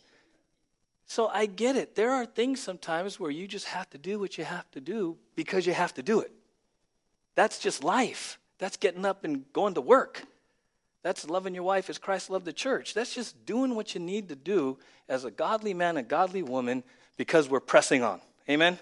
So 1.06 1.26
I 1.26 1.46
get 1.46 1.74
it. 1.74 1.96
There 1.96 2.12
are 2.12 2.24
things 2.24 2.62
sometimes 2.62 3.18
where 3.18 3.32
you 3.32 3.48
just 3.48 3.66
have 3.66 3.90
to 3.90 3.98
do 3.98 4.20
what 4.20 4.38
you 4.38 4.44
have 4.44 4.70
to 4.72 4.80
do 4.80 5.16
because 5.34 5.66
you 5.66 5.72
have 5.72 5.94
to 5.94 6.02
do 6.04 6.20
it. 6.20 6.30
That's 7.34 7.58
just 7.58 7.82
life. 7.82 8.38
That's 8.58 8.76
getting 8.76 9.04
up 9.04 9.24
and 9.24 9.50
going 9.52 9.74
to 9.74 9.80
work. 9.80 10.22
That's 11.02 11.28
loving 11.28 11.54
your 11.54 11.64
wife 11.64 11.90
as 11.90 11.98
Christ 11.98 12.30
loved 12.30 12.44
the 12.44 12.52
church. 12.52 12.94
That's 12.94 13.14
just 13.14 13.44
doing 13.44 13.74
what 13.74 13.94
you 13.94 14.00
need 14.00 14.28
to 14.28 14.36
do 14.36 14.78
as 15.08 15.24
a 15.24 15.30
godly 15.30 15.74
man, 15.74 15.96
a 15.96 16.02
godly 16.02 16.42
woman, 16.42 16.84
because 17.18 17.50
we're 17.50 17.60
pressing 17.60 18.02
on. 18.02 18.22
Amen? 18.48 18.78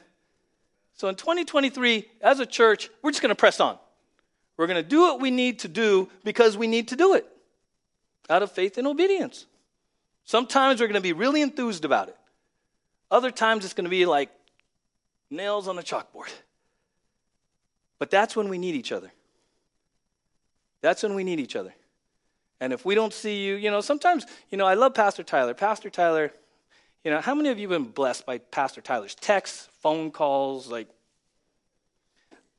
So 0.94 1.08
in 1.08 1.16
2023, 1.16 2.08
as 2.20 2.38
a 2.38 2.46
church, 2.46 2.88
we're 3.02 3.10
just 3.10 3.20
going 3.20 3.30
to 3.30 3.34
press 3.34 3.58
on. 3.58 3.76
We're 4.56 4.68
going 4.68 4.82
to 4.82 4.88
do 4.88 5.00
what 5.00 5.20
we 5.20 5.32
need 5.32 5.58
to 5.60 5.68
do 5.68 6.08
because 6.22 6.56
we 6.56 6.68
need 6.68 6.88
to 6.88 6.96
do 6.96 7.14
it 7.14 7.26
out 8.30 8.42
of 8.42 8.52
faith 8.52 8.78
and 8.78 8.86
obedience. 8.86 9.46
Sometimes 10.24 10.80
we're 10.80 10.86
going 10.86 10.94
to 10.94 11.00
be 11.00 11.12
really 11.12 11.42
enthused 11.42 11.84
about 11.84 12.08
it. 12.08 12.16
Other 13.10 13.30
times 13.30 13.64
it's 13.64 13.74
going 13.74 13.84
to 13.84 13.90
be 13.90 14.06
like 14.06 14.30
nails 15.30 15.68
on 15.68 15.78
a 15.78 15.82
chalkboard. 15.82 16.32
But 17.98 18.10
that's 18.10 18.36
when 18.36 18.48
we 18.48 18.58
need 18.58 18.74
each 18.74 18.92
other. 18.92 19.12
That's 20.82 21.02
when 21.02 21.14
we 21.14 21.24
need 21.24 21.40
each 21.40 21.56
other. 21.56 21.74
And 22.60 22.72
if 22.72 22.84
we 22.84 22.94
don't 22.94 23.12
see 23.12 23.44
you, 23.44 23.54
you 23.54 23.70
know, 23.70 23.80
sometimes, 23.80 24.26
you 24.50 24.58
know, 24.58 24.66
I 24.66 24.74
love 24.74 24.94
Pastor 24.94 25.22
Tyler. 25.22 25.54
Pastor 25.54 25.90
Tyler, 25.90 26.32
you 27.06 27.12
know, 27.12 27.20
how 27.20 27.36
many 27.36 27.50
of 27.50 27.58
you 27.60 27.70
have 27.70 27.80
been 27.80 27.92
blessed 27.92 28.26
by 28.26 28.38
Pastor 28.38 28.80
Tyler's 28.80 29.14
texts, 29.14 29.68
phone 29.80 30.10
calls? 30.10 30.66
Like, 30.66 30.88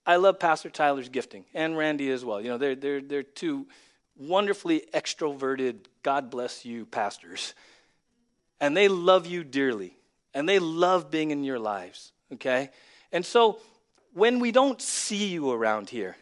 I 0.05 0.15
love 0.15 0.39
Pastor 0.39 0.69
Tyler's 0.69 1.09
gifting 1.09 1.43
and 1.53 1.77
Randy 1.77 2.09
as 2.11 2.23
well. 2.23 2.39
You 2.39 2.51
know, 2.51 2.57
they're, 2.57 2.73
they're, 2.73 3.01
they're 3.01 3.23
two 3.23 3.67
wonderfully 4.15 4.83
extroverted, 4.93 5.79
God 6.01 6.29
bless 6.29 6.63
you 6.63 6.85
pastors. 6.85 7.55
And 8.61 8.75
they 8.75 8.87
love 8.87 9.25
you 9.27 9.43
dearly. 9.43 9.97
And 10.33 10.47
they 10.47 10.59
love 10.59 11.11
being 11.11 11.31
in 11.31 11.43
your 11.43 11.59
lives, 11.59 12.13
okay? 12.35 12.69
And 13.11 13.25
so 13.25 13.59
when 14.13 14.39
we 14.39 14.53
don't 14.53 14.81
see 14.81 15.27
you 15.27 15.51
around 15.51 15.89
here 15.89 16.15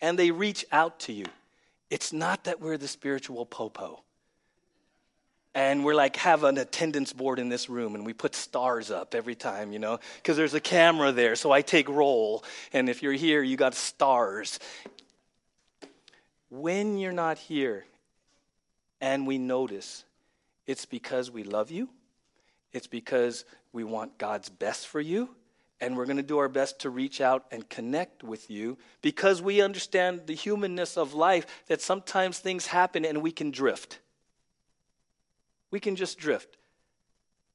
and 0.00 0.16
they 0.16 0.30
reach 0.30 0.64
out 0.70 1.00
to 1.00 1.12
you, 1.12 1.26
it's 1.90 2.12
not 2.12 2.44
that 2.44 2.60
we're 2.60 2.78
the 2.78 2.86
spiritual 2.86 3.44
popo. 3.44 4.03
And 5.54 5.84
we're 5.84 5.94
like, 5.94 6.16
have 6.16 6.42
an 6.42 6.58
attendance 6.58 7.12
board 7.12 7.38
in 7.38 7.48
this 7.48 7.68
room, 7.68 7.94
and 7.94 8.04
we 8.04 8.12
put 8.12 8.34
stars 8.34 8.90
up 8.90 9.14
every 9.14 9.36
time, 9.36 9.72
you 9.72 9.78
know, 9.78 10.00
because 10.16 10.36
there's 10.36 10.54
a 10.54 10.60
camera 10.60 11.12
there, 11.12 11.36
so 11.36 11.52
I 11.52 11.62
take 11.62 11.88
roll. 11.88 12.42
And 12.72 12.88
if 12.88 13.02
you're 13.02 13.12
here, 13.12 13.40
you 13.40 13.56
got 13.56 13.74
stars 13.74 14.58
when 16.54 16.96
you're 16.98 17.12
not 17.12 17.38
here 17.38 17.84
and 19.00 19.26
we 19.26 19.38
notice, 19.38 20.04
it's 20.66 20.86
because 20.86 21.30
we 21.30 21.42
love 21.42 21.70
you, 21.70 21.88
it's 22.72 22.86
because 22.86 23.44
we 23.72 23.84
want 23.84 24.18
God's 24.18 24.48
best 24.48 24.86
for 24.86 25.00
you, 25.00 25.28
and 25.80 25.96
we're 25.96 26.06
going 26.06 26.16
to 26.16 26.22
do 26.22 26.38
our 26.38 26.48
best 26.48 26.80
to 26.80 26.90
reach 26.90 27.20
out 27.20 27.44
and 27.50 27.68
connect 27.68 28.22
with 28.22 28.50
you 28.50 28.78
because 29.02 29.42
we 29.42 29.60
understand 29.60 30.22
the 30.26 30.34
humanness 30.34 30.96
of 30.96 31.12
life 31.12 31.44
that 31.66 31.82
sometimes 31.82 32.38
things 32.38 32.66
happen 32.66 33.04
and 33.04 33.20
we 33.20 33.32
can 33.32 33.50
drift. 33.50 33.98
We 35.74 35.80
can 35.80 35.96
just 35.96 36.18
drift. 36.20 36.56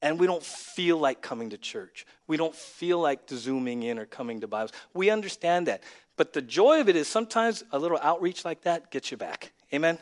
And 0.01 0.19
we 0.19 0.27
don't 0.27 0.43
feel 0.43 0.97
like 0.97 1.21
coming 1.21 1.51
to 1.51 1.57
church. 1.57 2.05
We 2.27 2.35
don't 2.35 2.53
feel 2.53 2.99
like 2.99 3.21
zooming 3.29 3.83
in 3.83 3.97
or 3.97 4.05
coming 4.05 4.41
to 4.41 4.47
Bibles. 4.47 4.73
We 4.93 5.09
understand 5.09 5.67
that. 5.67 5.83
But 6.17 6.33
the 6.33 6.41
joy 6.41 6.81
of 6.81 6.89
it 6.89 6.97
is 6.97 7.07
sometimes 7.07 7.63
a 7.71 7.79
little 7.79 7.97
outreach 8.01 8.43
like 8.43 8.63
that 8.63 8.91
gets 8.91 9.09
you 9.09 9.15
back. 9.15 9.53
Amen? 9.73 9.97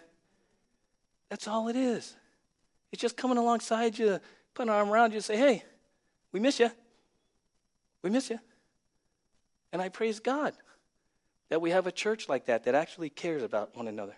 That's 1.30 1.47
all 1.47 1.68
it 1.68 1.76
is. 1.76 2.15
It's 2.91 3.03
just 3.03 3.18
coming 3.18 3.38
alongside 3.38 3.99
you, 3.99 4.20
putting 4.55 4.72
an 4.72 4.76
arm 4.78 4.89
around 4.89 5.11
you, 5.11 5.18
and 5.18 5.24
say, 5.24 5.38
hey, 5.38 5.63
we 6.32 6.39
miss 6.39 6.59
you. 6.59 6.72
We 8.01 8.09
miss 8.09 8.32
you. 8.32 8.39
And 9.72 9.80
I 9.80 9.89
praise 9.89 10.20
God 10.20 10.55
that 11.49 11.61
we 11.61 11.70
have 11.70 11.86
a 11.86 11.91
church 11.91 12.28
like 12.28 12.47
that 12.47 12.63
that 12.63 12.74
actually 12.74 13.11
cares 13.11 13.43
about 13.43 13.78
one 13.78 13.88
another. 13.88 14.15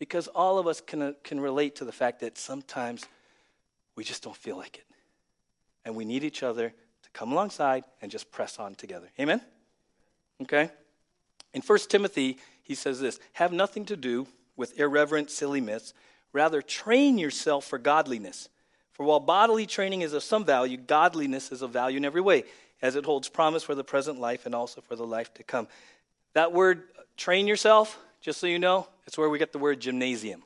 Because 0.00 0.26
all 0.28 0.58
of 0.58 0.66
us 0.66 0.80
can, 0.80 1.02
uh, 1.02 1.12
can 1.22 1.38
relate 1.38 1.76
to 1.76 1.84
the 1.84 1.92
fact 1.92 2.20
that 2.20 2.36
sometimes 2.36 3.04
we 3.94 4.02
just 4.02 4.24
don't 4.24 4.34
feel 4.36 4.56
like 4.56 4.78
it. 4.78 4.84
And 5.84 5.94
we 5.94 6.04
need 6.04 6.24
each 6.24 6.42
other 6.42 6.70
to 6.70 7.10
come 7.12 7.30
alongside 7.30 7.84
and 8.02 8.10
just 8.10 8.32
press 8.32 8.58
on 8.58 8.74
together. 8.74 9.08
Amen? 9.20 9.42
Okay? 10.42 10.70
In 11.52 11.60
1 11.60 11.78
Timothy, 11.90 12.38
he 12.62 12.74
says 12.74 12.98
this 12.98 13.20
Have 13.34 13.52
nothing 13.52 13.84
to 13.84 13.96
do 13.96 14.26
with 14.56 14.78
irreverent, 14.78 15.30
silly 15.30 15.60
myths. 15.60 15.92
Rather, 16.32 16.62
train 16.62 17.18
yourself 17.18 17.66
for 17.66 17.78
godliness. 17.78 18.48
For 18.92 19.04
while 19.04 19.20
bodily 19.20 19.66
training 19.66 20.02
is 20.02 20.12
of 20.12 20.22
some 20.22 20.44
value, 20.44 20.76
godliness 20.76 21.52
is 21.52 21.62
of 21.62 21.70
value 21.70 21.96
in 21.98 22.04
every 22.04 22.20
way, 22.20 22.44
as 22.80 22.96
it 22.96 23.04
holds 23.04 23.28
promise 23.28 23.62
for 23.62 23.74
the 23.74 23.84
present 23.84 24.20
life 24.20 24.46
and 24.46 24.54
also 24.54 24.80
for 24.80 24.96
the 24.96 25.06
life 25.06 25.32
to 25.34 25.42
come. 25.42 25.68
That 26.34 26.52
word, 26.52 26.84
train 27.16 27.46
yourself, 27.46 27.98
just 28.20 28.40
so 28.40 28.46
you 28.46 28.58
know, 28.58 28.88
it's 29.06 29.16
where 29.16 29.28
we 29.28 29.38
get 29.38 29.52
the 29.52 29.58
word 29.58 29.80
gymnasium. 29.80 30.42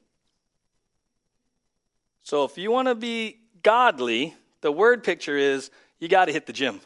So 2.22 2.44
if 2.44 2.56
you 2.56 2.70
want 2.70 2.88
to 2.88 2.94
be 2.94 3.38
godly, 3.62 4.34
the 4.60 4.72
word 4.72 5.04
picture 5.04 5.36
is 5.36 5.70
you 5.98 6.08
got 6.08 6.26
to 6.26 6.32
hit 6.32 6.46
the 6.46 6.52
gym. 6.52 6.80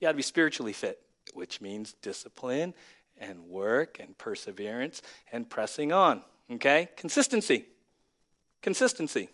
You 0.00 0.06
got 0.06 0.12
to 0.12 0.16
be 0.16 0.22
spiritually 0.22 0.72
fit 0.72 1.00
which 1.34 1.60
means 1.60 1.94
discipline 2.02 2.74
and 3.16 3.48
work 3.48 3.98
and 4.00 4.16
perseverance 4.18 5.02
and 5.32 5.48
pressing 5.48 5.92
on. 5.92 6.22
Okay? 6.50 6.88
Consistency. 6.96 7.64
Consistency. 8.62 9.28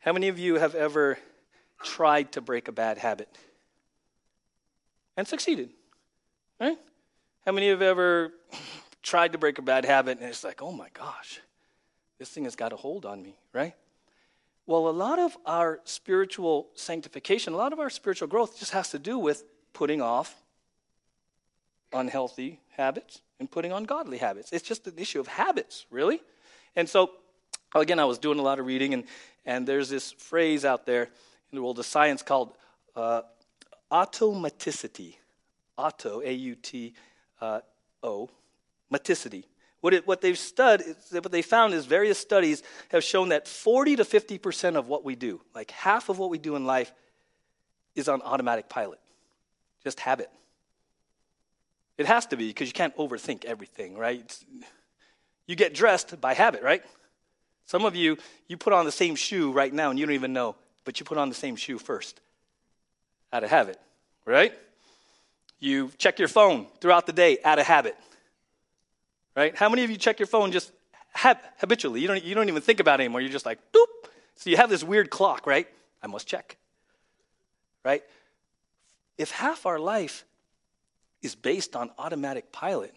How 0.00 0.12
many 0.12 0.28
of 0.28 0.38
you 0.38 0.56
have 0.56 0.74
ever 0.74 1.18
tried 1.82 2.32
to 2.32 2.40
break 2.40 2.68
a 2.68 2.72
bad 2.72 2.98
habit 2.98 3.28
and 5.16 5.26
succeeded? 5.26 5.70
Right? 6.60 6.78
How 7.44 7.50
many 7.50 7.70
of 7.70 7.80
you 7.80 7.86
have 7.86 7.90
ever 7.98 8.32
tried 9.02 9.32
to 9.32 9.38
break 9.38 9.58
a 9.58 9.62
bad 9.62 9.84
habit 9.84 10.18
and 10.18 10.28
it's 10.28 10.44
like, 10.44 10.62
oh 10.62 10.70
my 10.70 10.88
gosh, 10.94 11.40
this 12.18 12.28
thing 12.28 12.44
has 12.44 12.54
got 12.54 12.72
a 12.72 12.76
hold 12.76 13.04
on 13.04 13.20
me, 13.20 13.36
right? 13.52 13.74
Well, 14.64 14.88
a 14.88 14.90
lot 14.90 15.18
of 15.18 15.36
our 15.44 15.80
spiritual 15.84 16.68
sanctification, 16.74 17.52
a 17.52 17.56
lot 17.56 17.72
of 17.72 17.80
our 17.80 17.90
spiritual 17.90 18.28
growth 18.28 18.60
just 18.60 18.70
has 18.72 18.90
to 18.90 18.98
do 18.98 19.18
with 19.18 19.42
putting 19.72 20.00
off 20.00 20.36
unhealthy 21.92 22.60
habits 22.76 23.22
and 23.40 23.50
putting 23.50 23.72
on 23.72 23.84
godly 23.84 24.18
habits. 24.18 24.52
It's 24.52 24.66
just 24.66 24.86
an 24.86 24.94
issue 24.96 25.18
of 25.18 25.26
habits, 25.26 25.86
really. 25.90 26.22
And 26.76 26.88
so, 26.88 27.10
again, 27.74 27.98
I 27.98 28.04
was 28.04 28.18
doing 28.18 28.38
a 28.38 28.42
lot 28.42 28.60
of 28.60 28.66
reading, 28.66 28.94
and, 28.94 29.04
and 29.44 29.66
there's 29.66 29.88
this 29.88 30.12
phrase 30.12 30.64
out 30.64 30.86
there 30.86 31.02
in 31.50 31.56
the 31.56 31.60
world 31.60 31.80
of 31.80 31.86
science 31.86 32.22
called 32.22 32.54
uh, 32.94 33.22
automaticity. 33.90 35.16
Auto, 35.76 36.20
A 36.22 36.30
U 36.30 36.54
T 36.54 36.92
Uh, 37.42 37.58
oh, 38.04 38.08
o, 38.08 38.30
maticity. 38.92 39.42
What, 39.80 39.94
it, 39.94 40.06
what 40.06 40.20
they've 40.20 40.38
studied, 40.38 40.94
what 41.10 41.32
they 41.32 41.42
found 41.42 41.74
is 41.74 41.86
various 41.86 42.16
studies 42.16 42.62
have 42.90 43.02
shown 43.02 43.30
that 43.30 43.48
40 43.48 43.96
to 43.96 44.04
50% 44.04 44.76
of 44.76 44.86
what 44.86 45.04
we 45.04 45.16
do, 45.16 45.40
like 45.52 45.72
half 45.72 46.08
of 46.08 46.20
what 46.20 46.30
we 46.30 46.38
do 46.38 46.54
in 46.54 46.64
life, 46.64 46.92
is 47.96 48.08
on 48.08 48.22
automatic 48.22 48.68
pilot, 48.68 49.00
just 49.82 49.98
habit. 49.98 50.30
It 51.98 52.06
has 52.06 52.26
to 52.26 52.36
be 52.36 52.46
because 52.46 52.68
you 52.68 52.74
can't 52.74 52.96
overthink 52.96 53.44
everything, 53.44 53.98
right? 53.98 54.20
It's, 54.20 54.44
you 55.48 55.56
get 55.56 55.74
dressed 55.74 56.20
by 56.20 56.34
habit, 56.34 56.62
right? 56.62 56.84
Some 57.66 57.84
of 57.84 57.96
you, 57.96 58.18
you 58.46 58.56
put 58.56 58.72
on 58.72 58.84
the 58.84 58.92
same 58.92 59.16
shoe 59.16 59.50
right 59.50 59.74
now 59.74 59.90
and 59.90 59.98
you 59.98 60.06
don't 60.06 60.14
even 60.14 60.32
know, 60.32 60.54
but 60.84 61.00
you 61.00 61.04
put 61.04 61.18
on 61.18 61.28
the 61.28 61.34
same 61.34 61.56
shoe 61.56 61.78
first 61.78 62.20
out 63.32 63.42
of 63.42 63.50
habit, 63.50 63.80
right? 64.24 64.54
You 65.62 65.90
check 65.96 66.18
your 66.18 66.28
phone 66.28 66.66
throughout 66.80 67.06
the 67.06 67.12
day 67.12 67.38
out 67.44 67.58
of 67.58 67.66
habit 67.66 67.96
right? 69.34 69.56
How 69.56 69.68
many 69.68 69.84
of 69.84 69.90
you 69.90 69.96
check 69.96 70.18
your 70.18 70.26
phone 70.26 70.52
just 70.52 70.72
hab- 71.12 71.40
habitually? 71.58 72.00
You 72.00 72.08
don't, 72.08 72.22
you 72.22 72.34
don't 72.34 72.48
even 72.48 72.62
think 72.62 72.80
about 72.80 73.00
it 73.00 73.04
anymore. 73.04 73.20
You're 73.20 73.30
just 73.30 73.46
like, 73.46 73.58
doop. 73.72 73.86
So 74.36 74.50
you 74.50 74.56
have 74.56 74.70
this 74.70 74.82
weird 74.82 75.10
clock, 75.10 75.46
right? 75.46 75.68
I 76.02 76.06
must 76.06 76.26
check, 76.26 76.56
right? 77.84 78.02
If 79.18 79.30
half 79.30 79.66
our 79.66 79.78
life 79.78 80.24
is 81.20 81.34
based 81.34 81.76
on 81.76 81.90
automatic 81.98 82.50
pilot, 82.50 82.94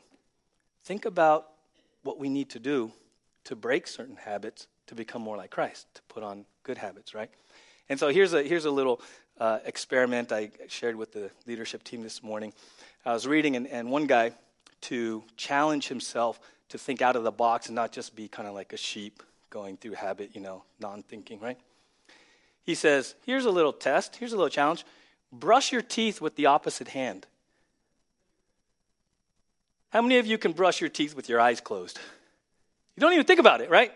think 0.84 1.05
about 1.05 1.47
what 2.03 2.20
we 2.20 2.30
need 2.30 2.49
to 2.51 2.59
do 2.59 2.91
to 3.43 3.55
break 3.55 3.86
certain 3.86 4.16
habits 4.16 4.68
to 4.88 4.95
become 4.95 5.22
more 5.22 5.38
like 5.38 5.51
Christ, 5.51 5.88
to 5.95 6.01
put 6.03 6.24
on 6.24 6.45
good 6.63 6.78
habits, 6.78 7.13
right? 7.13 7.30
And 7.89 7.99
so 7.99 8.09
here's 8.09 8.34
a, 8.34 8.41
here's 8.41 8.66
a 8.66 8.72
little 8.72 9.01
uh, 9.39 9.59
experiment 9.65 10.31
I 10.31 10.51
shared 10.67 10.95
with 10.95 11.13
the 11.13 11.29
leadership 11.45 11.83
team 11.83 12.01
this 12.01 12.23
morning. 12.23 12.53
I 13.05 13.13
was 13.13 13.27
reading, 13.27 13.55
and, 13.55 13.67
and 13.67 13.91
one 13.91 14.07
guy, 14.07 14.31
to 14.81 15.23
challenge 15.36 15.88
himself 15.88 16.39
to 16.69 16.77
think 16.77 17.01
out 17.01 17.15
of 17.15 17.23
the 17.23 17.31
box 17.31 17.67
and 17.67 17.75
not 17.75 17.91
just 17.91 18.15
be 18.15 18.27
kind 18.27 18.47
of 18.47 18.53
like 18.53 18.73
a 18.73 18.77
sheep 18.77 19.23
going 19.49 19.77
through 19.77 19.93
habit, 19.93 20.31
you 20.33 20.41
know, 20.41 20.63
non 20.79 21.03
thinking, 21.03 21.39
right? 21.39 21.57
He 22.63 22.75
says, 22.75 23.15
Here's 23.25 23.45
a 23.45 23.51
little 23.51 23.73
test, 23.73 24.15
here's 24.17 24.33
a 24.33 24.36
little 24.36 24.49
challenge. 24.49 24.86
Brush 25.31 25.71
your 25.71 25.81
teeth 25.81 26.21
with 26.21 26.36
the 26.36 26.45
opposite 26.47 26.89
hand. 26.89 27.25
How 29.89 30.01
many 30.01 30.17
of 30.17 30.25
you 30.25 30.38
can 30.38 30.51
brush 30.51 30.81
your 30.81 30.89
teeth 30.89 31.15
with 31.15 31.29
your 31.29 31.39
eyes 31.39 31.61
closed? 31.61 31.99
You 32.95 33.01
don't 33.01 33.13
even 33.13 33.25
think 33.25 33.39
about 33.39 33.61
it, 33.61 33.69
right? 33.69 33.91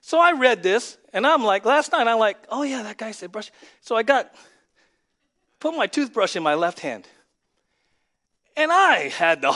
So 0.00 0.18
I 0.18 0.32
read 0.32 0.62
this, 0.62 0.96
and 1.12 1.26
I'm 1.26 1.44
like, 1.44 1.64
last 1.64 1.92
night, 1.92 2.06
I'm 2.06 2.18
like, 2.18 2.38
oh 2.48 2.62
yeah, 2.62 2.82
that 2.82 2.98
guy 2.98 3.10
said 3.10 3.32
brush. 3.32 3.50
So 3.80 3.96
I 3.96 4.02
got, 4.02 4.34
put 5.60 5.76
my 5.76 5.86
toothbrush 5.86 6.36
in 6.36 6.42
my 6.42 6.54
left 6.54 6.80
hand. 6.80 7.06
And 8.56 8.72
I 8.72 9.08
had 9.08 9.40
the, 9.42 9.50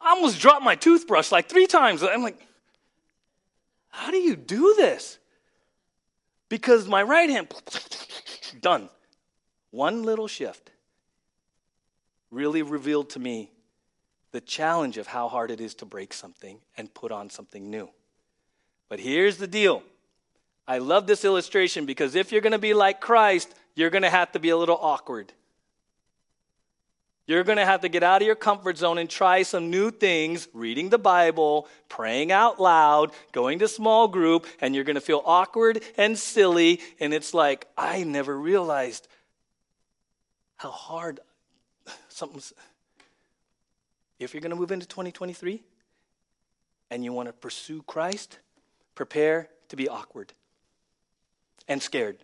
I 0.00 0.10
almost 0.10 0.40
dropped 0.40 0.64
my 0.64 0.76
toothbrush 0.76 1.32
like 1.32 1.48
three 1.48 1.66
times. 1.66 2.02
I'm 2.02 2.22
like, 2.22 2.40
how 3.88 4.10
do 4.10 4.18
you 4.18 4.36
do 4.36 4.74
this? 4.76 5.18
Because 6.48 6.86
my 6.88 7.02
right 7.02 7.28
hand, 7.28 7.48
done. 8.60 8.88
One 9.70 10.02
little 10.02 10.28
shift 10.28 10.70
really 12.30 12.62
revealed 12.62 13.10
to 13.10 13.18
me 13.18 13.50
the 14.32 14.40
challenge 14.40 14.96
of 14.96 15.08
how 15.08 15.28
hard 15.28 15.50
it 15.50 15.60
is 15.60 15.74
to 15.76 15.84
break 15.84 16.12
something 16.12 16.60
and 16.76 16.92
put 16.94 17.10
on 17.12 17.30
something 17.30 17.68
new. 17.68 17.90
But 18.88 19.00
here's 19.00 19.38
the 19.38 19.46
deal 19.46 19.82
I 20.66 20.78
love 20.78 21.06
this 21.06 21.24
illustration 21.24 21.86
because 21.86 22.14
if 22.14 22.32
you're 22.32 22.40
going 22.40 22.52
to 22.52 22.58
be 22.58 22.74
like 22.74 23.00
Christ, 23.00 23.52
you're 23.74 23.90
going 23.90 24.02
to 24.02 24.10
have 24.10 24.32
to 24.32 24.38
be 24.38 24.50
a 24.50 24.56
little 24.56 24.78
awkward. 24.80 25.32
You're 27.26 27.44
going 27.44 27.58
to 27.58 27.64
have 27.64 27.82
to 27.82 27.88
get 27.88 28.02
out 28.02 28.22
of 28.22 28.26
your 28.26 28.34
comfort 28.34 28.76
zone 28.76 28.98
and 28.98 29.08
try 29.08 29.44
some 29.44 29.70
new 29.70 29.92
things, 29.92 30.48
reading 30.52 30.88
the 30.88 30.98
Bible, 30.98 31.68
praying 31.88 32.32
out 32.32 32.60
loud, 32.60 33.12
going 33.30 33.60
to 33.60 33.68
small 33.68 34.08
group, 34.08 34.46
and 34.60 34.74
you're 34.74 34.84
going 34.84 34.96
to 34.96 35.00
feel 35.00 35.22
awkward 35.24 35.82
and 35.96 36.18
silly. 36.18 36.80
And 36.98 37.14
it's 37.14 37.32
like, 37.32 37.68
I 37.76 38.02
never 38.02 38.36
realized 38.36 39.06
how 40.56 40.70
hard 40.70 41.20
something's. 42.08 42.52
If 44.18 44.34
you're 44.34 44.40
going 44.40 44.50
to 44.50 44.56
move 44.56 44.72
into 44.72 44.86
2023 44.86 45.62
and 46.90 47.04
you 47.04 47.12
want 47.12 47.28
to 47.28 47.32
pursue 47.32 47.82
Christ, 47.82 48.38
prepare 48.96 49.48
to 49.68 49.76
be 49.76 49.88
awkward 49.88 50.32
and 51.70 51.82
scared 51.82 52.18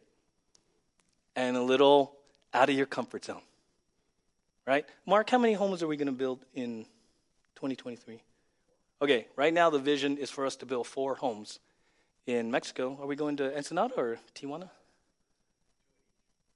and 1.35 1.57
a 1.57 1.63
little 1.63 2.13
out 2.53 2.69
of 2.69 2.77
your 2.77 2.85
comfort 2.85 3.25
zone 3.25 3.41
right? 4.67 4.85
Mark, 5.07 5.31
how 5.31 5.39
many 5.39 5.55
homes 5.55 5.83
are 5.83 5.87
we 5.87 5.97
going 5.97 6.07
to 6.07 6.13
build 6.13 6.41
in 6.55 6.85
2023? 7.55 8.21
Okay, 9.01 9.27
right 9.37 9.55
now 9.55 9.71
the 9.71 9.79
vision 9.79 10.19
is 10.19 10.31
for 10.31 10.45
us 10.45 10.57
to 10.57 10.67
build 10.67 10.87
four 10.87 11.15
homes 11.15 11.61
in 12.27 12.51
Mexico. 12.51 12.99
Are 13.01 13.07
we 13.07 13.15
going 13.15 13.37
to 13.37 13.57
Ensenada 13.57 13.95
or 13.97 14.19
Tijuana? 14.35 14.71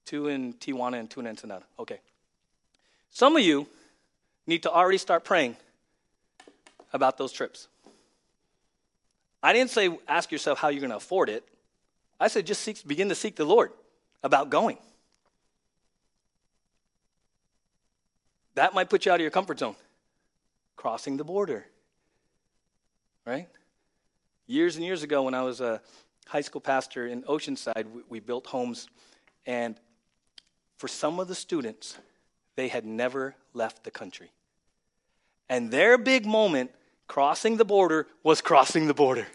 Two 0.05 0.26
in 0.26 0.55
Tijuana 0.55 0.99
and 0.99 1.09
two 1.09 1.20
in 1.20 1.26
Ensenada. 1.26 1.64
Okay. 1.78 2.01
Some 3.11 3.36
of 3.36 3.43
you 3.43 3.66
need 4.47 4.62
to 4.64 4.70
already 4.70 4.99
start 4.99 5.24
praying 5.24 5.57
about 6.93 7.18
those 7.18 7.30
trips. 7.30 7.68
I 9.43 9.53
didn't 9.53 9.70
say 9.70 9.97
ask 10.09 10.32
yourself 10.32 10.59
how 10.59 10.68
you're 10.68 10.80
going 10.80 10.91
to 10.91 10.97
afford 10.97 11.28
it. 11.28 11.45
I 12.20 12.28
said 12.28 12.46
just 12.46 12.60
seek, 12.60 12.86
begin 12.86 13.08
to 13.08 13.14
seek 13.14 13.34
the 13.34 13.44
Lord 13.44 13.72
about 14.22 14.50
going. 14.50 14.76
That 18.54 18.74
might 18.74 18.90
put 18.90 19.06
you 19.06 19.12
out 19.12 19.16
of 19.16 19.22
your 19.22 19.30
comfort 19.30 19.58
zone. 19.58 19.74
Crossing 20.76 21.16
the 21.16 21.24
border. 21.24 21.66
Right? 23.26 23.48
Years 24.46 24.76
and 24.76 24.84
years 24.84 25.02
ago, 25.02 25.22
when 25.22 25.34
I 25.34 25.42
was 25.42 25.60
a 25.60 25.80
high 26.26 26.40
school 26.42 26.60
pastor 26.60 27.06
in 27.06 27.22
Oceanside, 27.22 27.90
we, 27.90 28.02
we 28.08 28.20
built 28.20 28.46
homes. 28.46 28.88
And 29.46 29.76
for 30.76 30.88
some 30.88 31.20
of 31.20 31.28
the 31.28 31.34
students, 31.34 31.96
they 32.56 32.68
had 32.68 32.84
never 32.84 33.34
left 33.54 33.84
the 33.84 33.90
country. 33.90 34.30
And 35.48 35.70
their 35.70 35.96
big 35.96 36.26
moment 36.26 36.70
crossing 37.06 37.56
the 37.56 37.64
border 37.64 38.06
was 38.22 38.40
crossing 38.40 38.86
the 38.86 38.94
border. 38.94 39.26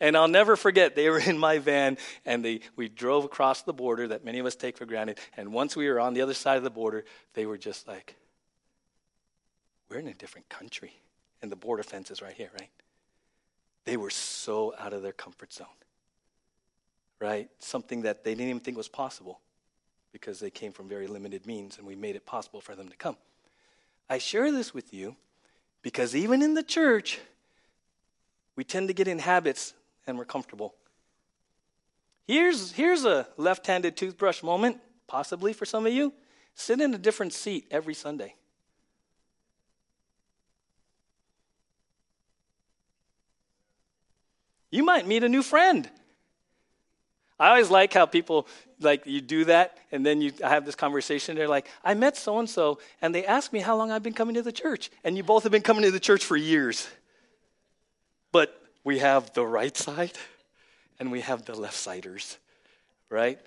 And 0.00 0.16
I'll 0.16 0.28
never 0.28 0.56
forget, 0.56 0.94
they 0.94 1.10
were 1.10 1.18
in 1.26 1.38
my 1.38 1.58
van 1.58 1.98
and 2.24 2.44
they, 2.44 2.60
we 2.76 2.88
drove 2.88 3.24
across 3.24 3.62
the 3.62 3.72
border 3.72 4.08
that 4.08 4.24
many 4.24 4.38
of 4.38 4.46
us 4.46 4.56
take 4.56 4.76
for 4.76 4.86
granted. 4.86 5.18
And 5.36 5.52
once 5.52 5.76
we 5.76 5.88
were 5.88 6.00
on 6.00 6.14
the 6.14 6.22
other 6.22 6.34
side 6.34 6.56
of 6.56 6.64
the 6.64 6.70
border, 6.70 7.04
they 7.34 7.46
were 7.46 7.58
just 7.58 7.88
like, 7.88 8.16
we're 9.88 9.98
in 9.98 10.08
a 10.08 10.14
different 10.14 10.48
country. 10.48 10.92
And 11.40 11.50
the 11.50 11.56
border 11.56 11.82
fence 11.82 12.10
is 12.10 12.20
right 12.20 12.34
here, 12.34 12.50
right? 12.58 12.70
They 13.84 13.96
were 13.96 14.10
so 14.10 14.74
out 14.78 14.92
of 14.92 15.02
their 15.02 15.12
comfort 15.12 15.52
zone, 15.52 15.66
right? 17.20 17.48
Something 17.58 18.02
that 18.02 18.24
they 18.24 18.32
didn't 18.32 18.50
even 18.50 18.60
think 18.60 18.76
was 18.76 18.88
possible 18.88 19.40
because 20.12 20.40
they 20.40 20.50
came 20.50 20.72
from 20.72 20.88
very 20.88 21.06
limited 21.06 21.46
means 21.46 21.78
and 21.78 21.86
we 21.86 21.94
made 21.94 22.16
it 22.16 22.26
possible 22.26 22.60
for 22.60 22.74
them 22.74 22.88
to 22.88 22.96
come. 22.96 23.16
I 24.10 24.18
share 24.18 24.50
this 24.52 24.74
with 24.74 24.92
you 24.92 25.16
because 25.82 26.16
even 26.16 26.42
in 26.42 26.54
the 26.54 26.62
church, 26.62 27.20
we 28.56 28.64
tend 28.64 28.88
to 28.88 28.94
get 28.94 29.06
in 29.06 29.20
habits 29.20 29.74
and 30.08 30.18
we're 30.18 30.24
comfortable. 30.24 30.74
Here's, 32.26 32.72
here's 32.72 33.04
a 33.04 33.26
left 33.36 33.66
handed 33.66 33.96
toothbrush 33.96 34.42
moment, 34.42 34.80
possibly 35.06 35.52
for 35.52 35.64
some 35.64 35.86
of 35.86 35.92
you. 35.92 36.12
Sit 36.54 36.80
in 36.80 36.92
a 36.92 36.98
different 36.98 37.32
seat 37.32 37.66
every 37.70 37.94
Sunday. 37.94 38.34
You 44.70 44.82
might 44.82 45.06
meet 45.06 45.24
a 45.24 45.28
new 45.28 45.42
friend. 45.42 45.88
I 47.40 47.50
always 47.50 47.70
like 47.70 47.94
how 47.94 48.04
people 48.04 48.48
like 48.80 49.06
you 49.06 49.20
do 49.20 49.44
that, 49.44 49.78
and 49.92 50.04
then 50.04 50.20
you 50.20 50.32
have 50.42 50.66
this 50.66 50.74
conversation. 50.74 51.36
They're 51.36 51.48
like, 51.48 51.68
"I 51.84 51.94
met 51.94 52.16
so 52.16 52.38
and 52.38 52.50
so, 52.50 52.80
and 53.00 53.14
they 53.14 53.24
asked 53.24 53.52
me 53.52 53.60
how 53.60 53.76
long 53.76 53.92
I've 53.92 54.02
been 54.02 54.12
coming 54.12 54.34
to 54.34 54.42
the 54.42 54.52
church, 54.52 54.90
and 55.04 55.16
you 55.16 55.22
both 55.22 55.44
have 55.44 55.52
been 55.52 55.62
coming 55.62 55.84
to 55.84 55.90
the 55.90 56.00
church 56.00 56.24
for 56.24 56.36
years." 56.36 56.88
But 58.32 58.60
we 58.88 59.00
have 59.00 59.34
the 59.34 59.44
right 59.44 59.76
side, 59.76 60.16
and 60.98 61.12
we 61.12 61.20
have 61.20 61.44
the 61.44 61.54
left 61.54 61.76
siders, 61.76 62.38
right? 63.10 63.38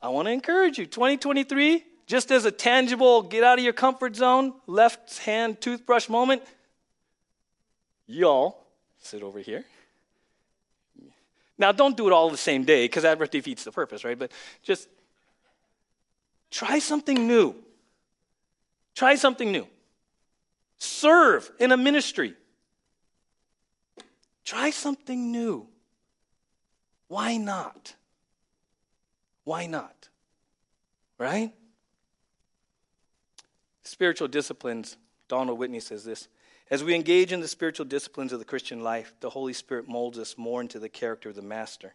I 0.00 0.10
want 0.10 0.26
to 0.26 0.32
encourage 0.32 0.78
you. 0.78 0.86
2023, 0.86 1.82
just 2.06 2.30
as 2.30 2.44
a 2.44 2.52
tangible 2.52 3.22
get 3.22 3.42
out 3.42 3.58
of 3.58 3.64
your 3.64 3.72
comfort 3.72 4.14
zone, 4.14 4.52
left 4.68 5.18
hand 5.18 5.60
toothbrush 5.60 6.08
moment. 6.08 6.40
Y'all 8.06 8.64
sit 9.00 9.24
over 9.24 9.40
here. 9.40 9.64
Now, 11.58 11.72
don't 11.72 11.96
do 11.96 12.06
it 12.06 12.12
all 12.12 12.30
the 12.30 12.36
same 12.36 12.62
day 12.62 12.84
because 12.84 13.02
that 13.02 13.18
defeats 13.32 13.64
the 13.64 13.72
purpose, 13.72 14.04
right? 14.04 14.16
But 14.16 14.30
just 14.62 14.88
try 16.48 16.78
something 16.78 17.26
new. 17.26 17.56
Try 18.94 19.16
something 19.16 19.50
new. 19.50 19.66
Serve 20.78 21.50
in 21.58 21.72
a 21.72 21.76
ministry. 21.76 22.36
Try 24.46 24.70
something 24.70 25.30
new. 25.32 25.66
Why 27.08 27.36
not? 27.36 27.94
Why 29.44 29.66
not? 29.66 30.08
Right? 31.18 31.52
Spiritual 33.82 34.28
disciplines, 34.28 34.96
Donald 35.28 35.58
Whitney 35.58 35.80
says 35.80 36.04
this 36.04 36.28
as 36.70 36.82
we 36.82 36.94
engage 36.94 37.32
in 37.32 37.40
the 37.40 37.48
spiritual 37.48 37.86
disciplines 37.86 38.32
of 38.32 38.38
the 38.38 38.44
Christian 38.44 38.82
life, 38.82 39.14
the 39.20 39.30
Holy 39.30 39.52
Spirit 39.52 39.88
molds 39.88 40.18
us 40.18 40.38
more 40.38 40.60
into 40.60 40.78
the 40.78 40.88
character 40.88 41.28
of 41.28 41.36
the 41.36 41.42
Master. 41.42 41.94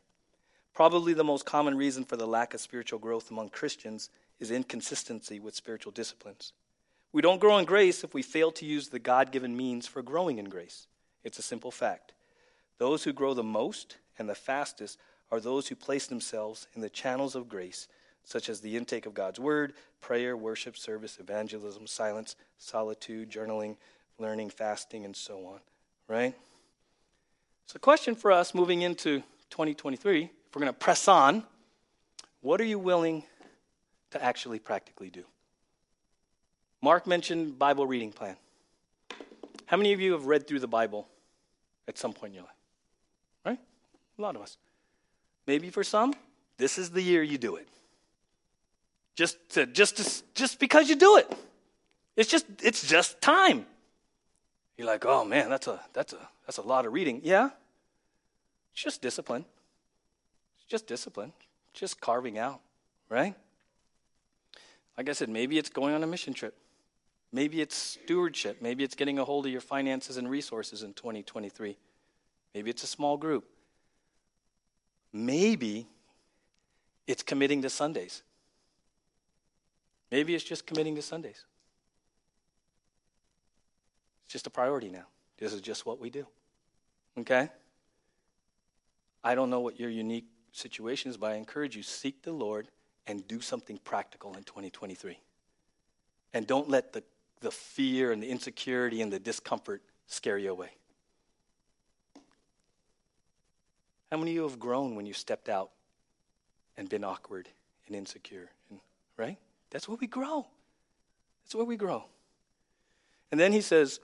Probably 0.73 1.13
the 1.13 1.25
most 1.25 1.45
common 1.45 1.75
reason 1.75 2.05
for 2.05 2.15
the 2.15 2.27
lack 2.27 2.53
of 2.53 2.61
spiritual 2.61 2.99
growth 2.99 3.31
among 3.31 3.49
Christians 3.49 4.09
is 4.39 4.51
inconsistency 4.51 5.39
with 5.39 5.55
spiritual 5.55 5.91
disciplines. 5.91 6.53
We 7.11 7.21
don't 7.21 7.41
grow 7.41 7.57
in 7.57 7.65
grace 7.65 8.03
if 8.03 8.13
we 8.13 8.21
fail 8.21 8.51
to 8.53 8.65
use 8.65 8.87
the 8.87 8.99
God 8.99 9.31
given 9.31 9.55
means 9.55 9.87
for 9.87 10.01
growing 10.01 10.37
in 10.37 10.45
grace. 10.45 10.87
It's 11.23 11.39
a 11.39 11.43
simple 11.43 11.71
fact. 11.71 12.13
Those 12.81 13.03
who 13.03 13.13
grow 13.13 13.35
the 13.35 13.43
most 13.43 13.97
and 14.17 14.27
the 14.27 14.33
fastest 14.33 14.97
are 15.31 15.39
those 15.39 15.67
who 15.67 15.75
place 15.75 16.07
themselves 16.07 16.65
in 16.73 16.81
the 16.81 16.89
channels 16.89 17.35
of 17.35 17.47
grace, 17.47 17.87
such 18.23 18.49
as 18.49 18.59
the 18.59 18.75
intake 18.75 19.05
of 19.05 19.13
God's 19.13 19.39
Word, 19.39 19.73
prayer, 19.99 20.35
worship, 20.35 20.75
service, 20.75 21.19
evangelism, 21.19 21.85
silence, 21.85 22.35
solitude, 22.57 23.29
journaling, 23.29 23.77
learning, 24.17 24.49
fasting, 24.49 25.05
and 25.05 25.15
so 25.15 25.45
on, 25.45 25.59
right? 26.07 26.33
So, 27.67 27.77
question 27.77 28.15
for 28.15 28.31
us 28.31 28.55
moving 28.55 28.81
into 28.81 29.19
2023, 29.51 30.23
if 30.23 30.31
we're 30.55 30.59
going 30.59 30.73
to 30.73 30.73
press 30.73 31.07
on, 31.07 31.43
what 32.39 32.59
are 32.59 32.65
you 32.65 32.79
willing 32.79 33.21
to 34.09 34.23
actually 34.23 34.57
practically 34.57 35.11
do? 35.11 35.23
Mark 36.81 37.05
mentioned 37.05 37.59
Bible 37.59 37.85
reading 37.85 38.11
plan. 38.11 38.37
How 39.67 39.77
many 39.77 39.93
of 39.93 40.01
you 40.01 40.13
have 40.13 40.25
read 40.25 40.47
through 40.47 40.61
the 40.61 40.67
Bible 40.67 41.07
at 41.87 41.99
some 41.99 42.11
point 42.11 42.31
in 42.31 42.37
your 42.37 42.45
life? 42.45 42.55
Right? 43.45 43.59
A 44.17 44.21
lot 44.21 44.35
of 44.35 44.41
us. 44.41 44.57
Maybe 45.47 45.69
for 45.69 45.83
some, 45.83 46.13
this 46.57 46.77
is 46.77 46.91
the 46.91 47.01
year 47.01 47.23
you 47.23 47.37
do 47.37 47.55
it. 47.55 47.67
Just 49.15 49.37
to, 49.51 49.65
just 49.65 49.97
to, 49.97 50.23
just 50.35 50.59
because 50.59 50.89
you 50.89 50.95
do 50.95 51.17
it. 51.17 51.31
It's 52.15 52.29
just 52.29 52.45
it's 52.61 52.87
just 52.87 53.21
time. 53.21 53.65
You're 54.77 54.87
like, 54.87 55.05
oh 55.05 55.25
man, 55.25 55.49
that's 55.49 55.67
a 55.67 55.79
that's 55.93 56.13
a 56.13 56.29
that's 56.45 56.57
a 56.57 56.61
lot 56.61 56.85
of 56.85 56.93
reading. 56.93 57.21
Yeah. 57.23 57.49
It's 58.73 58.83
just 58.83 59.01
discipline. 59.01 59.45
It's 60.57 60.65
just 60.65 60.87
discipline. 60.87 61.33
Just 61.73 62.01
carving 62.01 62.37
out, 62.37 62.61
right? 63.09 63.35
Like 64.97 65.09
I 65.09 65.13
said, 65.13 65.29
maybe 65.29 65.57
it's 65.57 65.69
going 65.69 65.93
on 65.93 66.03
a 66.03 66.07
mission 66.07 66.33
trip. 66.33 66.55
Maybe 67.31 67.61
it's 67.61 67.75
stewardship. 67.75 68.61
Maybe 68.61 68.83
it's 68.83 68.95
getting 68.95 69.17
a 69.17 69.25
hold 69.25 69.45
of 69.45 69.51
your 69.51 69.61
finances 69.61 70.17
and 70.17 70.29
resources 70.29 70.83
in 70.83 70.93
2023. 70.93 71.77
Maybe 72.53 72.69
it's 72.69 72.83
a 72.83 72.87
small 72.87 73.17
group. 73.17 73.45
Maybe 75.13 75.87
it's 77.07 77.23
committing 77.23 77.61
to 77.63 77.69
Sundays. 77.69 78.23
Maybe 80.11 80.35
it's 80.35 80.43
just 80.43 80.65
committing 80.65 80.95
to 80.95 81.01
Sundays 81.01 81.45
It's 84.25 84.33
just 84.33 84.47
a 84.47 84.49
priority 84.49 84.89
now. 84.89 85.05
This 85.37 85.53
is 85.53 85.61
just 85.61 85.85
what 85.85 85.99
we 85.99 86.09
do. 86.09 86.27
Okay? 87.17 87.49
I 89.23 89.35
don't 89.35 89.49
know 89.49 89.59
what 89.59 89.79
your 89.79 89.89
unique 89.89 90.25
situation 90.51 91.09
is, 91.09 91.17
but 91.17 91.31
I 91.31 91.35
encourage 91.35 91.75
you 91.75 91.83
seek 91.83 92.23
the 92.23 92.31
Lord 92.31 92.67
and 93.07 93.27
do 93.27 93.41
something 93.41 93.79
practical 93.83 94.35
in 94.35 94.43
2023. 94.43 95.17
And 96.33 96.47
don't 96.47 96.69
let 96.69 96.93
the, 96.93 97.03
the 97.39 97.51
fear 97.51 98.11
and 98.11 98.21
the 98.21 98.29
insecurity 98.29 99.01
and 99.01 99.11
the 99.11 99.19
discomfort 99.19 99.81
scare 100.07 100.37
you 100.37 100.51
away. 100.51 100.69
How 104.11 104.17
many 104.17 104.31
of 104.31 104.35
you 104.35 104.43
have 104.43 104.59
grown 104.59 104.95
when 104.95 105.05
you 105.05 105.13
stepped 105.13 105.47
out 105.47 105.71
and 106.75 106.89
been 106.89 107.05
awkward 107.05 107.47
and 107.87 107.95
insecure? 107.95 108.49
And, 108.69 108.81
right? 109.15 109.37
That's 109.69 109.87
where 109.87 109.97
we 109.99 110.07
grow. 110.07 110.45
That's 111.43 111.55
where 111.55 111.65
we 111.65 111.77
grow. 111.77 112.03
And 113.31 113.39
then 113.39 113.53
he 113.53 113.61
says, 113.61 114.01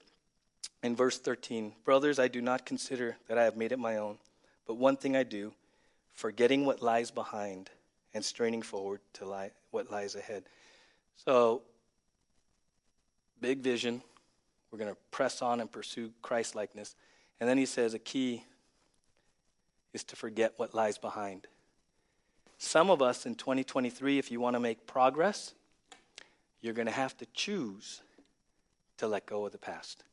in 0.82 0.96
verse 0.96 1.20
13 1.20 1.74
Brothers, 1.84 2.20
I 2.20 2.30
do 2.30 2.42
not 2.42 2.66
consider 2.66 3.18
that 3.28 3.38
I 3.38 3.44
have 3.44 3.58
made 3.58 3.74
it 3.74 3.80
my 3.80 3.98
own, 3.98 4.18
but 4.66 4.76
one 4.76 4.96
thing 4.96 5.18
I 5.18 5.24
do, 5.24 5.52
forgetting 6.14 6.66
what 6.66 6.82
lies 6.82 7.12
behind 7.12 7.70
and 8.14 8.24
straining 8.24 8.62
forward 8.62 9.02
to 9.14 9.26
lie, 9.26 9.52
what 9.72 9.92
lies 9.92 10.16
ahead. 10.16 10.44
So, 11.26 11.64
big 13.42 13.60
vision. 13.60 14.02
We're 14.72 14.80
going 14.80 14.92
to 14.92 14.98
press 15.12 15.42
on 15.42 15.60
and 15.60 15.72
pursue 15.72 16.12
Christ 16.22 16.56
likeness. 16.56 16.96
And 17.40 17.50
then 17.50 17.58
he 17.58 17.66
says 17.66 17.94
a 17.94 18.00
key 18.00 18.44
is 19.94 20.04
to 20.06 20.16
forget 20.16 20.54
what 20.58 20.74
lies 20.74 20.98
behind. 20.98 21.48
Some 22.58 22.90
of 22.90 23.02
us 23.02 23.26
in 23.26 23.36
2023, 23.36 24.18
if 24.18 24.32
you 24.32 24.40
want 24.40 24.56
to 24.56 24.60
make 24.60 24.88
progress, 24.88 25.54
you're 26.62 26.74
going 26.74 26.88
to 26.88 26.92
have 26.92 27.16
to 27.18 27.26
choose 27.34 28.02
to 28.98 29.08
let 29.08 29.26
go 29.26 29.46
of 29.46 29.52
the 29.52 29.58
past 29.58 30.04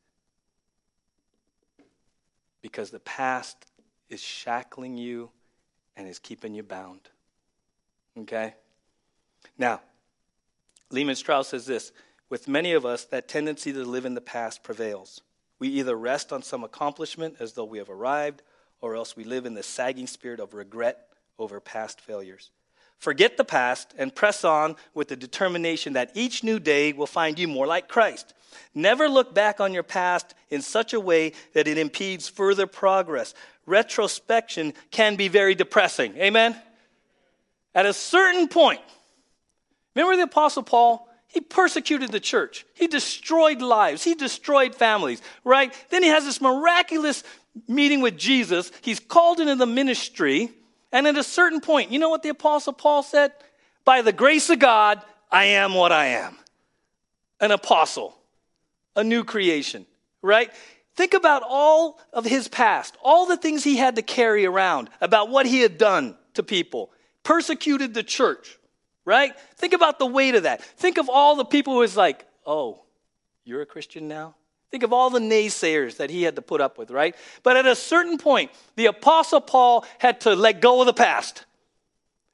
because 2.65 2.89
the 2.89 2.99
past 2.99 3.67
is 4.09 4.19
shackling 4.19 4.97
you 4.97 5.29
and 5.95 6.07
is 6.07 6.17
keeping 6.17 6.55
you 6.55 6.63
bound. 6.63 6.99
Okay? 8.17 8.55
Now, 9.55 9.81
Lehman 10.89 11.15
Strauss 11.15 11.49
says 11.49 11.67
this 11.67 11.91
With 12.27 12.47
many 12.47 12.73
of 12.73 12.83
us, 12.83 13.05
that 13.05 13.27
tendency 13.27 13.71
to 13.71 13.83
live 13.85 14.03
in 14.03 14.15
the 14.15 14.19
past 14.19 14.63
prevails. 14.63 15.21
We 15.59 15.67
either 15.67 15.95
rest 15.95 16.33
on 16.33 16.41
some 16.41 16.63
accomplishment 16.63 17.35
as 17.39 17.53
though 17.53 17.65
we 17.65 17.77
have 17.77 17.91
arrived, 17.91 18.41
or 18.81 18.95
else 18.95 19.15
we 19.15 19.23
live 19.23 19.45
in 19.45 19.53
the 19.53 19.63
sagging 19.63 20.07
spirit 20.07 20.39
of 20.39 20.53
regret 20.53 21.07
over 21.37 21.59
past 21.59 22.01
failures. 22.01 22.51
Forget 22.97 23.37
the 23.37 23.43
past 23.43 23.93
and 23.97 24.15
press 24.15 24.43
on 24.43 24.75
with 24.93 25.09
the 25.09 25.15
determination 25.15 25.93
that 25.93 26.11
each 26.13 26.43
new 26.43 26.59
day 26.59 26.93
will 26.93 27.07
find 27.07 27.37
you 27.37 27.47
more 27.47 27.67
like 27.67 27.87
Christ. 27.87 28.33
Never 28.73 29.09
look 29.09 29.33
back 29.33 29.59
on 29.59 29.73
your 29.73 29.83
past 29.83 30.33
in 30.49 30.61
such 30.61 30.93
a 30.93 30.99
way 30.99 31.33
that 31.53 31.67
it 31.67 31.77
impedes 31.77 32.29
further 32.29 32.67
progress. 32.67 33.33
Retrospection 33.65 34.73
can 34.91 35.15
be 35.15 35.27
very 35.27 35.55
depressing. 35.55 36.15
Amen? 36.17 36.55
At 37.73 37.85
a 37.85 37.93
certain 37.93 38.47
point, 38.47 38.81
remember 39.93 40.15
the 40.15 40.23
Apostle 40.23 40.63
Paul? 40.63 41.09
He 41.27 41.41
persecuted 41.41 42.13
the 42.13 42.21
church. 42.21 42.65
He 42.73 42.87
destroyed 42.87 43.61
lives. 43.61 44.03
He 44.03 44.15
destroyed 44.15 44.73
families, 44.73 45.21
right? 45.43 45.73
Then 45.89 46.01
he 46.01 46.07
has 46.07 46.23
this 46.23 46.39
miraculous 46.39 47.23
meeting 47.67 48.01
with 48.01 48.17
Jesus. 48.17 48.71
He's 48.81 48.99
called 48.99 49.39
into 49.39 49.55
the 49.55 49.65
ministry. 49.65 50.51
And 50.91 51.07
at 51.07 51.17
a 51.17 51.23
certain 51.23 51.61
point, 51.61 51.91
you 51.91 51.99
know 51.99 52.09
what 52.09 52.23
the 52.23 52.29
Apostle 52.29 52.73
Paul 52.73 53.03
said? 53.03 53.31
By 53.83 54.01
the 54.01 54.13
grace 54.13 54.49
of 54.49 54.59
God, 54.59 55.01
I 55.31 55.45
am 55.45 55.73
what 55.73 55.91
I 55.91 56.07
am 56.07 56.37
an 57.41 57.51
apostle 57.51 58.15
a 58.95 59.03
new 59.03 59.23
creation, 59.23 59.85
right? 60.21 60.51
Think 60.95 61.13
about 61.13 61.43
all 61.45 61.99
of 62.13 62.25
his 62.25 62.47
past, 62.47 62.95
all 63.03 63.25
the 63.25 63.37
things 63.37 63.63
he 63.63 63.75
had 63.75 63.97
to 63.97 64.01
carry 64.01 64.45
around 64.45 64.89
about 65.01 65.29
what 65.29 65.45
he 65.45 65.59
had 65.59 65.77
done 65.77 66.15
to 66.35 66.43
people, 66.43 66.91
persecuted 67.23 67.93
the 67.93 68.03
church, 68.03 68.57
right? 69.03 69.33
Think 69.57 69.73
about 69.73 69.99
the 69.99 70.05
weight 70.05 70.35
of 70.35 70.43
that. 70.43 70.63
Think 70.63 70.97
of 70.97 71.09
all 71.09 71.35
the 71.35 71.45
people 71.45 71.73
who 71.73 71.79
was 71.79 71.97
like, 71.97 72.25
oh, 72.45 72.83
you're 73.43 73.61
a 73.61 73.65
Christian 73.65 74.07
now? 74.07 74.35
Think 74.71 74.83
of 74.83 74.91
all 74.91 75.09
the 75.09 75.19
naysayers 75.19 75.97
that 75.97 76.09
he 76.09 76.23
had 76.23 76.35
to 76.35 76.41
put 76.41 76.59
up 76.59 76.77
with, 76.77 76.91
right? 76.91 77.15
But 77.43 77.57
at 77.57 77.65
a 77.65 77.75
certain 77.75 78.17
point, 78.17 78.51
the 78.75 78.87
Apostle 78.87 79.41
Paul 79.41 79.85
had 79.99 80.21
to 80.21 80.35
let 80.35 80.59
go 80.61 80.81
of 80.81 80.87
the 80.87 80.93
past 80.93 81.45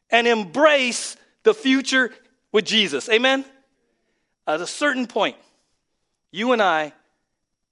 and 0.10 0.28
embrace 0.28 1.18
the 1.44 1.54
future 1.54 2.12
with 2.52 2.66
Jesus. 2.66 3.10
Amen? 3.10 3.46
At 4.48 4.62
a 4.62 4.68
certain 4.68 5.08
point, 5.08 5.38
you 6.32 6.52
and 6.52 6.62
I 6.62 6.94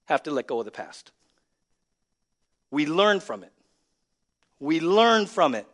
have 0.06 0.22
to 0.24 0.30
let 0.30 0.46
go 0.46 0.58
of 0.58 0.64
the 0.64 0.70
past. 0.70 1.12
We 2.70 2.86
learn 2.86 3.20
from 3.20 3.42
it. 3.42 3.52
We 4.58 4.80
learn 4.80 5.26
from 5.26 5.54
it. 5.54 5.66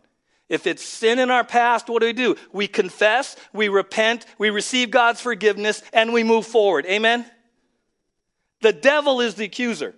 If 0.49 0.67
it's 0.67 0.85
sin 0.85 1.19
in 1.19 1.31
our 1.31 1.43
past, 1.43 1.89
what 1.89 2.01
do 2.01 2.07
we 2.07 2.13
do? 2.13 2.37
We 2.53 2.69
confess, 2.69 3.37
we 3.53 3.69
repent, 3.69 4.25
we 4.39 4.51
receive 4.51 4.93
God's 4.93 5.21
forgiveness, 5.21 5.83
and 5.93 6.13
we 6.13 6.23
move 6.23 6.47
forward. 6.47 6.87
Amen? 6.87 7.27
The 8.61 8.73
devil 8.73 9.21
is 9.21 9.35
the 9.35 9.45
accuser. 9.45 9.95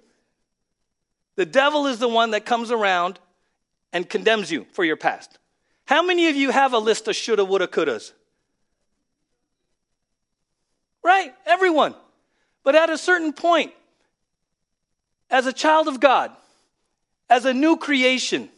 The 1.37 1.47
devil 1.47 1.87
is 1.87 1.99
the 1.99 2.09
one 2.09 2.33
that 2.33 2.45
comes 2.45 2.71
around 2.71 3.19
and 3.93 4.09
condemns 4.09 4.51
you 4.51 4.67
for 4.73 4.85
your 4.85 4.97
past. 4.97 5.39
How 5.87 6.03
many 6.03 6.29
of 6.29 6.37
you 6.37 6.51
have 6.51 6.73
a 6.73 6.79
list 6.79 7.09
of 7.09 7.17
shoulda, 7.17 7.45
woulda, 7.45 7.67
couldas? 7.67 8.13
Right? 11.03 11.33
Everyone. 11.47 11.95
But 12.65 12.75
at 12.75 12.91
a 12.91 12.99
certain 12.99 13.33
point, 13.33 13.73
as 15.31 15.47
a 15.47 15.53
child 15.53 15.89
of 15.89 16.01
God, 16.01 16.33
as 17.31 17.45
a 17.45 17.55
new 17.55 17.77
creation, 17.77 18.49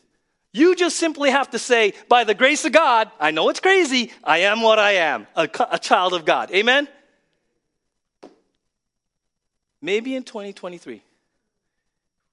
you 0.52 0.74
just 0.74 0.96
simply 0.96 1.30
have 1.30 1.50
to 1.50 1.58
say, 1.58 1.92
by 2.08 2.24
the 2.24 2.34
grace 2.34 2.64
of 2.64 2.72
God, 2.72 3.10
I 3.20 3.30
know 3.30 3.48
it's 3.50 3.60
crazy, 3.60 4.10
I 4.24 4.38
am 4.38 4.62
what 4.62 4.78
I 4.78 4.92
am, 4.92 5.26
a, 5.36 5.48
a 5.70 5.78
child 5.78 6.12
of 6.12 6.24
God. 6.24 6.50
Amen? 6.50 6.88
Maybe 9.82 10.14
in 10.14 10.22
2023, 10.22 11.02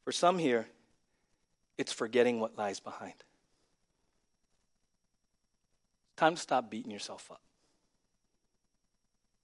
for 0.04 0.12
some 0.12 0.38
here, 0.38 0.68
it's 1.78 1.94
forgetting 1.94 2.40
what 2.40 2.58
lies 2.58 2.80
behind. 2.80 3.14
Time 6.18 6.36
to 6.36 6.42
stop 6.42 6.70
beating 6.70 6.92
yourself 6.92 7.30
up. 7.32 7.42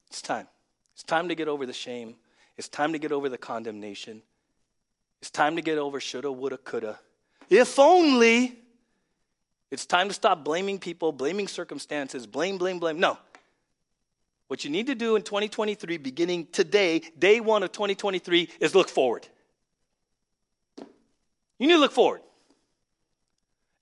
It's 0.10 0.22
time. 0.22 0.47
It's 0.93 1.04
time 1.04 1.30
to 1.30 1.36
get 1.36 1.47
over 1.47 1.66
the 1.66 1.74
shame. 1.74 2.16
It's 2.58 2.68
time 2.68 2.93
to 2.93 2.99
get 2.99 3.12
over 3.12 3.30
the 3.30 3.38
condemnation. 3.38 4.22
It's 5.22 5.32
time 5.32 5.56
to 5.56 5.62
get 5.62 5.78
over 5.78 5.99
shoulda, 5.99 6.32
woulda, 6.32 6.58
coulda. 6.58 6.99
If 7.49 7.80
only. 7.80 8.60
It's 9.72 9.88
time 9.88 10.08
to 10.08 10.14
stop 10.14 10.43
blaming 10.43 10.78
people, 10.78 11.12
blaming 11.12 11.47
circumstances, 11.47 12.28
blame, 12.28 12.60
blame, 12.60 12.78
blame. 12.78 12.99
No. 12.99 13.18
What 14.54 14.64
you 14.64 14.70
need 14.70 14.86
to 14.86 14.93
do 14.93 15.16
in 15.16 15.24
2023, 15.24 15.97
beginning 15.97 16.45
today, 16.51 17.01
day 17.18 17.39
one 17.39 17.64
of 17.64 17.72
2023, 17.72 18.49
is 18.60 18.76
look 18.76 18.88
forward. 18.88 19.28
You 20.78 21.66
need 21.66 21.74
to 21.74 21.80
look 21.80 21.91
forward. 21.91 22.22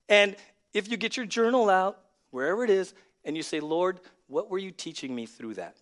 And 0.07 0.34
if 0.74 0.89
you 0.89 0.95
get 0.95 1.17
your 1.17 1.26
journal 1.26 1.69
out, 1.69 1.99
wherever 2.30 2.63
it 2.63 2.69
is, 2.69 2.93
and 3.26 3.36
you 3.36 3.43
say, 3.43 3.59
Lord, 3.59 3.99
what 4.28 4.49
were 4.49 4.59
you 4.59 4.72
teaching 4.72 5.13
me 5.13 5.26
through 5.26 5.55
that? 5.55 5.76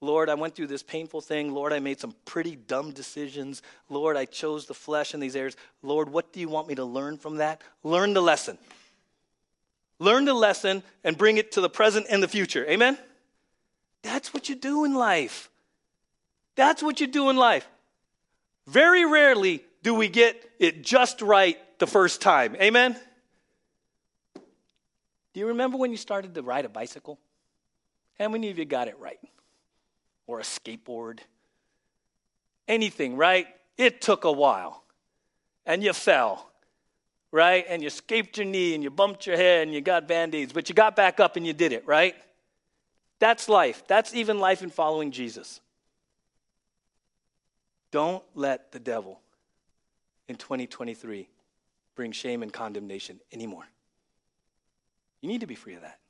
Lord, 0.00 0.30
I 0.30 0.34
went 0.34 0.54
through 0.54 0.68
this 0.68 0.82
painful 0.82 1.20
thing. 1.20 1.52
Lord, 1.52 1.74
I 1.74 1.78
made 1.78 2.00
some 2.00 2.14
pretty 2.24 2.56
dumb 2.56 2.92
decisions. 2.92 3.60
Lord, 3.90 4.16
I 4.16 4.24
chose 4.24 4.64
the 4.64 4.72
flesh 4.72 5.12
in 5.12 5.20
these 5.20 5.36
areas. 5.36 5.58
Lord, 5.82 6.08
what 6.08 6.32
do 6.32 6.40
you 6.40 6.48
want 6.48 6.68
me 6.68 6.74
to 6.76 6.86
learn 6.86 7.18
from 7.18 7.36
that? 7.36 7.60
Learn 7.82 8.14
the 8.14 8.22
lesson. 8.22 8.56
Learn 9.98 10.24
the 10.24 10.32
lesson 10.32 10.82
and 11.04 11.18
bring 11.18 11.36
it 11.36 11.52
to 11.52 11.60
the 11.60 11.68
present 11.68 12.06
and 12.08 12.22
the 12.22 12.28
future. 12.28 12.64
Amen? 12.66 12.96
That's 14.02 14.34
what 14.34 14.48
you 14.48 14.54
do 14.54 14.84
in 14.84 14.94
life. 14.94 15.50
That's 16.54 16.82
what 16.82 17.00
you 17.00 17.06
do 17.06 17.30
in 17.30 17.36
life. 17.36 17.66
Very 18.66 19.04
rarely 19.04 19.64
do 19.82 19.94
we 19.94 20.08
get 20.08 20.50
it 20.58 20.82
just 20.82 21.22
right 21.22 21.58
the 21.78 21.86
first 21.86 22.20
time. 22.20 22.56
Amen? 22.56 22.96
Do 24.34 25.40
you 25.40 25.48
remember 25.48 25.78
when 25.78 25.90
you 25.90 25.96
started 25.96 26.34
to 26.34 26.42
ride 26.42 26.64
a 26.64 26.68
bicycle? 26.68 27.18
How 28.18 28.28
many 28.28 28.50
of 28.50 28.58
you 28.58 28.64
got 28.64 28.88
it 28.88 28.98
right? 28.98 29.18
or 30.26 30.40
a 30.40 30.42
skateboard, 30.42 31.20
anything, 32.68 33.16
right? 33.16 33.46
It 33.76 34.00
took 34.00 34.24
a 34.24 34.32
while. 34.32 34.82
And 35.64 35.82
you 35.82 35.92
fell, 35.92 36.50
right? 37.30 37.64
And 37.68 37.82
you 37.82 37.90
scraped 37.90 38.38
your 38.38 38.46
knee 38.46 38.74
and 38.74 38.82
you 38.82 38.90
bumped 38.90 39.26
your 39.26 39.36
head 39.36 39.66
and 39.66 39.74
you 39.74 39.80
got 39.80 40.08
band 40.08 40.34
aids, 40.34 40.52
but 40.52 40.68
you 40.68 40.74
got 40.74 40.96
back 40.96 41.20
up 41.20 41.36
and 41.36 41.46
you 41.46 41.52
did 41.52 41.72
it, 41.72 41.86
right? 41.86 42.14
That's 43.22 43.48
life. 43.48 43.84
That's 43.86 44.16
even 44.16 44.40
life 44.40 44.64
in 44.64 44.70
following 44.70 45.12
Jesus. 45.12 45.60
Don't 47.92 48.24
let 48.34 48.72
the 48.72 48.80
devil 48.80 49.20
in 50.26 50.34
2023 50.34 51.28
bring 51.94 52.10
shame 52.10 52.42
and 52.42 52.52
condemnation 52.52 53.20
anymore. 53.32 53.62
You 55.20 55.28
need 55.28 55.42
to 55.42 55.46
be 55.46 55.54
free 55.54 55.74
of 55.74 55.82
that. 55.82 56.00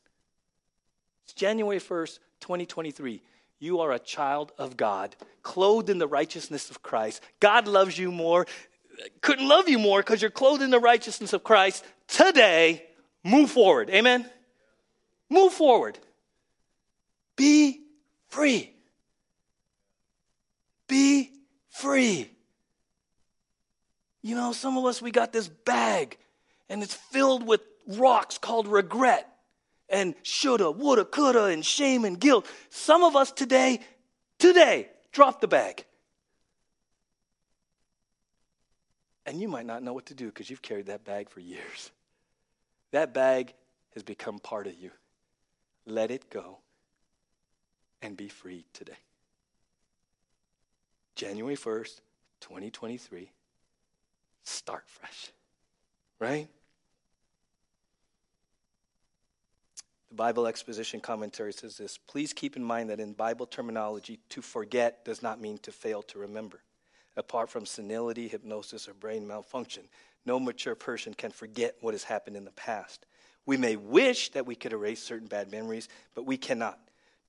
It's 1.24 1.34
January 1.34 1.80
1st, 1.80 2.18
2023. 2.40 3.20
You 3.58 3.80
are 3.80 3.92
a 3.92 3.98
child 3.98 4.52
of 4.56 4.78
God, 4.78 5.14
clothed 5.42 5.90
in 5.90 5.98
the 5.98 6.08
righteousness 6.08 6.70
of 6.70 6.82
Christ. 6.82 7.20
God 7.40 7.68
loves 7.68 7.98
you 7.98 8.10
more, 8.10 8.46
couldn't 9.20 9.46
love 9.46 9.68
you 9.68 9.78
more 9.78 10.00
because 10.00 10.22
you're 10.22 10.30
clothed 10.30 10.62
in 10.62 10.70
the 10.70 10.80
righteousness 10.80 11.34
of 11.34 11.44
Christ. 11.44 11.84
Today, 12.08 12.86
move 13.22 13.50
forward. 13.50 13.90
Amen? 13.90 14.24
Move 15.28 15.52
forward. 15.52 15.98
Be 17.36 17.80
free. 18.28 18.74
Be 20.88 21.30
free. 21.70 22.30
You 24.22 24.36
know, 24.36 24.52
some 24.52 24.76
of 24.76 24.84
us, 24.84 25.02
we 25.02 25.10
got 25.10 25.32
this 25.32 25.48
bag 25.48 26.18
and 26.68 26.82
it's 26.82 26.94
filled 26.94 27.46
with 27.46 27.60
rocks 27.86 28.38
called 28.38 28.68
regret 28.68 29.28
and 29.88 30.14
shoulda, 30.22 30.70
woulda, 30.70 31.04
coulda, 31.04 31.44
and 31.46 31.64
shame 31.64 32.04
and 32.04 32.18
guilt. 32.18 32.46
Some 32.70 33.02
of 33.02 33.16
us 33.16 33.32
today, 33.32 33.80
today, 34.38 34.88
drop 35.12 35.40
the 35.40 35.48
bag. 35.48 35.84
And 39.26 39.40
you 39.40 39.48
might 39.48 39.66
not 39.66 39.82
know 39.82 39.92
what 39.92 40.06
to 40.06 40.14
do 40.14 40.26
because 40.26 40.48
you've 40.50 40.62
carried 40.62 40.86
that 40.86 41.04
bag 41.04 41.28
for 41.28 41.40
years. 41.40 41.90
That 42.90 43.14
bag 43.14 43.54
has 43.94 44.02
become 44.02 44.38
part 44.38 44.66
of 44.66 44.74
you. 44.74 44.90
Let 45.86 46.10
it 46.10 46.30
go 46.30 46.58
and 48.02 48.16
be 48.16 48.28
free 48.28 48.64
today. 48.72 48.98
January 51.14 51.56
1st, 51.56 52.00
2023. 52.40 53.30
Start 54.44 54.84
fresh. 54.86 55.30
Right? 56.18 56.48
The 60.10 60.16
Bible 60.16 60.46
Exposition 60.46 61.00
Commentary 61.00 61.52
says 61.52 61.78
this 61.78 61.96
Please 61.96 62.32
keep 62.32 62.56
in 62.56 62.64
mind 62.64 62.90
that 62.90 63.00
in 63.00 63.12
Bible 63.12 63.46
terminology, 63.46 64.18
to 64.30 64.42
forget 64.42 65.04
does 65.04 65.22
not 65.22 65.40
mean 65.40 65.58
to 65.58 65.72
fail 65.72 66.02
to 66.02 66.18
remember. 66.18 66.60
Apart 67.16 67.50
from 67.50 67.66
senility, 67.66 68.26
hypnosis, 68.26 68.88
or 68.88 68.94
brain 68.94 69.26
malfunction, 69.26 69.84
no 70.24 70.40
mature 70.40 70.74
person 70.74 71.14
can 71.14 71.30
forget 71.30 71.76
what 71.80 71.94
has 71.94 72.04
happened 72.04 72.36
in 72.36 72.44
the 72.44 72.52
past. 72.52 73.06
We 73.44 73.56
may 73.56 73.76
wish 73.76 74.30
that 74.30 74.46
we 74.46 74.54
could 74.54 74.72
erase 74.72 75.02
certain 75.02 75.26
bad 75.26 75.50
memories, 75.50 75.88
but 76.14 76.24
we 76.24 76.36
cannot. 76.36 76.78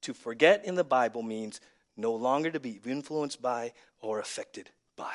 To 0.04 0.14
forget 0.14 0.66
in 0.66 0.76
the 0.76 0.84
Bible 0.84 1.24
means 1.24 1.60
no 1.96 2.14
longer 2.14 2.52
to 2.52 2.60
be 2.60 2.80
influenced 2.86 3.42
by 3.42 3.74
or 4.00 4.20
affected 4.20 4.70
by. 4.96 5.14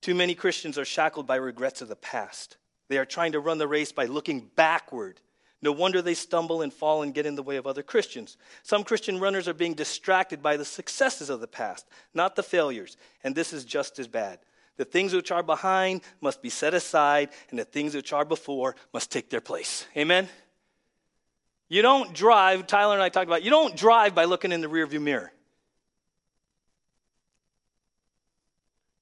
Too 0.00 0.14
many 0.14 0.34
Christians 0.34 0.78
are 0.78 0.84
shackled 0.84 1.26
by 1.26 1.36
regrets 1.36 1.82
of 1.82 1.88
the 1.88 1.96
past. 1.96 2.56
They 2.88 2.96
are 2.96 3.04
trying 3.04 3.32
to 3.32 3.40
run 3.40 3.58
the 3.58 3.68
race 3.68 3.92
by 3.92 4.06
looking 4.06 4.50
backward. 4.56 5.20
No 5.60 5.72
wonder 5.72 6.00
they 6.00 6.14
stumble 6.14 6.62
and 6.62 6.72
fall 6.72 7.02
and 7.02 7.12
get 7.12 7.26
in 7.26 7.34
the 7.34 7.42
way 7.42 7.56
of 7.56 7.66
other 7.66 7.82
Christians. 7.82 8.38
Some 8.62 8.82
Christian 8.82 9.20
runners 9.20 9.46
are 9.46 9.54
being 9.54 9.74
distracted 9.74 10.42
by 10.42 10.56
the 10.56 10.64
successes 10.64 11.28
of 11.28 11.40
the 11.40 11.46
past, 11.46 11.86
not 12.14 12.34
the 12.34 12.42
failures, 12.42 12.96
and 13.22 13.34
this 13.34 13.52
is 13.52 13.66
just 13.66 13.98
as 13.98 14.08
bad. 14.08 14.38
The 14.78 14.86
things 14.86 15.12
which 15.12 15.30
are 15.30 15.42
behind 15.42 16.00
must 16.22 16.40
be 16.40 16.48
set 16.48 16.72
aside, 16.72 17.28
and 17.50 17.58
the 17.58 17.66
things 17.66 17.94
which 17.94 18.14
are 18.14 18.24
before 18.24 18.76
must 18.94 19.12
take 19.12 19.28
their 19.28 19.42
place. 19.42 19.86
Amen? 19.94 20.26
You 21.70 21.80
don't 21.80 22.12
drive, 22.12 22.66
Tyler 22.66 22.92
and 22.92 23.02
I 23.02 23.08
talked 23.08 23.28
about, 23.28 23.42
you 23.42 23.50
don't 23.50 23.74
drive 23.74 24.14
by 24.14 24.24
looking 24.24 24.52
in 24.52 24.60
the 24.60 24.68
rearview 24.68 25.00
mirror. 25.00 25.32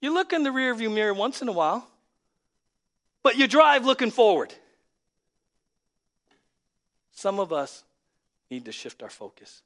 You 0.00 0.14
look 0.14 0.32
in 0.32 0.44
the 0.44 0.50
rearview 0.50 0.94
mirror 0.94 1.12
once 1.12 1.42
in 1.42 1.48
a 1.48 1.52
while 1.52 1.88
but 3.28 3.36
you 3.36 3.46
drive 3.46 3.84
looking 3.84 4.10
forward. 4.10 4.54
Some 7.12 7.38
of 7.38 7.52
us 7.52 7.84
need 8.50 8.64
to 8.64 8.72
shift 8.72 9.02
our 9.02 9.10
focus 9.10 9.60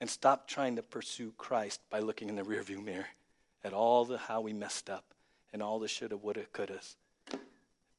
and 0.00 0.10
stop 0.10 0.48
trying 0.48 0.74
to 0.74 0.82
pursue 0.82 1.32
Christ 1.38 1.80
by 1.88 2.00
looking 2.00 2.28
in 2.28 2.34
the 2.34 2.42
rearview 2.42 2.82
mirror 2.82 3.06
at 3.62 3.72
all 3.72 4.04
the 4.04 4.18
how 4.18 4.40
we 4.40 4.52
messed 4.52 4.90
up 4.90 5.04
and 5.52 5.62
all 5.62 5.78
the 5.78 5.86
shoulda, 5.86 6.16
woulda, 6.16 6.46
couldas. 6.52 6.96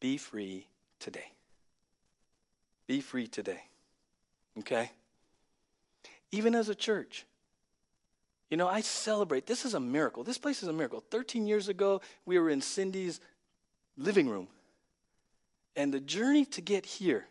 Be 0.01 0.17
free 0.17 0.67
today. 0.99 1.31
Be 2.85 2.99
free 2.99 3.27
today. 3.27 3.63
Okay? 4.59 4.91
Even 6.31 6.55
as 6.55 6.69
a 6.69 6.75
church. 6.75 7.25
You 8.49 8.57
know, 8.57 8.67
I 8.67 8.81
celebrate. 8.81 9.47
This 9.47 9.65
is 9.65 9.73
a 9.73 9.79
miracle. 9.79 10.23
This 10.23 10.37
place 10.37 10.61
is 10.61 10.69
a 10.69 10.73
miracle. 10.73 11.03
13 11.09 11.47
years 11.47 11.69
ago, 11.69 12.01
we 12.25 12.37
were 12.37 12.49
in 12.49 12.61
Cindy's 12.61 13.19
living 13.97 14.29
room. 14.29 14.47
And 15.75 15.93
the 15.93 15.99
journey 15.99 16.45
to 16.45 16.61
get 16.61 16.85
here 16.85 17.25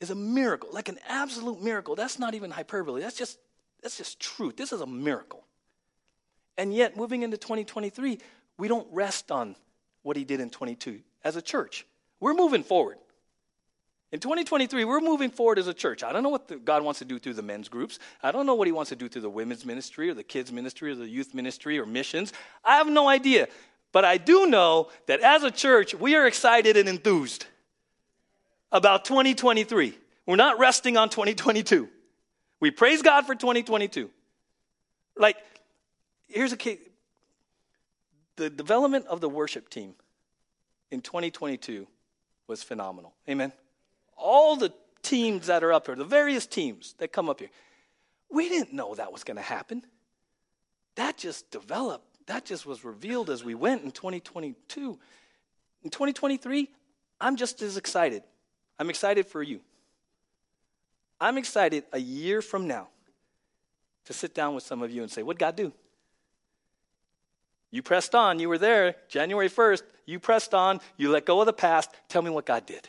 is 0.00 0.10
a 0.10 0.14
miracle, 0.14 0.70
like 0.72 0.88
an 0.88 0.98
absolute 1.08 1.62
miracle. 1.62 1.94
That's 1.94 2.18
not 2.18 2.34
even 2.34 2.50
hyperbole. 2.50 3.02
That's 3.02 3.16
just 3.16 3.38
that's 3.82 3.98
just 3.98 4.18
truth. 4.18 4.56
This 4.56 4.72
is 4.72 4.80
a 4.80 4.86
miracle. 4.86 5.44
And 6.58 6.74
yet, 6.74 6.96
moving 6.96 7.22
into 7.22 7.36
2023, 7.36 8.18
we 8.58 8.68
don't 8.68 8.88
rest 8.90 9.30
on 9.30 9.56
what 10.02 10.16
he 10.16 10.24
did 10.24 10.40
in 10.40 10.48
22 10.48 11.00
as 11.22 11.36
a 11.36 11.42
church. 11.42 11.86
We're 12.18 12.34
moving 12.34 12.62
forward. 12.62 12.96
In 14.12 14.20
2023, 14.20 14.84
we're 14.84 15.00
moving 15.00 15.30
forward 15.30 15.58
as 15.58 15.66
a 15.66 15.74
church. 15.74 16.04
I 16.04 16.12
don't 16.12 16.22
know 16.22 16.28
what 16.28 16.46
the, 16.46 16.56
God 16.56 16.84
wants 16.84 17.00
to 17.00 17.04
do 17.04 17.18
through 17.18 17.34
the 17.34 17.42
men's 17.42 17.68
groups. 17.68 17.98
I 18.22 18.30
don't 18.30 18.46
know 18.46 18.54
what 18.54 18.68
He 18.68 18.72
wants 18.72 18.90
to 18.90 18.96
do 18.96 19.08
through 19.08 19.22
the 19.22 19.30
women's 19.30 19.64
ministry 19.64 20.08
or 20.08 20.14
the 20.14 20.22
kids' 20.22 20.52
ministry 20.52 20.92
or 20.92 20.94
the 20.94 21.08
youth 21.08 21.34
ministry 21.34 21.78
or 21.78 21.86
missions. 21.86 22.32
I 22.64 22.76
have 22.76 22.88
no 22.88 23.08
idea. 23.08 23.48
But 23.90 24.04
I 24.04 24.18
do 24.18 24.46
know 24.46 24.90
that 25.06 25.20
as 25.20 25.42
a 25.42 25.50
church, 25.50 25.94
we 25.94 26.14
are 26.14 26.26
excited 26.26 26.76
and 26.76 26.88
enthused 26.88 27.46
about 28.70 29.04
2023. 29.04 29.98
We're 30.24 30.36
not 30.36 30.58
resting 30.58 30.96
on 30.96 31.08
2022. 31.08 31.88
We 32.60 32.70
praise 32.70 33.02
God 33.02 33.26
for 33.26 33.34
2022. 33.34 34.10
Like, 35.16 35.36
here's 36.28 36.52
a 36.52 36.56
key 36.56 36.78
the 38.36 38.50
development 38.50 39.06
of 39.06 39.20
the 39.20 39.30
worship 39.30 39.70
team 39.70 39.94
in 40.90 41.00
2022 41.00 41.86
was 42.46 42.62
phenomenal. 42.62 43.14
Amen 43.28 43.52
all 44.16 44.56
the 44.56 44.72
teams 45.02 45.46
that 45.46 45.62
are 45.62 45.72
up 45.72 45.86
here, 45.86 45.94
the 45.94 46.04
various 46.04 46.46
teams 46.46 46.94
that 46.98 47.12
come 47.12 47.28
up 47.28 47.40
here, 47.40 47.50
we 48.30 48.48
didn't 48.48 48.72
know 48.72 48.94
that 48.94 49.12
was 49.12 49.24
going 49.24 49.36
to 49.36 49.42
happen. 49.42 49.82
That 50.96 51.16
just 51.16 51.50
developed. 51.50 52.04
That 52.26 52.44
just 52.44 52.66
was 52.66 52.84
revealed 52.84 53.30
as 53.30 53.44
we 53.44 53.54
went 53.54 53.84
in 53.84 53.92
2022. 53.92 54.98
In 55.84 55.90
2023, 55.90 56.68
I'm 57.20 57.36
just 57.36 57.62
as 57.62 57.76
excited. 57.76 58.22
I'm 58.78 58.90
excited 58.90 59.26
for 59.26 59.42
you. 59.42 59.60
I'm 61.20 61.38
excited 61.38 61.84
a 61.92 61.98
year 61.98 62.42
from 62.42 62.66
now 62.66 62.88
to 64.06 64.12
sit 64.12 64.34
down 64.34 64.54
with 64.54 64.64
some 64.64 64.82
of 64.82 64.90
you 64.90 65.02
and 65.02 65.10
say, 65.10 65.22
What'd 65.22 65.38
God 65.38 65.56
do? 65.56 65.72
You 67.70 67.82
pressed 67.82 68.14
on. 68.14 68.38
You 68.38 68.48
were 68.48 68.58
there 68.58 68.96
January 69.08 69.48
1st. 69.48 69.82
You 70.06 70.18
pressed 70.18 70.54
on. 70.54 70.80
You 70.96 71.10
let 71.10 71.26
go 71.26 71.40
of 71.40 71.46
the 71.46 71.52
past. 71.52 71.90
Tell 72.08 72.22
me 72.22 72.30
what 72.30 72.46
God 72.46 72.66
did. 72.66 72.88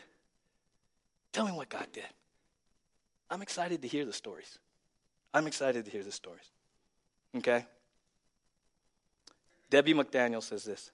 Tell 1.38 1.46
me 1.46 1.52
what 1.52 1.70
God 1.70 1.86
did. 1.94 2.04
I'm 3.30 3.44
excited 3.44 3.84
to 3.84 3.88
hear 3.88 4.06
the 4.06 4.12
stories. 4.12 4.58
I'm 5.36 5.46
excited 5.46 5.86
to 5.86 5.92
hear 5.92 6.04
the 6.04 6.12
stories. 6.12 6.50
Okay? 7.36 7.64
Debbie 9.70 9.94
McDaniel 9.94 10.42
says 10.42 10.64
this 10.64 10.90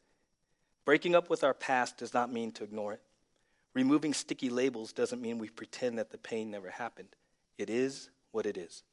Breaking 0.83 1.15
up 1.15 1.29
with 1.29 1.45
our 1.45 1.53
past 1.53 1.97
does 1.97 2.13
not 2.13 2.29
mean 2.29 2.51
to 2.51 2.65
ignore 2.65 2.91
it. 2.91 2.99
Removing 3.73 4.13
sticky 4.13 4.49
labels 4.49 4.91
doesn't 4.91 5.21
mean 5.21 5.37
we 5.37 5.47
pretend 5.47 5.97
that 5.97 6.11
the 6.11 6.17
pain 6.17 6.51
never 6.51 6.69
happened. 6.69 7.15
It 7.57 7.69
is 7.69 8.09
what 8.33 8.45
it 8.45 8.57
is. 8.57 8.83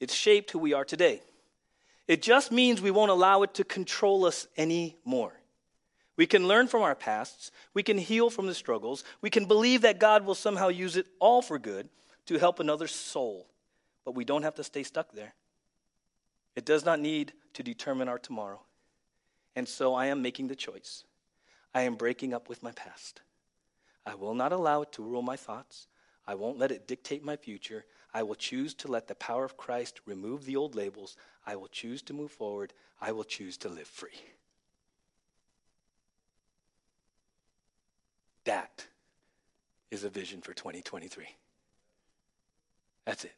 It's 0.00 0.12
shaped 0.12 0.50
who 0.50 0.58
we 0.58 0.72
are 0.72 0.84
today. 0.84 1.22
It 2.08 2.20
just 2.20 2.50
means 2.50 2.82
we 2.82 2.90
won't 2.90 3.12
allow 3.12 3.44
it 3.44 3.54
to 3.54 3.64
control 3.64 4.24
us 4.24 4.48
anymore. 4.56 5.34
We 6.16 6.26
can 6.26 6.46
learn 6.46 6.68
from 6.68 6.82
our 6.82 6.94
pasts. 6.94 7.50
We 7.72 7.82
can 7.82 7.98
heal 7.98 8.30
from 8.30 8.46
the 8.46 8.54
struggles. 8.54 9.04
We 9.20 9.30
can 9.30 9.46
believe 9.46 9.82
that 9.82 9.98
God 9.98 10.24
will 10.24 10.34
somehow 10.34 10.68
use 10.68 10.96
it 10.96 11.06
all 11.18 11.42
for 11.42 11.58
good 11.58 11.88
to 12.26 12.38
help 12.38 12.60
another 12.60 12.86
soul. 12.86 13.48
But 14.04 14.14
we 14.14 14.24
don't 14.24 14.42
have 14.42 14.54
to 14.56 14.64
stay 14.64 14.82
stuck 14.82 15.12
there. 15.12 15.34
It 16.54 16.64
does 16.64 16.84
not 16.84 17.00
need 17.00 17.32
to 17.54 17.62
determine 17.62 18.08
our 18.08 18.18
tomorrow. 18.18 18.60
And 19.56 19.68
so 19.68 19.94
I 19.94 20.06
am 20.06 20.22
making 20.22 20.48
the 20.48 20.56
choice. 20.56 21.04
I 21.74 21.82
am 21.82 21.96
breaking 21.96 22.32
up 22.32 22.48
with 22.48 22.62
my 22.62 22.72
past. 22.72 23.20
I 24.06 24.14
will 24.14 24.34
not 24.34 24.52
allow 24.52 24.82
it 24.82 24.92
to 24.92 25.02
rule 25.02 25.22
my 25.22 25.36
thoughts. 25.36 25.88
I 26.26 26.34
won't 26.34 26.58
let 26.58 26.70
it 26.70 26.86
dictate 26.86 27.24
my 27.24 27.36
future. 27.36 27.84
I 28.12 28.22
will 28.22 28.34
choose 28.36 28.74
to 28.74 28.88
let 28.88 29.08
the 29.08 29.14
power 29.16 29.44
of 29.44 29.56
Christ 29.56 30.00
remove 30.06 30.44
the 30.44 30.56
old 30.56 30.74
labels. 30.74 31.16
I 31.46 31.56
will 31.56 31.68
choose 31.68 32.02
to 32.02 32.12
move 32.12 32.30
forward. 32.30 32.72
I 33.00 33.12
will 33.12 33.24
choose 33.24 33.56
to 33.58 33.68
live 33.68 33.88
free. 33.88 34.20
That 38.44 38.86
is 39.90 40.04
a 40.04 40.08
vision 40.08 40.40
for 40.40 40.52
2023. 40.52 41.26
That's 43.06 43.24
it. 43.24 43.34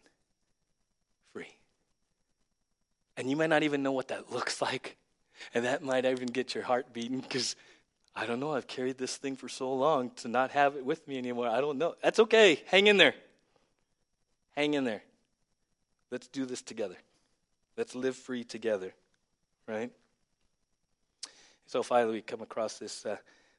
Free. 1.33 1.57
And 3.17 3.29
you 3.31 3.37
might 3.37 3.51
not 3.51 3.63
even 3.63 3.83
know 3.83 3.93
what 3.93 4.09
that 4.09 4.33
looks 4.33 4.61
like. 4.63 4.97
And 5.55 5.65
that 5.65 5.83
might 5.83 6.05
even 6.05 6.29
get 6.29 6.55
your 6.55 6.65
heart 6.65 6.93
beating 6.93 7.21
because 7.21 7.57
I 8.15 8.25
don't 8.25 8.41
know, 8.41 8.55
I've 8.55 8.67
carried 8.67 8.97
this 8.97 9.19
thing 9.19 9.37
for 9.37 9.49
so 9.49 9.73
long 9.75 10.11
to 10.17 10.29
not 10.29 10.51
have 10.53 10.77
it 10.77 10.85
with 10.85 11.07
me 11.07 11.19
anymore. 11.19 11.49
I 11.49 11.61
don't 11.61 11.77
know. 11.77 11.95
That's 12.03 12.19
okay. 12.21 12.63
Hang 12.67 12.87
in 12.87 12.97
there. 12.97 13.15
Hang 14.57 14.73
in 14.73 14.85
there. 14.85 15.03
Let's 16.11 16.27
do 16.29 16.47
this 16.47 16.63
together. 16.63 16.97
Let's 17.77 17.95
live 17.95 18.17
free 18.17 18.43
together, 18.43 18.95
right? 19.69 19.93
So 21.67 21.83
finally, 21.83 22.15
we 22.15 22.23
come 22.23 22.41
across 22.41 22.79
this 22.79 23.05
uh, 23.05 23.17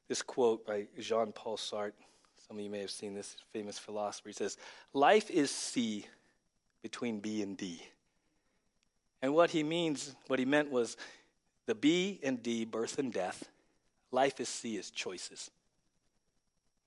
this 0.08 0.22
quote 0.22 0.66
by 0.66 0.86
Jean 0.98 1.32
Paul 1.32 1.56
Sartre. 1.56 1.92
Some 2.46 2.58
of 2.58 2.64
you 2.64 2.70
may 2.70 2.80
have 2.80 2.90
seen 2.90 3.14
this 3.14 3.36
famous 3.52 3.78
philosopher. 3.78 4.30
He 4.30 4.32
says, 4.32 4.56
Life 4.94 5.30
is 5.30 5.50
C 5.50 6.06
between 6.82 7.20
B 7.20 7.42
and 7.42 7.56
D. 7.56 7.82
And 9.20 9.34
what 9.34 9.50
he 9.50 9.62
means, 9.62 10.14
what 10.28 10.38
he 10.38 10.44
meant 10.44 10.70
was 10.70 10.96
the 11.66 11.74
B 11.74 12.18
and 12.22 12.42
D, 12.42 12.64
birth 12.64 12.98
and 12.98 13.12
death. 13.12 13.48
Life 14.10 14.40
is 14.40 14.48
C 14.48 14.76
is 14.76 14.90
choices. 14.90 15.50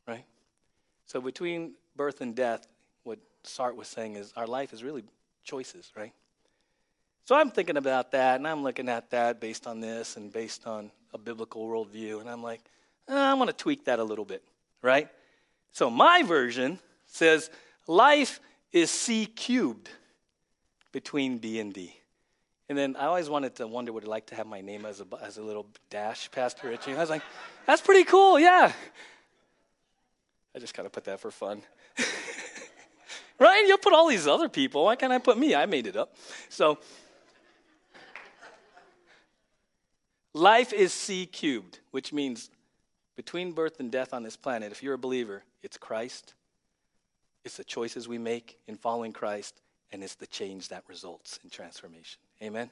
Right? 0.08 0.26
So 1.06 1.22
between 1.22 1.74
birth 1.96 2.22
and 2.22 2.36
death, 2.36 2.66
what 3.04 3.20
Sartre 3.44 3.76
was 3.76 3.88
saying 3.88 4.16
is 4.16 4.34
our 4.36 4.48
life 4.48 4.74
is 4.74 4.84
really 4.84 5.04
choices, 5.44 5.92
right? 5.96 6.14
So 7.26 7.36
I'm 7.36 7.52
thinking 7.52 7.78
about 7.78 8.12
that 8.12 8.38
and 8.38 8.48
I'm 8.48 8.64
looking 8.64 8.90
at 8.90 9.12
that 9.12 9.40
based 9.40 9.68
on 9.68 9.80
this 9.80 10.18
and 10.18 10.34
based 10.34 10.66
on 10.66 10.92
a 11.14 11.18
biblical 11.18 11.68
worldview. 11.68 12.20
And 12.20 12.30
I'm 12.30 12.42
like, 12.42 12.62
Uh, 13.10 13.16
I'm 13.16 13.38
going 13.38 13.48
to 13.48 13.54
tweak 13.54 13.86
that 13.86 14.00
a 14.00 14.04
little 14.04 14.26
bit, 14.26 14.44
right? 14.82 15.10
So 15.72 15.90
my 15.90 16.24
version 16.24 16.80
says 17.08 17.50
life 17.88 18.40
is 18.72 18.90
C 18.90 19.26
cubed 19.26 19.90
between 20.92 21.38
B 21.38 21.60
and 21.60 21.74
D. 21.74 21.96
And 22.70 22.78
then 22.78 22.96
I 22.96 23.08
always 23.08 23.30
wanted 23.30 23.56
to 23.56 23.68
wonder 23.68 23.92
what 23.92 24.00
it'd 24.00 24.10
like 24.10 24.28
to 24.28 24.36
have 24.36 24.48
my 24.48 24.62
name 24.62 24.86
as 24.86 25.02
a, 25.02 25.06
as 25.22 25.38
a 25.38 25.42
little 25.42 25.68
dash, 25.90 26.32
Pastor 26.32 26.70
Richie. 26.70 26.94
I 26.94 27.00
was 27.00 27.10
like, 27.10 27.22
that's 27.66 27.82
pretty 27.82 28.06
cool, 28.06 28.40
yeah. 28.40 28.72
I 30.56 30.60
just 30.60 30.74
kind 30.74 30.86
of 30.86 30.92
put 30.92 31.04
that 31.06 31.20
for 31.20 31.32
fun. 31.32 31.62
right? 33.40 33.66
You'll 33.68 33.78
put 33.78 33.92
all 33.92 34.08
these 34.08 34.28
other 34.28 34.48
people. 34.48 34.86
Why 34.86 34.96
can't 34.96 35.12
I 35.12 35.18
put 35.18 35.38
me? 35.38 35.56
I 35.56 35.66
made 35.66 35.88
it 35.88 35.98
up. 35.98 36.16
So, 36.48 36.78
life 40.34 40.72
is 40.72 40.94
C 40.94 41.26
cubed, 41.26 41.80
which 41.92 42.14
means 42.14 42.50
between 43.22 43.52
birth 43.52 43.80
and 43.80 43.92
death 43.92 44.16
on 44.16 44.24
this 44.24 44.36
planet, 44.36 44.72
if 44.72 44.82
you're 44.82 44.96
a 44.96 44.98
believer, 44.98 45.44
it's 45.62 45.78
Christ, 45.78 46.34
it's 47.46 47.56
the 47.56 47.64
choices 47.64 48.08
we 48.08 48.18
make 48.18 48.58
in 48.68 48.76
following 48.76 49.14
Christ, 49.14 49.62
and 49.92 50.04
it's 50.04 50.16
the 50.16 50.26
change 50.26 50.70
that 50.70 50.84
results 50.88 51.38
in 51.44 51.52
transformation. 51.52 52.20
Amen? 52.42 52.72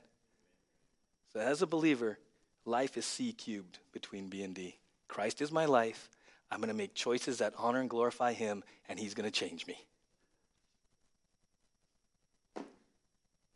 So, 1.32 1.40
as 1.40 1.62
a 1.62 1.68
believer, 1.68 2.18
life 2.66 2.98
is 2.98 3.06
C 3.06 3.32
cubed 3.32 3.78
between 3.94 4.28
B 4.28 4.42
and 4.42 4.56
D. 4.56 4.76
Christ 5.08 5.40
is 5.40 5.52
my 5.52 5.66
life. 5.66 6.10
I'm 6.50 6.58
going 6.58 6.70
to 6.70 6.76
make 6.76 6.96
choices 6.96 7.38
that 7.38 7.54
honor 7.56 7.82
and 7.82 7.90
glorify 7.90 8.34
Him, 8.34 8.64
and 8.88 8.98
He's 8.98 9.14
going 9.14 9.30
to 9.30 9.40
change 9.40 9.68
me. 9.68 9.78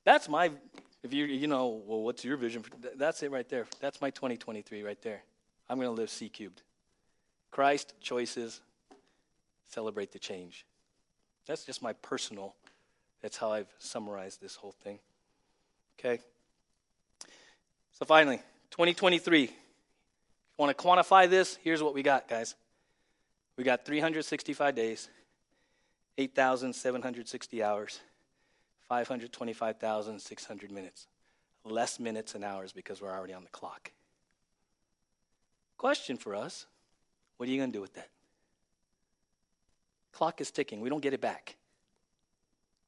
That's 0.04 0.30
my, 0.30 0.52
if 1.02 1.12
you, 1.12 1.26
you 1.26 1.48
know, 1.48 1.82
well, 1.88 2.04
what's 2.04 2.24
your 2.24 2.38
vision? 2.38 2.64
That's 2.98 3.24
it 3.24 3.32
right 3.32 3.50
there. 3.50 3.66
That's 3.80 4.00
my 4.00 4.12
2023 4.12 4.84
right 4.84 5.02
there. 5.02 5.24
I'm 5.68 5.78
going 5.78 5.88
to 5.88 6.00
live 6.00 6.12
C 6.12 6.30
cubed. 6.30 6.62
Christ, 7.54 7.93
choices, 8.01 8.62
celebrate 9.68 10.12
the 10.12 10.18
change. 10.18 10.66
That's 11.45 11.64
just 11.64 11.84
my 11.84 11.93
personal, 11.93 12.56
that's 13.22 13.38
how 13.38 13.51
I've 13.51 13.72
summarized 13.78 14.41
this 14.41 14.56
whole 14.56 14.74
thing. 14.84 14.97
Okay? 15.99 16.20
So 17.91 18.06
finally, 18.06 18.38
2023. 18.72 19.43
If 19.43 19.51
you 19.51 19.56
want 20.58 20.76
to 20.76 20.84
quantify 20.84 21.30
this, 21.30 21.60
here's 21.64 21.84
what 21.84 21.93
we 21.93 22.01
got, 22.01 22.28
guys. 22.28 22.56
We 23.56 23.64
got 23.64 23.86
365 23.86 24.74
days, 24.74 25.10
8,760 26.18 27.62
hours, 27.62 27.99
525,600 28.89 30.72
minutes. 30.72 31.06
Less 31.64 31.99
minutes 31.99 32.34
and 32.34 32.43
hours 32.43 32.74
because 32.74 32.99
we're 32.99 33.12
already 33.12 33.34
on 33.34 33.43
the 33.43 33.49
clock. 33.49 33.91
Question 35.78 36.18
for 36.18 36.34
us 36.34 36.66
what 37.38 37.50
are 37.50 37.52
you 37.52 37.58
going 37.58 37.72
to 37.72 37.78
do 37.78 37.82
with 37.82 37.94
that? 37.96 38.10
Clock 40.14 40.42
is 40.42 40.52
ticking. 40.52 40.82
We 40.82 40.90
don't 40.90 41.02
get 41.02 41.14
it 41.14 41.22
back. 41.22 41.56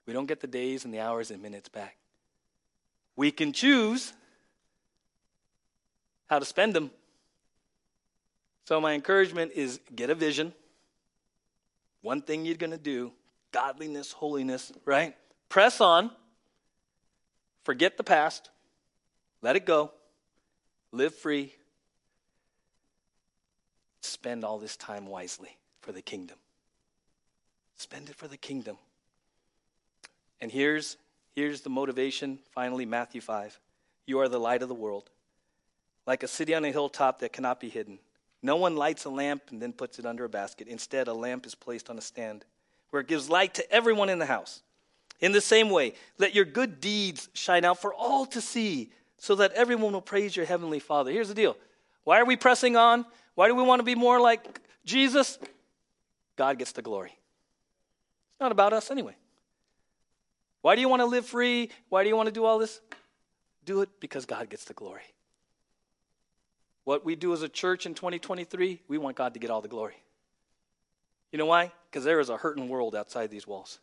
We 0.06 0.14
don't 0.14 0.28
get 0.28 0.40
the 0.40 0.48
days 0.48 0.86
and 0.86 0.94
the 0.94 1.00
hours 1.00 1.32
and 1.32 1.42
minutes 1.42 1.70
back. 1.70 1.98
We 3.16 3.32
can 3.32 3.54
choose 3.54 4.14
how 6.28 6.40
to 6.40 6.46
spend 6.46 6.74
them. 6.74 6.92
So, 8.66 8.82
my 8.82 8.94
encouragement 8.94 9.52
is 9.56 9.80
get 9.96 10.10
a 10.10 10.16
vision. 10.16 10.54
One 12.02 12.22
thing 12.22 12.46
you're 12.46 12.56
going 12.56 12.72
to 12.72 12.78
do 12.78 13.12
godliness, 13.52 14.12
holiness, 14.12 14.72
right? 14.86 15.16
Press 15.50 15.82
on. 15.82 16.12
Forget 17.64 17.98
the 17.98 18.04
past. 18.04 18.50
Let 19.42 19.56
it 19.56 19.66
go. 19.66 19.92
Live 20.92 21.16
free. 21.16 21.54
Spend 24.06 24.44
all 24.44 24.60
this 24.60 24.78
time 24.78 25.08
wisely 25.08 25.58
for 25.82 25.92
the 25.92 26.02
kingdom. 26.02 26.38
Spend 27.76 28.10
it 28.10 28.16
for 28.16 28.28
the 28.28 28.38
kingdom. 28.38 28.78
And 30.42 30.52
here's, 30.52 30.98
here's 31.34 31.62
the 31.62 31.70
motivation, 31.70 32.40
finally, 32.52 32.86
Matthew 32.86 33.22
5. 33.22 33.60
You 34.06 34.20
are 34.20 34.30
the 34.30 34.40
light 34.40 34.62
of 34.62 34.70
the 34.70 34.76
world, 34.76 35.10
like 36.06 36.24
a 36.24 36.28
city 36.28 36.54
on 36.54 36.66
a 36.66 36.72
hilltop 36.72 37.20
that 37.20 37.34
cannot 37.34 37.60
be 37.60 37.70
hidden. 37.70 38.00
No 38.42 38.56
one 38.58 38.76
lights 38.76 39.06
a 39.06 39.10
lamp 39.10 39.44
and 39.50 39.62
then 39.62 39.74
puts 39.74 39.98
it 39.98 40.06
under 40.06 40.24
a 40.24 40.30
basket. 40.30 40.68
Instead, 40.68 41.08
a 41.08 41.14
lamp 41.14 41.46
is 41.46 41.56
placed 41.56 41.90
on 41.90 41.98
a 41.98 42.02
stand 42.02 42.46
where 42.92 43.02
it 43.02 43.08
gives 43.08 43.30
light 43.30 43.56
to 43.56 43.72
everyone 43.72 44.10
in 44.10 44.20
the 44.20 44.26
house. 44.26 44.62
In 45.20 45.32
the 45.32 45.42
same 45.42 45.70
way, 45.70 45.94
let 46.18 46.36
your 46.36 46.46
good 46.46 46.80
deeds 46.80 47.30
shine 47.34 47.66
out 47.66 47.82
for 47.82 47.94
all 47.94 48.26
to 48.28 48.42
see, 48.42 48.92
so 49.18 49.36
that 49.36 49.54
everyone 49.54 49.94
will 49.94 50.02
praise 50.02 50.36
your 50.36 50.46
heavenly 50.46 50.80
Father. 50.80 51.12
Here's 51.12 51.30
the 51.30 51.34
deal 51.34 51.58
why 52.06 52.22
are 52.22 52.26
we 52.26 52.38
pressing 52.38 52.78
on? 52.78 53.06
Why 53.34 53.50
do 53.50 53.56
we 53.56 53.64
want 53.64 53.80
to 53.82 53.84
be 53.84 53.96
more 53.96 54.22
like 54.22 54.62
Jesus? 54.86 55.38
God 56.38 56.58
gets 56.58 56.72
the 56.72 56.82
glory. 56.82 57.10
It's 57.10 58.40
not 58.40 58.54
about 58.54 58.72
us 58.72 58.90
anyway. 58.90 59.16
Why 60.62 60.76
do 60.76 60.82
you 60.82 60.90
want 60.90 61.02
to 61.02 61.06
live 61.06 61.26
free? 61.26 61.70
Why 61.90 62.04
do 62.04 62.10
you 62.10 62.16
want 62.16 62.28
to 62.28 62.34
do 62.34 62.46
all 62.46 62.58
this? 62.58 62.80
Do 63.66 63.82
it 63.82 63.90
because 64.00 64.26
God 64.26 64.50
gets 64.50 64.66
the 64.66 64.74
glory. 64.74 65.02
What 66.86 67.04
we 67.04 67.16
do 67.16 67.34
as 67.34 67.42
a 67.42 67.50
church 67.50 67.86
in 67.86 67.96
2023, 67.96 68.82
we 68.88 68.98
want 68.98 69.18
God 69.18 69.34
to 69.34 69.40
get 69.40 69.50
all 69.50 69.62
the 69.62 69.68
glory. 69.68 69.96
You 71.32 71.40
know 71.40 71.48
why? 71.48 71.72
Because 71.90 72.04
there 72.04 72.20
is 72.20 72.30
a 72.30 72.38
hurting 72.38 72.70
world 72.70 72.96
outside 72.96 73.32
these 73.32 73.48
walls. 73.48 73.80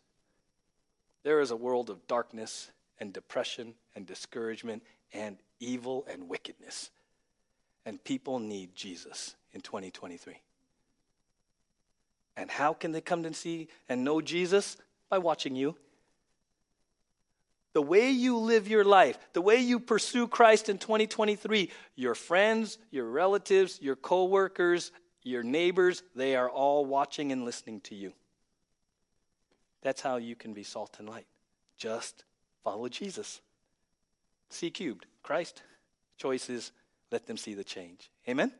There 1.24 1.40
is 1.40 1.50
a 1.50 1.56
world 1.56 1.90
of 1.90 2.06
darkness 2.06 2.70
and 2.98 3.12
depression 3.12 3.74
and 3.96 4.06
discouragement 4.06 4.82
and 5.12 5.36
evil 5.58 6.06
and 6.10 6.28
wickedness. 6.28 6.90
And 7.84 8.02
people 8.02 8.38
need 8.38 8.74
Jesus 8.74 9.34
in 9.52 9.60
2023. 9.60 10.40
And 12.36 12.50
how 12.50 12.72
can 12.72 12.92
they 12.92 13.00
come 13.00 13.22
to 13.24 13.34
see 13.34 13.68
and 13.88 14.04
know 14.04 14.20
Jesus? 14.20 14.76
By 15.10 15.18
watching 15.18 15.54
you. 15.54 15.76
The 17.74 17.82
way 17.82 18.10
you 18.10 18.38
live 18.38 18.68
your 18.68 18.84
life, 18.84 19.18
the 19.32 19.40
way 19.40 19.56
you 19.58 19.80
pursue 19.80 20.28
Christ 20.28 20.68
in 20.68 20.78
2023, 20.78 21.70
your 21.96 22.14
friends, 22.14 22.78
your 22.90 23.06
relatives, 23.06 23.78
your 23.80 23.96
coworkers, 23.96 24.92
your 25.22 25.42
neighbors, 25.42 26.02
they 26.14 26.36
are 26.36 26.50
all 26.50 26.84
watching 26.84 27.32
and 27.32 27.44
listening 27.44 27.80
to 27.82 27.94
you. 27.94 28.12
That's 29.82 30.00
how 30.00 30.16
you 30.16 30.36
can 30.36 30.52
be 30.52 30.62
salt 30.62 30.96
and 30.98 31.08
light. 31.08 31.26
Just 31.76 32.24
follow 32.62 32.88
Jesus. 32.88 33.40
C 34.50 34.70
cubed, 34.70 35.06
Christ. 35.22 35.62
Choices, 36.18 36.72
let 37.12 37.26
them 37.26 37.36
see 37.36 37.54
the 37.54 37.64
change. 37.64 38.10
Amen? 38.28 38.52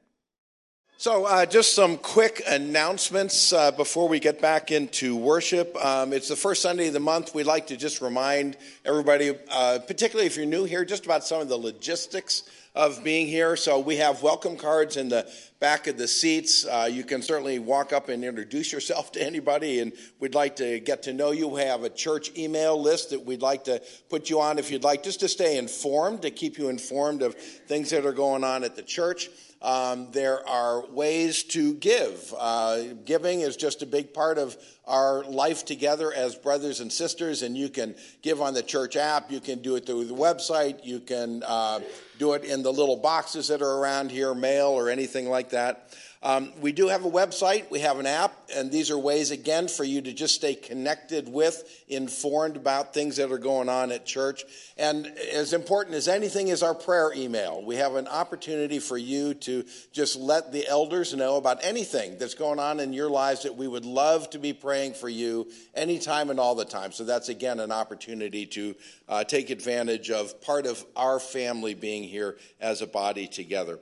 So, 1.03 1.25
uh, 1.25 1.47
just 1.47 1.75
some 1.75 1.97
quick 1.97 2.45
announcements 2.47 3.53
uh, 3.53 3.73
before 3.73 4.09
we 4.09 4.21
get 4.21 4.41
back 4.41 4.71
into 4.71 5.17
worship. 5.17 5.75
Um, 5.85 6.13
it's 6.13 6.29
the 6.29 6.37
first 6.37 6.63
Sunday 6.63 6.87
of 6.87 6.93
the 6.93 7.01
month. 7.01 7.35
We'd 7.35 7.43
like 7.43 7.67
to 7.67 7.77
just 7.77 8.01
remind 8.01 8.57
everybody, 8.85 9.37
uh, 9.51 9.81
particularly 9.85 10.29
if 10.29 10.37
you're 10.37 10.47
new 10.47 10.63
here, 10.63 10.85
just 10.85 11.05
about 11.05 11.25
some 11.25 11.41
of 11.41 11.49
the 11.49 11.57
logistics 11.57 12.45
of 12.77 13.03
being 13.03 13.27
here. 13.27 13.57
So, 13.57 13.81
we 13.81 13.97
have 13.97 14.23
welcome 14.23 14.57
cards 14.57 14.97
in 14.97 15.09
the 15.09 15.29
back 15.59 15.89
of 15.89 15.99
the 15.99 16.07
seats. 16.07 16.65
Uh, 16.65 16.89
you 16.89 17.03
can 17.03 17.21
certainly 17.21 17.59
walk 17.59 17.93
up 17.93 18.09
and 18.09 18.25
introduce 18.25 18.73
yourself 18.73 19.11
to 19.11 19.27
anybody, 19.27 19.81
and 19.81 19.93
we'd 20.21 20.37
like 20.37 20.55
to 20.57 20.79
get 20.79 21.03
to 21.03 21.13
know 21.13 21.33
you. 21.33 21.49
We 21.49 21.63
have 21.63 21.83
a 21.83 21.91
church 21.91 22.31
email 22.39 22.81
list 22.81 23.11
that 23.11 23.27
we'd 23.27 23.43
like 23.43 23.65
to 23.65 23.83
put 24.09 24.31
you 24.31 24.41
on 24.41 24.57
if 24.57 24.71
you'd 24.71 24.85
like, 24.85 25.03
just 25.03 25.19
to 25.19 25.29
stay 25.29 25.59
informed, 25.59 26.23
to 26.23 26.31
keep 26.31 26.59
you 26.59 26.69
informed 26.69 27.23
of 27.23 27.35
things 27.35 27.91
that 27.91 28.07
are 28.07 28.13
going 28.13 28.45
on 28.45 28.63
at 28.63 28.77
the 28.77 28.83
church. 28.83 29.29
Um, 29.63 30.09
there 30.11 30.47
are 30.49 30.85
ways 30.87 31.45
to 31.45 31.75
give. 31.75 32.35
Uh, 32.37 32.83
giving 33.05 33.43
is 33.43 33.57
just 33.57 33.83
a 33.83 33.87
big 33.87 34.13
part 34.13 34.37
of 34.37 34.57
our 34.87 35.23
life 35.25 35.65
together 35.65 36.13
as 36.13 36.35
brothers 36.35 36.81
and 36.81 36.93
sisters, 36.93 37.43
and 37.43 37.57
you 37.57 37.69
can 37.69 37.95
give 38.23 38.43
on 38.43 38.55
the 38.55 38.63
church 38.63 38.97
app. 38.97 39.31
You 39.31 39.39
can 39.39 39.63
do 39.63 39.77
it 39.77 39.87
through 39.87 40.07
the 40.07 40.15
website. 40.15 40.85
You 40.85 40.99
can 40.99 41.45
uh, 41.47 41.81
do 42.19 42.33
it 42.33 42.45
in 42.45 42.65
the 42.65 42.73
little 42.73 42.97
boxes 42.97 43.49
that 43.49 43.63
are 43.63 43.79
around 43.79 44.11
here, 44.11 44.35
mail 44.35 44.69
or 44.69 44.91
anything 44.91 45.29
like 45.29 45.51
that. 45.51 45.95
Um, 46.25 46.53
we 46.61 46.71
do 46.71 46.87
have 46.87 47.05
a 47.05 47.11
website, 47.11 47.69
we 47.69 47.81
have 47.81 47.99
an 47.99 48.07
app, 48.07 48.33
and 48.55 48.71
these 48.71 48.93
are 48.93 48.99
ways, 48.99 49.33
again, 49.33 49.67
for 49.67 49.83
you 49.83 50.01
to 50.03 50.13
just 50.13 50.37
stay 50.37 50.55
connected 50.55 51.29
with, 51.29 51.83
informed 51.89 52.57
about 52.57 52.95
things 52.95 53.17
that 53.17 53.33
are 53.33 53.39
going 53.39 53.69
on 53.69 53.91
at 53.91 54.07
church. 54.07 54.45
And 54.79 55.07
as 55.33 55.53
important 55.53 55.97
as 55.97 56.07
anything 56.07 56.47
is 56.47 56.63
our 56.63 56.77
prayer 56.77 57.13
email. 57.13 57.65
We 57.65 57.75
have 57.77 57.97
an 57.97 58.07
opportunity 58.07 58.79
for 58.79 58.97
you 58.97 59.35
to 59.35 59.65
just 59.93 60.15
let 60.15 60.53
the 60.53 60.67
elders 60.69 61.13
know 61.13 61.39
about 61.39 61.59
anything 61.65 62.19
that's 62.19 62.35
going 62.35 62.61
on 62.61 62.79
in 62.79 62.93
your 62.93 63.11
lives 63.11 63.43
that 63.43 63.57
we 63.57 63.67
would 63.67 63.85
love 63.85 64.31
to 64.31 64.39
be 64.39 64.53
praying 64.53 64.95
for 64.95 65.09
you 65.09 65.51
anytime 65.75 66.31
and 66.31 66.39
all 66.39 66.55
the 66.55 66.65
time. 66.65 66.93
So 66.93 67.03
that's, 67.03 67.31
again, 67.31 67.59
an 67.59 67.73
opportunity 67.73 68.47
to 68.47 68.77
uh, 69.09 69.25
take 69.25 69.51
advantage 69.51 70.11
of 70.11 70.41
part 70.41 70.67
of 70.67 70.85
our 70.95 71.19
family 71.19 71.75
being 71.75 72.05
here 72.05 72.37
as 72.61 72.81
a 72.81 72.87
body 72.87 73.27
together. 73.27 73.81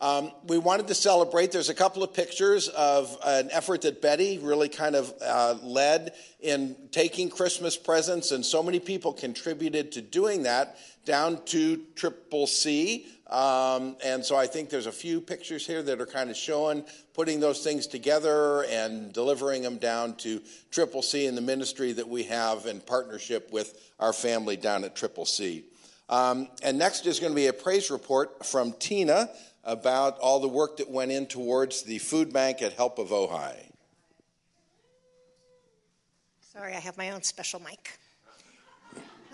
Um, 0.00 0.32
we 0.44 0.56
wanted 0.56 0.88
to 0.88 0.94
celebrate. 0.94 1.52
There's 1.52 1.68
a 1.68 1.74
couple 1.74 2.02
of 2.02 2.14
pictures 2.14 2.68
of 2.68 3.14
an 3.22 3.50
effort 3.52 3.82
that 3.82 4.00
Betty 4.00 4.38
really 4.38 4.70
kind 4.70 4.96
of 4.96 5.12
uh, 5.22 5.56
led 5.62 6.14
in 6.40 6.74
taking 6.90 7.28
Christmas 7.28 7.76
presents, 7.76 8.32
and 8.32 8.44
so 8.44 8.62
many 8.62 8.80
people 8.80 9.12
contributed 9.12 9.92
to 9.92 10.00
doing 10.00 10.44
that 10.44 10.78
down 11.04 11.44
to 11.46 11.82
Triple 11.96 12.46
C. 12.46 13.06
Um, 13.26 13.96
and 14.02 14.24
so 14.24 14.36
I 14.36 14.46
think 14.46 14.70
there's 14.70 14.86
a 14.86 14.92
few 14.92 15.20
pictures 15.20 15.66
here 15.66 15.82
that 15.82 16.00
are 16.00 16.06
kind 16.06 16.30
of 16.30 16.36
showing 16.36 16.84
putting 17.12 17.38
those 17.38 17.62
things 17.62 17.86
together 17.86 18.64
and 18.64 19.12
delivering 19.12 19.62
them 19.62 19.76
down 19.76 20.16
to 20.16 20.40
Triple 20.70 21.02
C 21.02 21.26
and 21.26 21.36
the 21.36 21.42
ministry 21.42 21.92
that 21.92 22.08
we 22.08 22.24
have 22.24 22.64
in 22.66 22.80
partnership 22.80 23.52
with 23.52 23.92
our 24.00 24.14
family 24.14 24.56
down 24.56 24.82
at 24.82 24.96
Triple 24.96 25.26
C. 25.26 25.64
Um, 26.10 26.48
and 26.64 26.76
next 26.76 27.06
is 27.06 27.20
going 27.20 27.32
to 27.32 27.36
be 27.36 27.46
a 27.46 27.52
praise 27.52 27.88
report 27.88 28.44
from 28.44 28.72
Tina 28.72 29.30
about 29.62 30.18
all 30.18 30.40
the 30.40 30.48
work 30.48 30.78
that 30.78 30.90
went 30.90 31.12
in 31.12 31.26
towards 31.26 31.84
the 31.84 31.98
food 31.98 32.32
bank 32.32 32.60
at 32.62 32.72
Help 32.72 32.98
of 32.98 33.10
Ojai. 33.10 33.54
Sorry, 36.52 36.74
I 36.74 36.80
have 36.80 36.98
my 36.98 37.10
own 37.12 37.22
special 37.22 37.60
mic. 37.60 37.96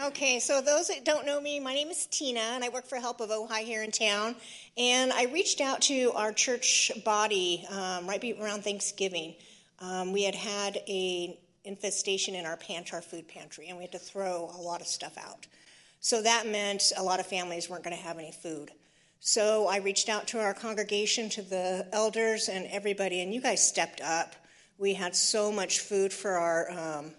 Okay, 0.05 0.39
so 0.39 0.61
those 0.61 0.89
that 0.89 1.07
don't 1.07 1.25
know 1.25 1.41
me, 1.41 1.59
my 1.59 1.73
name 1.73 1.89
is 1.89 2.05
Tina, 2.05 2.41
and 2.41 2.63
I 2.63 2.69
work 2.69 2.85
for 2.85 2.97
Help 2.97 3.23
of 3.23 3.31
Ojai 3.31 3.61
here 3.61 3.83
in 3.83 3.91
town. 3.91 4.37
And 4.77 5.11
I 5.15 5.25
reached 5.25 5.63
out 5.63 5.81
to 5.83 6.13
our 6.15 6.33
church 6.33 6.93
body 7.03 7.67
um, 7.71 8.07
right 8.07 8.23
around 8.39 8.63
Thanksgiving. 8.65 9.35
Um, 9.81 10.13
we 10.13 10.25
had 10.25 10.35
had 10.35 10.77
a 10.87 11.39
infestation 11.65 12.35
in 12.35 12.45
our 12.45 12.59
pantry, 12.59 12.97
our 12.97 13.03
food 13.03 13.27
pantry, 13.27 13.69
and 13.69 13.79
we 13.79 13.85
had 13.85 13.93
to 13.93 13.99
throw 13.99 14.51
a 14.55 14.61
lot 14.61 14.83
of 14.83 14.87
stuff 14.87 15.17
out. 15.17 15.47
So 16.07 16.23
that 16.23 16.47
meant 16.47 16.93
a 16.97 17.03
lot 17.03 17.19
of 17.19 17.27
families 17.27 17.69
weren't 17.69 17.83
going 17.83 17.97
to 17.97 18.01
have 18.05 18.17
any 18.17 18.31
food. 18.31 18.71
So 19.19 19.67
I 19.67 19.79
reached 19.79 20.09
out 20.09 20.29
to 20.29 20.39
our 20.39 20.55
congregation, 20.55 21.29
to 21.31 21.43
the 21.43 21.89
elders, 21.93 22.49
and 22.49 22.69
everybody, 22.71 23.23
and 23.23 23.35
you 23.35 23.41
guys 23.41 23.67
stepped 23.67 24.01
up. 24.01 24.37
We 24.79 24.95
had 24.95 25.17
so 25.17 25.51
much 25.51 25.81
food 25.81 26.13
for 26.13 26.37
our 26.37 26.71
um, 26.71 27.11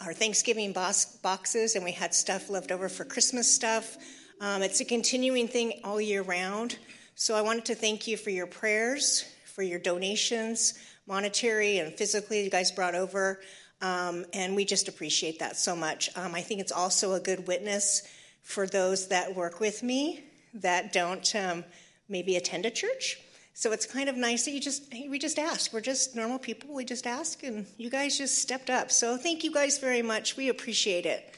our 0.00 0.14
Thanksgiving 0.14 0.72
boxes, 0.72 1.74
and 1.74 1.84
we 1.84 1.92
had 1.92 2.14
stuff 2.14 2.48
left 2.48 2.72
over 2.72 2.88
for 2.88 3.04
Christmas 3.04 3.54
stuff. 3.54 3.98
Um, 4.40 4.62
it's 4.62 4.80
a 4.80 4.86
continuing 4.86 5.46
thing 5.46 5.78
all 5.84 6.00
year 6.00 6.22
round. 6.22 6.78
So 7.16 7.34
I 7.34 7.42
wanted 7.42 7.66
to 7.66 7.74
thank 7.74 8.06
you 8.06 8.16
for 8.16 8.30
your 8.30 8.46
prayers, 8.46 9.26
for 9.54 9.60
your 9.60 9.78
donations, 9.78 10.78
monetary 11.06 11.76
and 11.76 11.92
physically, 11.92 12.42
you 12.42 12.48
guys 12.48 12.72
brought 12.72 12.94
over. 12.94 13.42
Um, 13.82 14.24
and 14.32 14.56
we 14.56 14.64
just 14.64 14.88
appreciate 14.88 15.40
that 15.40 15.58
so 15.58 15.76
much. 15.76 16.08
Um, 16.16 16.34
I 16.34 16.40
think 16.40 16.62
it's 16.62 16.72
also 16.72 17.12
a 17.12 17.20
good 17.20 17.46
witness 17.46 18.02
for 18.42 18.66
those 18.66 19.08
that 19.08 19.34
work 19.34 19.60
with 19.60 19.82
me 19.82 20.24
that 20.54 20.92
don't 20.92 21.34
um, 21.34 21.64
maybe 22.08 22.36
attend 22.36 22.66
a 22.66 22.70
church. 22.70 23.18
So 23.54 23.72
it's 23.72 23.86
kind 23.86 24.08
of 24.08 24.16
nice 24.16 24.44
that 24.46 24.52
you 24.52 24.60
just 24.60 24.90
we 24.90 25.18
just 25.18 25.38
ask. 25.38 25.72
We're 25.72 25.80
just 25.80 26.16
normal 26.16 26.38
people. 26.38 26.74
We 26.74 26.84
just 26.84 27.06
ask, 27.06 27.42
and 27.42 27.66
you 27.76 27.90
guys 27.90 28.16
just 28.16 28.38
stepped 28.38 28.70
up. 28.70 28.90
So 28.90 29.16
thank 29.16 29.44
you 29.44 29.52
guys 29.52 29.78
very 29.78 30.02
much. 30.02 30.36
We 30.36 30.48
appreciate 30.48 31.04
it. 31.04 31.34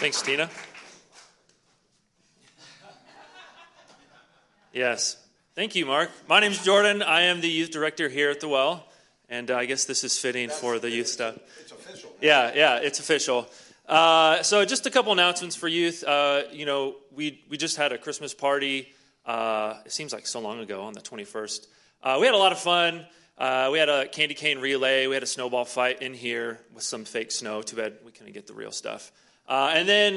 Thanks, 0.00 0.22
Tina. 0.22 0.48
Yes. 4.72 5.16
Thank 5.54 5.74
you, 5.74 5.84
Mark. 5.84 6.10
My 6.28 6.40
name's 6.40 6.64
Jordan. 6.64 7.02
I 7.02 7.22
am 7.22 7.40
the 7.40 7.50
youth 7.50 7.70
director 7.70 8.08
here 8.08 8.30
at 8.30 8.40
the 8.40 8.48
Well, 8.48 8.86
and 9.28 9.50
I 9.50 9.66
guess 9.66 9.84
this 9.84 10.04
is 10.04 10.18
fitting 10.18 10.48
That's, 10.48 10.60
for 10.60 10.78
the 10.78 10.90
youth 10.90 11.08
stuff. 11.08 11.36
Yeah, 12.20 12.52
yeah, 12.54 12.76
it's 12.76 13.00
official. 13.00 13.48
Uh, 13.88 14.42
so 14.42 14.64
just 14.64 14.86
a 14.86 14.90
couple 14.90 15.10
announcements 15.12 15.56
for 15.56 15.68
youth. 15.68 16.04
Uh, 16.04 16.42
you 16.52 16.66
know, 16.66 16.96
we 17.12 17.42
we 17.48 17.56
just 17.56 17.76
had 17.76 17.92
a 17.92 17.98
Christmas 17.98 18.34
party. 18.34 18.92
Uh, 19.24 19.74
it 19.86 19.92
seems 19.92 20.12
like 20.12 20.26
so 20.26 20.38
long 20.38 20.60
ago 20.60 20.82
on 20.82 20.92
the 20.92 21.00
21st. 21.00 21.66
Uh, 22.02 22.18
we 22.20 22.26
had 22.26 22.34
a 22.34 22.38
lot 22.38 22.52
of 22.52 22.58
fun. 22.58 23.06
Uh, 23.38 23.70
we 23.72 23.78
had 23.78 23.88
a 23.88 24.06
candy 24.06 24.34
cane 24.34 24.58
relay. 24.58 25.06
We 25.06 25.14
had 25.14 25.22
a 25.22 25.26
snowball 25.26 25.64
fight 25.64 26.02
in 26.02 26.12
here 26.12 26.60
with 26.74 26.82
some 26.82 27.04
fake 27.04 27.32
snow. 27.32 27.62
Too 27.62 27.76
bad 27.76 27.94
we 28.04 28.12
couldn't 28.12 28.32
get 28.32 28.46
the 28.46 28.52
real 28.52 28.70
stuff. 28.70 29.12
Uh, 29.48 29.72
and 29.74 29.88
then, 29.88 30.14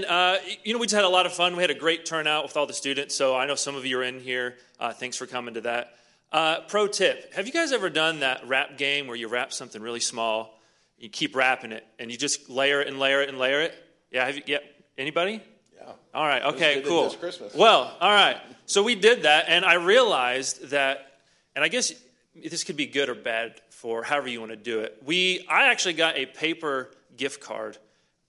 you 0.64 0.74
know, 0.74 0.80
we 0.80 0.86
just 0.86 0.94
had 0.94 1.06
a 1.06 1.10
lot 1.10 1.26
of 1.26 1.34
fun. 1.34 1.56
We 1.56 1.64
had 1.64 1.72
a 1.72 1.76
great 1.76 2.06
turnout 2.06 2.44
with 2.44 2.58
all 2.58 2.68
the 2.68 2.74
students. 2.74 3.16
So 3.16 3.36
I 3.36 3.46
know 3.46 3.56
some 3.56 3.76
of 3.76 3.86
you 3.86 3.98
are 4.00 4.04
in 4.04 4.20
here. 4.20 4.56
Thanks 4.96 5.18
for 5.18 5.26
coming 5.26 5.54
to 5.56 5.62
that. 5.62 6.68
Pro 6.68 6.88
tip 6.88 7.34
Have 7.34 7.48
you 7.48 7.54
guys 7.54 7.72
ever 7.72 7.90
done 7.90 8.20
that 8.20 8.48
wrap 8.48 8.78
game 8.78 9.08
where 9.08 9.16
you 9.16 9.30
wrap 9.30 9.54
something 9.54 9.82
really 9.82 10.02
small, 10.02 10.60
you 10.98 11.10
keep 11.10 11.36
wrapping 11.36 11.72
it, 11.72 11.86
and 12.00 12.12
you 12.12 12.18
just 12.18 12.50
layer 12.50 12.82
it 12.82 12.88
and 12.88 13.00
layer 13.00 13.22
it 13.22 13.30
and 13.30 13.38
layer 13.38 13.62
it? 13.62 13.76
Yeah, 14.12 14.26
have 14.26 14.38
you, 14.38 14.44
yeah. 14.46 14.58
Anybody? 14.98 15.42
Yeah. 15.76 15.92
All 16.14 16.26
right. 16.26 16.44
Okay. 16.44 16.82
Cool. 16.86 17.06
this 17.06 17.16
Christmas. 17.16 17.54
Well. 17.54 17.96
All 18.00 18.12
right. 18.12 18.38
So 18.66 18.84
we 18.84 18.96
did 18.96 19.24
that, 19.24 19.46
and 19.48 19.66
I 19.66 19.74
realized 19.74 20.70
that, 20.70 21.20
and 21.56 21.66
I 21.66 21.68
guess 21.68 21.94
this 22.36 22.64
could 22.64 22.78
be 22.78 22.86
good 22.86 23.10
or 23.10 23.16
bad 23.16 23.60
for 23.70 24.04
however 24.04 24.28
you 24.28 24.40
want 24.40 24.52
to 24.52 24.56
do 24.56 24.80
it. 24.80 25.02
We, 25.06 25.46
I 25.50 25.68
actually 25.68 25.94
got 25.94 26.16
a 26.16 26.26
paper 26.26 26.92
gift 27.18 27.42
card, 27.42 27.78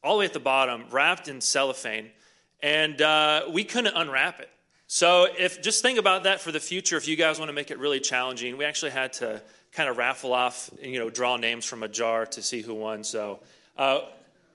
all 0.03 0.17
the 0.17 0.21
way 0.21 0.25
at 0.25 0.33
the 0.33 0.41
bottom, 0.41 0.85
wrapped 0.91 1.29
in 1.29 1.41
cellophane, 1.41 2.11
and 2.61 3.01
uh, 3.01 3.43
we 3.51 3.65
couldn't 3.65 3.97
unwrap 3.97 4.41
it. 4.41 4.51
So 4.87 5.27
if 5.39 5.63
just 5.63 5.83
think 5.83 5.99
about 5.99 6.25
that 6.25 6.41
for 6.41 6.53
the 6.53 6.61
future. 6.61 6.97
If 6.97 7.09
you 7.09 7.17
guys 7.17 7.39
want 7.39 7.49
to 7.49 7.53
make 7.55 7.71
it 7.71 7.79
really 7.79 8.01
challenging, 8.01 8.57
we 8.57 8.65
actually 8.65 8.91
had 8.91 9.13
to 9.15 9.43
kind 9.75 9.89
of 9.89 9.99
raffle 9.99 10.33
off, 10.33 10.71
you 10.83 10.99
know, 10.99 11.11
draw 11.11 11.37
names 11.37 11.65
from 11.65 11.83
a 11.83 11.89
jar 11.89 12.27
to 12.27 12.43
see 12.43 12.63
who 12.63 12.75
won. 12.75 13.05
So. 13.05 13.41
Uh, 13.77 14.01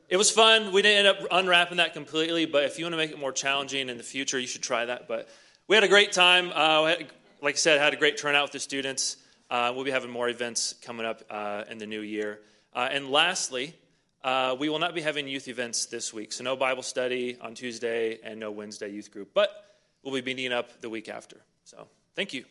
it 0.10 0.18
was 0.18 0.32
fun. 0.32 0.72
We 0.72 0.82
didn't 0.82 1.06
end 1.06 1.08
up 1.08 1.28
unwrapping 1.30 1.78
that 1.78 1.94
completely, 1.94 2.48
but 2.48 2.64
if 2.64 2.80
you 2.80 2.86
want 2.86 2.94
to 2.94 2.98
make 2.98 3.12
it 3.12 3.20
more 3.20 3.32
challenging 3.32 3.90
in 3.90 3.98
the 3.98 4.04
future, 4.04 4.40
you 4.40 4.48
should 4.48 4.64
try 4.64 4.86
that. 4.86 5.08
But 5.08 5.30
we 5.68 5.76
had 5.76 5.84
a 5.84 5.88
great 5.88 6.12
time. 6.12 6.52
Uh, 6.52 6.86
had, 6.86 7.08
like 7.44 7.54
I 7.54 7.58
said, 7.58 7.80
had 7.80 7.94
a 7.94 7.96
great 7.96 8.18
turnout 8.18 8.46
with 8.46 8.52
the 8.52 8.60
students. 8.60 9.18
Uh, 9.52 9.72
we'll 9.76 9.86
be 9.86 9.92
having 9.92 10.10
more 10.10 10.28
events 10.28 10.74
coming 10.82 11.06
up 11.06 11.22
uh, 11.30 11.64
in 11.70 11.78
the 11.78 11.86
new 11.86 12.02
year. 12.02 12.40
Uh, 12.74 12.90
and 12.92 13.12
lastly, 13.12 13.76
uh, 14.24 14.56
we 14.60 14.68
will 14.68 14.80
not 14.80 14.96
be 14.96 15.02
having 15.02 15.28
youth 15.28 15.48
events 15.48 15.86
this 15.86 16.12
week. 16.12 16.34
So 16.34 16.44
no 16.44 16.56
Bible 16.56 16.84
study 16.84 17.38
on 17.40 17.54
Tuesday 17.54 18.20
and 18.24 18.40
no 18.40 18.50
Wednesday 18.50 18.90
youth 18.90 19.12
group. 19.12 19.30
But 19.36 19.52
we'll 20.04 20.14
be 20.14 20.22
meeting 20.22 20.52
up 20.52 20.82
the 20.82 20.90
week 20.90 21.08
after. 21.08 21.38
So 21.66 21.88
thank 22.16 22.34
you. 22.34 22.46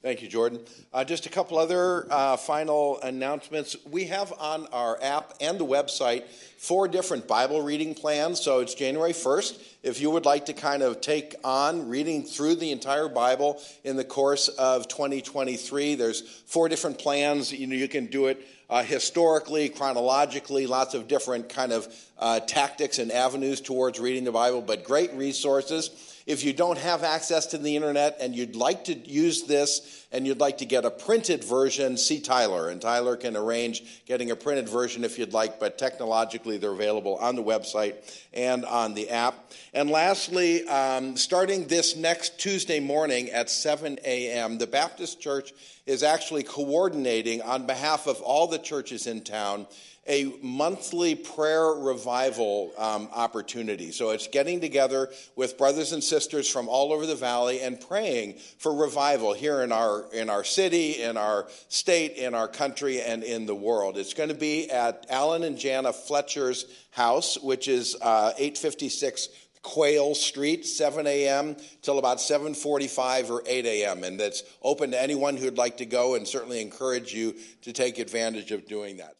Thank 0.00 0.22
you, 0.22 0.28
Jordan. 0.28 0.60
Uh, 0.92 1.02
just 1.02 1.26
a 1.26 1.28
couple 1.28 1.58
other 1.58 2.06
uh, 2.08 2.36
final 2.36 3.00
announcements. 3.00 3.76
We 3.84 4.04
have 4.04 4.32
on 4.38 4.68
our 4.68 4.96
app 5.02 5.34
and 5.40 5.58
the 5.58 5.66
website 5.66 6.28
four 6.56 6.86
different 6.86 7.26
Bible 7.26 7.62
reading 7.62 7.96
plans. 7.96 8.40
So 8.40 8.60
it's 8.60 8.74
January 8.74 9.12
1st. 9.12 9.60
If 9.82 10.00
you 10.00 10.10
would 10.10 10.24
like 10.24 10.46
to 10.46 10.52
kind 10.52 10.84
of 10.84 11.00
take 11.00 11.34
on 11.42 11.88
reading 11.88 12.22
through 12.22 12.56
the 12.56 12.70
entire 12.70 13.08
Bible 13.08 13.60
in 13.82 13.96
the 13.96 14.04
course 14.04 14.46
of 14.46 14.86
2023, 14.86 15.96
there's 15.96 16.20
four 16.46 16.68
different 16.68 17.00
plans. 17.00 17.52
You 17.52 17.66
know, 17.66 17.74
you 17.74 17.88
can 17.88 18.06
do 18.06 18.26
it 18.26 18.40
uh, 18.70 18.84
historically, 18.84 19.68
chronologically, 19.68 20.68
lots 20.68 20.94
of 20.94 21.08
different 21.08 21.48
kind 21.48 21.72
of 21.72 21.92
uh, 22.20 22.38
tactics 22.38 23.00
and 23.00 23.10
avenues 23.10 23.60
towards 23.60 23.98
reading 23.98 24.22
the 24.22 24.32
Bible, 24.32 24.62
but 24.62 24.84
great 24.84 25.12
resources. 25.14 26.17
If 26.28 26.44
you 26.44 26.52
don't 26.52 26.76
have 26.76 27.04
access 27.04 27.46
to 27.46 27.58
the 27.58 27.74
internet 27.74 28.18
and 28.20 28.36
you'd 28.36 28.54
like 28.54 28.84
to 28.84 28.94
use 28.94 29.44
this 29.44 30.06
and 30.12 30.26
you'd 30.26 30.40
like 30.40 30.58
to 30.58 30.66
get 30.66 30.84
a 30.84 30.90
printed 30.90 31.42
version, 31.42 31.96
see 31.96 32.20
Tyler. 32.20 32.68
And 32.68 32.82
Tyler 32.82 33.16
can 33.16 33.34
arrange 33.34 34.04
getting 34.04 34.30
a 34.30 34.36
printed 34.36 34.68
version 34.68 35.04
if 35.04 35.18
you'd 35.18 35.32
like, 35.32 35.58
but 35.58 35.78
technologically 35.78 36.58
they're 36.58 36.72
available 36.72 37.16
on 37.16 37.34
the 37.34 37.42
website 37.42 37.94
and 38.34 38.66
on 38.66 38.92
the 38.92 39.08
app. 39.08 39.52
And 39.72 39.88
lastly, 39.88 40.68
um, 40.68 41.16
starting 41.16 41.66
this 41.66 41.96
next 41.96 42.38
Tuesday 42.38 42.78
morning 42.78 43.30
at 43.30 43.48
7 43.48 43.98
a.m., 44.04 44.58
the 44.58 44.66
Baptist 44.66 45.22
Church 45.22 45.54
is 45.86 46.02
actually 46.02 46.42
coordinating 46.42 47.40
on 47.40 47.66
behalf 47.66 48.06
of 48.06 48.20
all 48.20 48.46
the 48.46 48.58
churches 48.58 49.06
in 49.06 49.22
town 49.22 49.66
a 50.08 50.32
monthly 50.42 51.14
prayer 51.14 51.66
revival 51.72 52.72
um, 52.78 53.08
opportunity. 53.12 53.92
So 53.92 54.10
it's 54.10 54.26
getting 54.26 54.60
together 54.60 55.10
with 55.36 55.58
brothers 55.58 55.92
and 55.92 56.02
sisters 56.02 56.48
from 56.48 56.68
all 56.68 56.92
over 56.92 57.06
the 57.06 57.14
valley 57.14 57.60
and 57.60 57.80
praying 57.80 58.34
for 58.58 58.74
revival 58.74 59.34
here 59.34 59.62
in 59.62 59.70
our 59.70 60.06
in 60.12 60.30
our 60.30 60.44
city, 60.44 61.02
in 61.02 61.16
our 61.16 61.46
state, 61.68 62.12
in 62.16 62.34
our 62.34 62.48
country, 62.48 63.00
and 63.00 63.22
in 63.22 63.46
the 63.46 63.54
world. 63.54 63.98
It's 63.98 64.14
going 64.14 64.30
to 64.30 64.34
be 64.34 64.70
at 64.70 65.06
Alan 65.10 65.42
and 65.42 65.58
Jana 65.58 65.92
Fletcher's 65.92 66.66
house, 66.90 67.38
which 67.38 67.68
is 67.68 67.94
uh, 68.00 68.32
856 68.38 69.28
Quail 69.62 70.14
Street, 70.14 70.64
7 70.64 71.06
a.m. 71.06 71.56
till 71.82 71.98
about 71.98 72.18
7:45 72.18 73.30
or 73.30 73.42
8 73.46 73.66
a.m. 73.66 74.04
And 74.04 74.18
that's 74.18 74.42
open 74.62 74.92
to 74.92 75.00
anyone 75.00 75.36
who'd 75.36 75.58
like 75.58 75.78
to 75.78 75.86
go, 75.86 76.14
and 76.14 76.26
certainly 76.26 76.60
encourage 76.62 77.12
you 77.12 77.34
to 77.62 77.72
take 77.72 77.98
advantage 77.98 78.50
of 78.50 78.66
doing 78.66 78.98
that. 78.98 79.16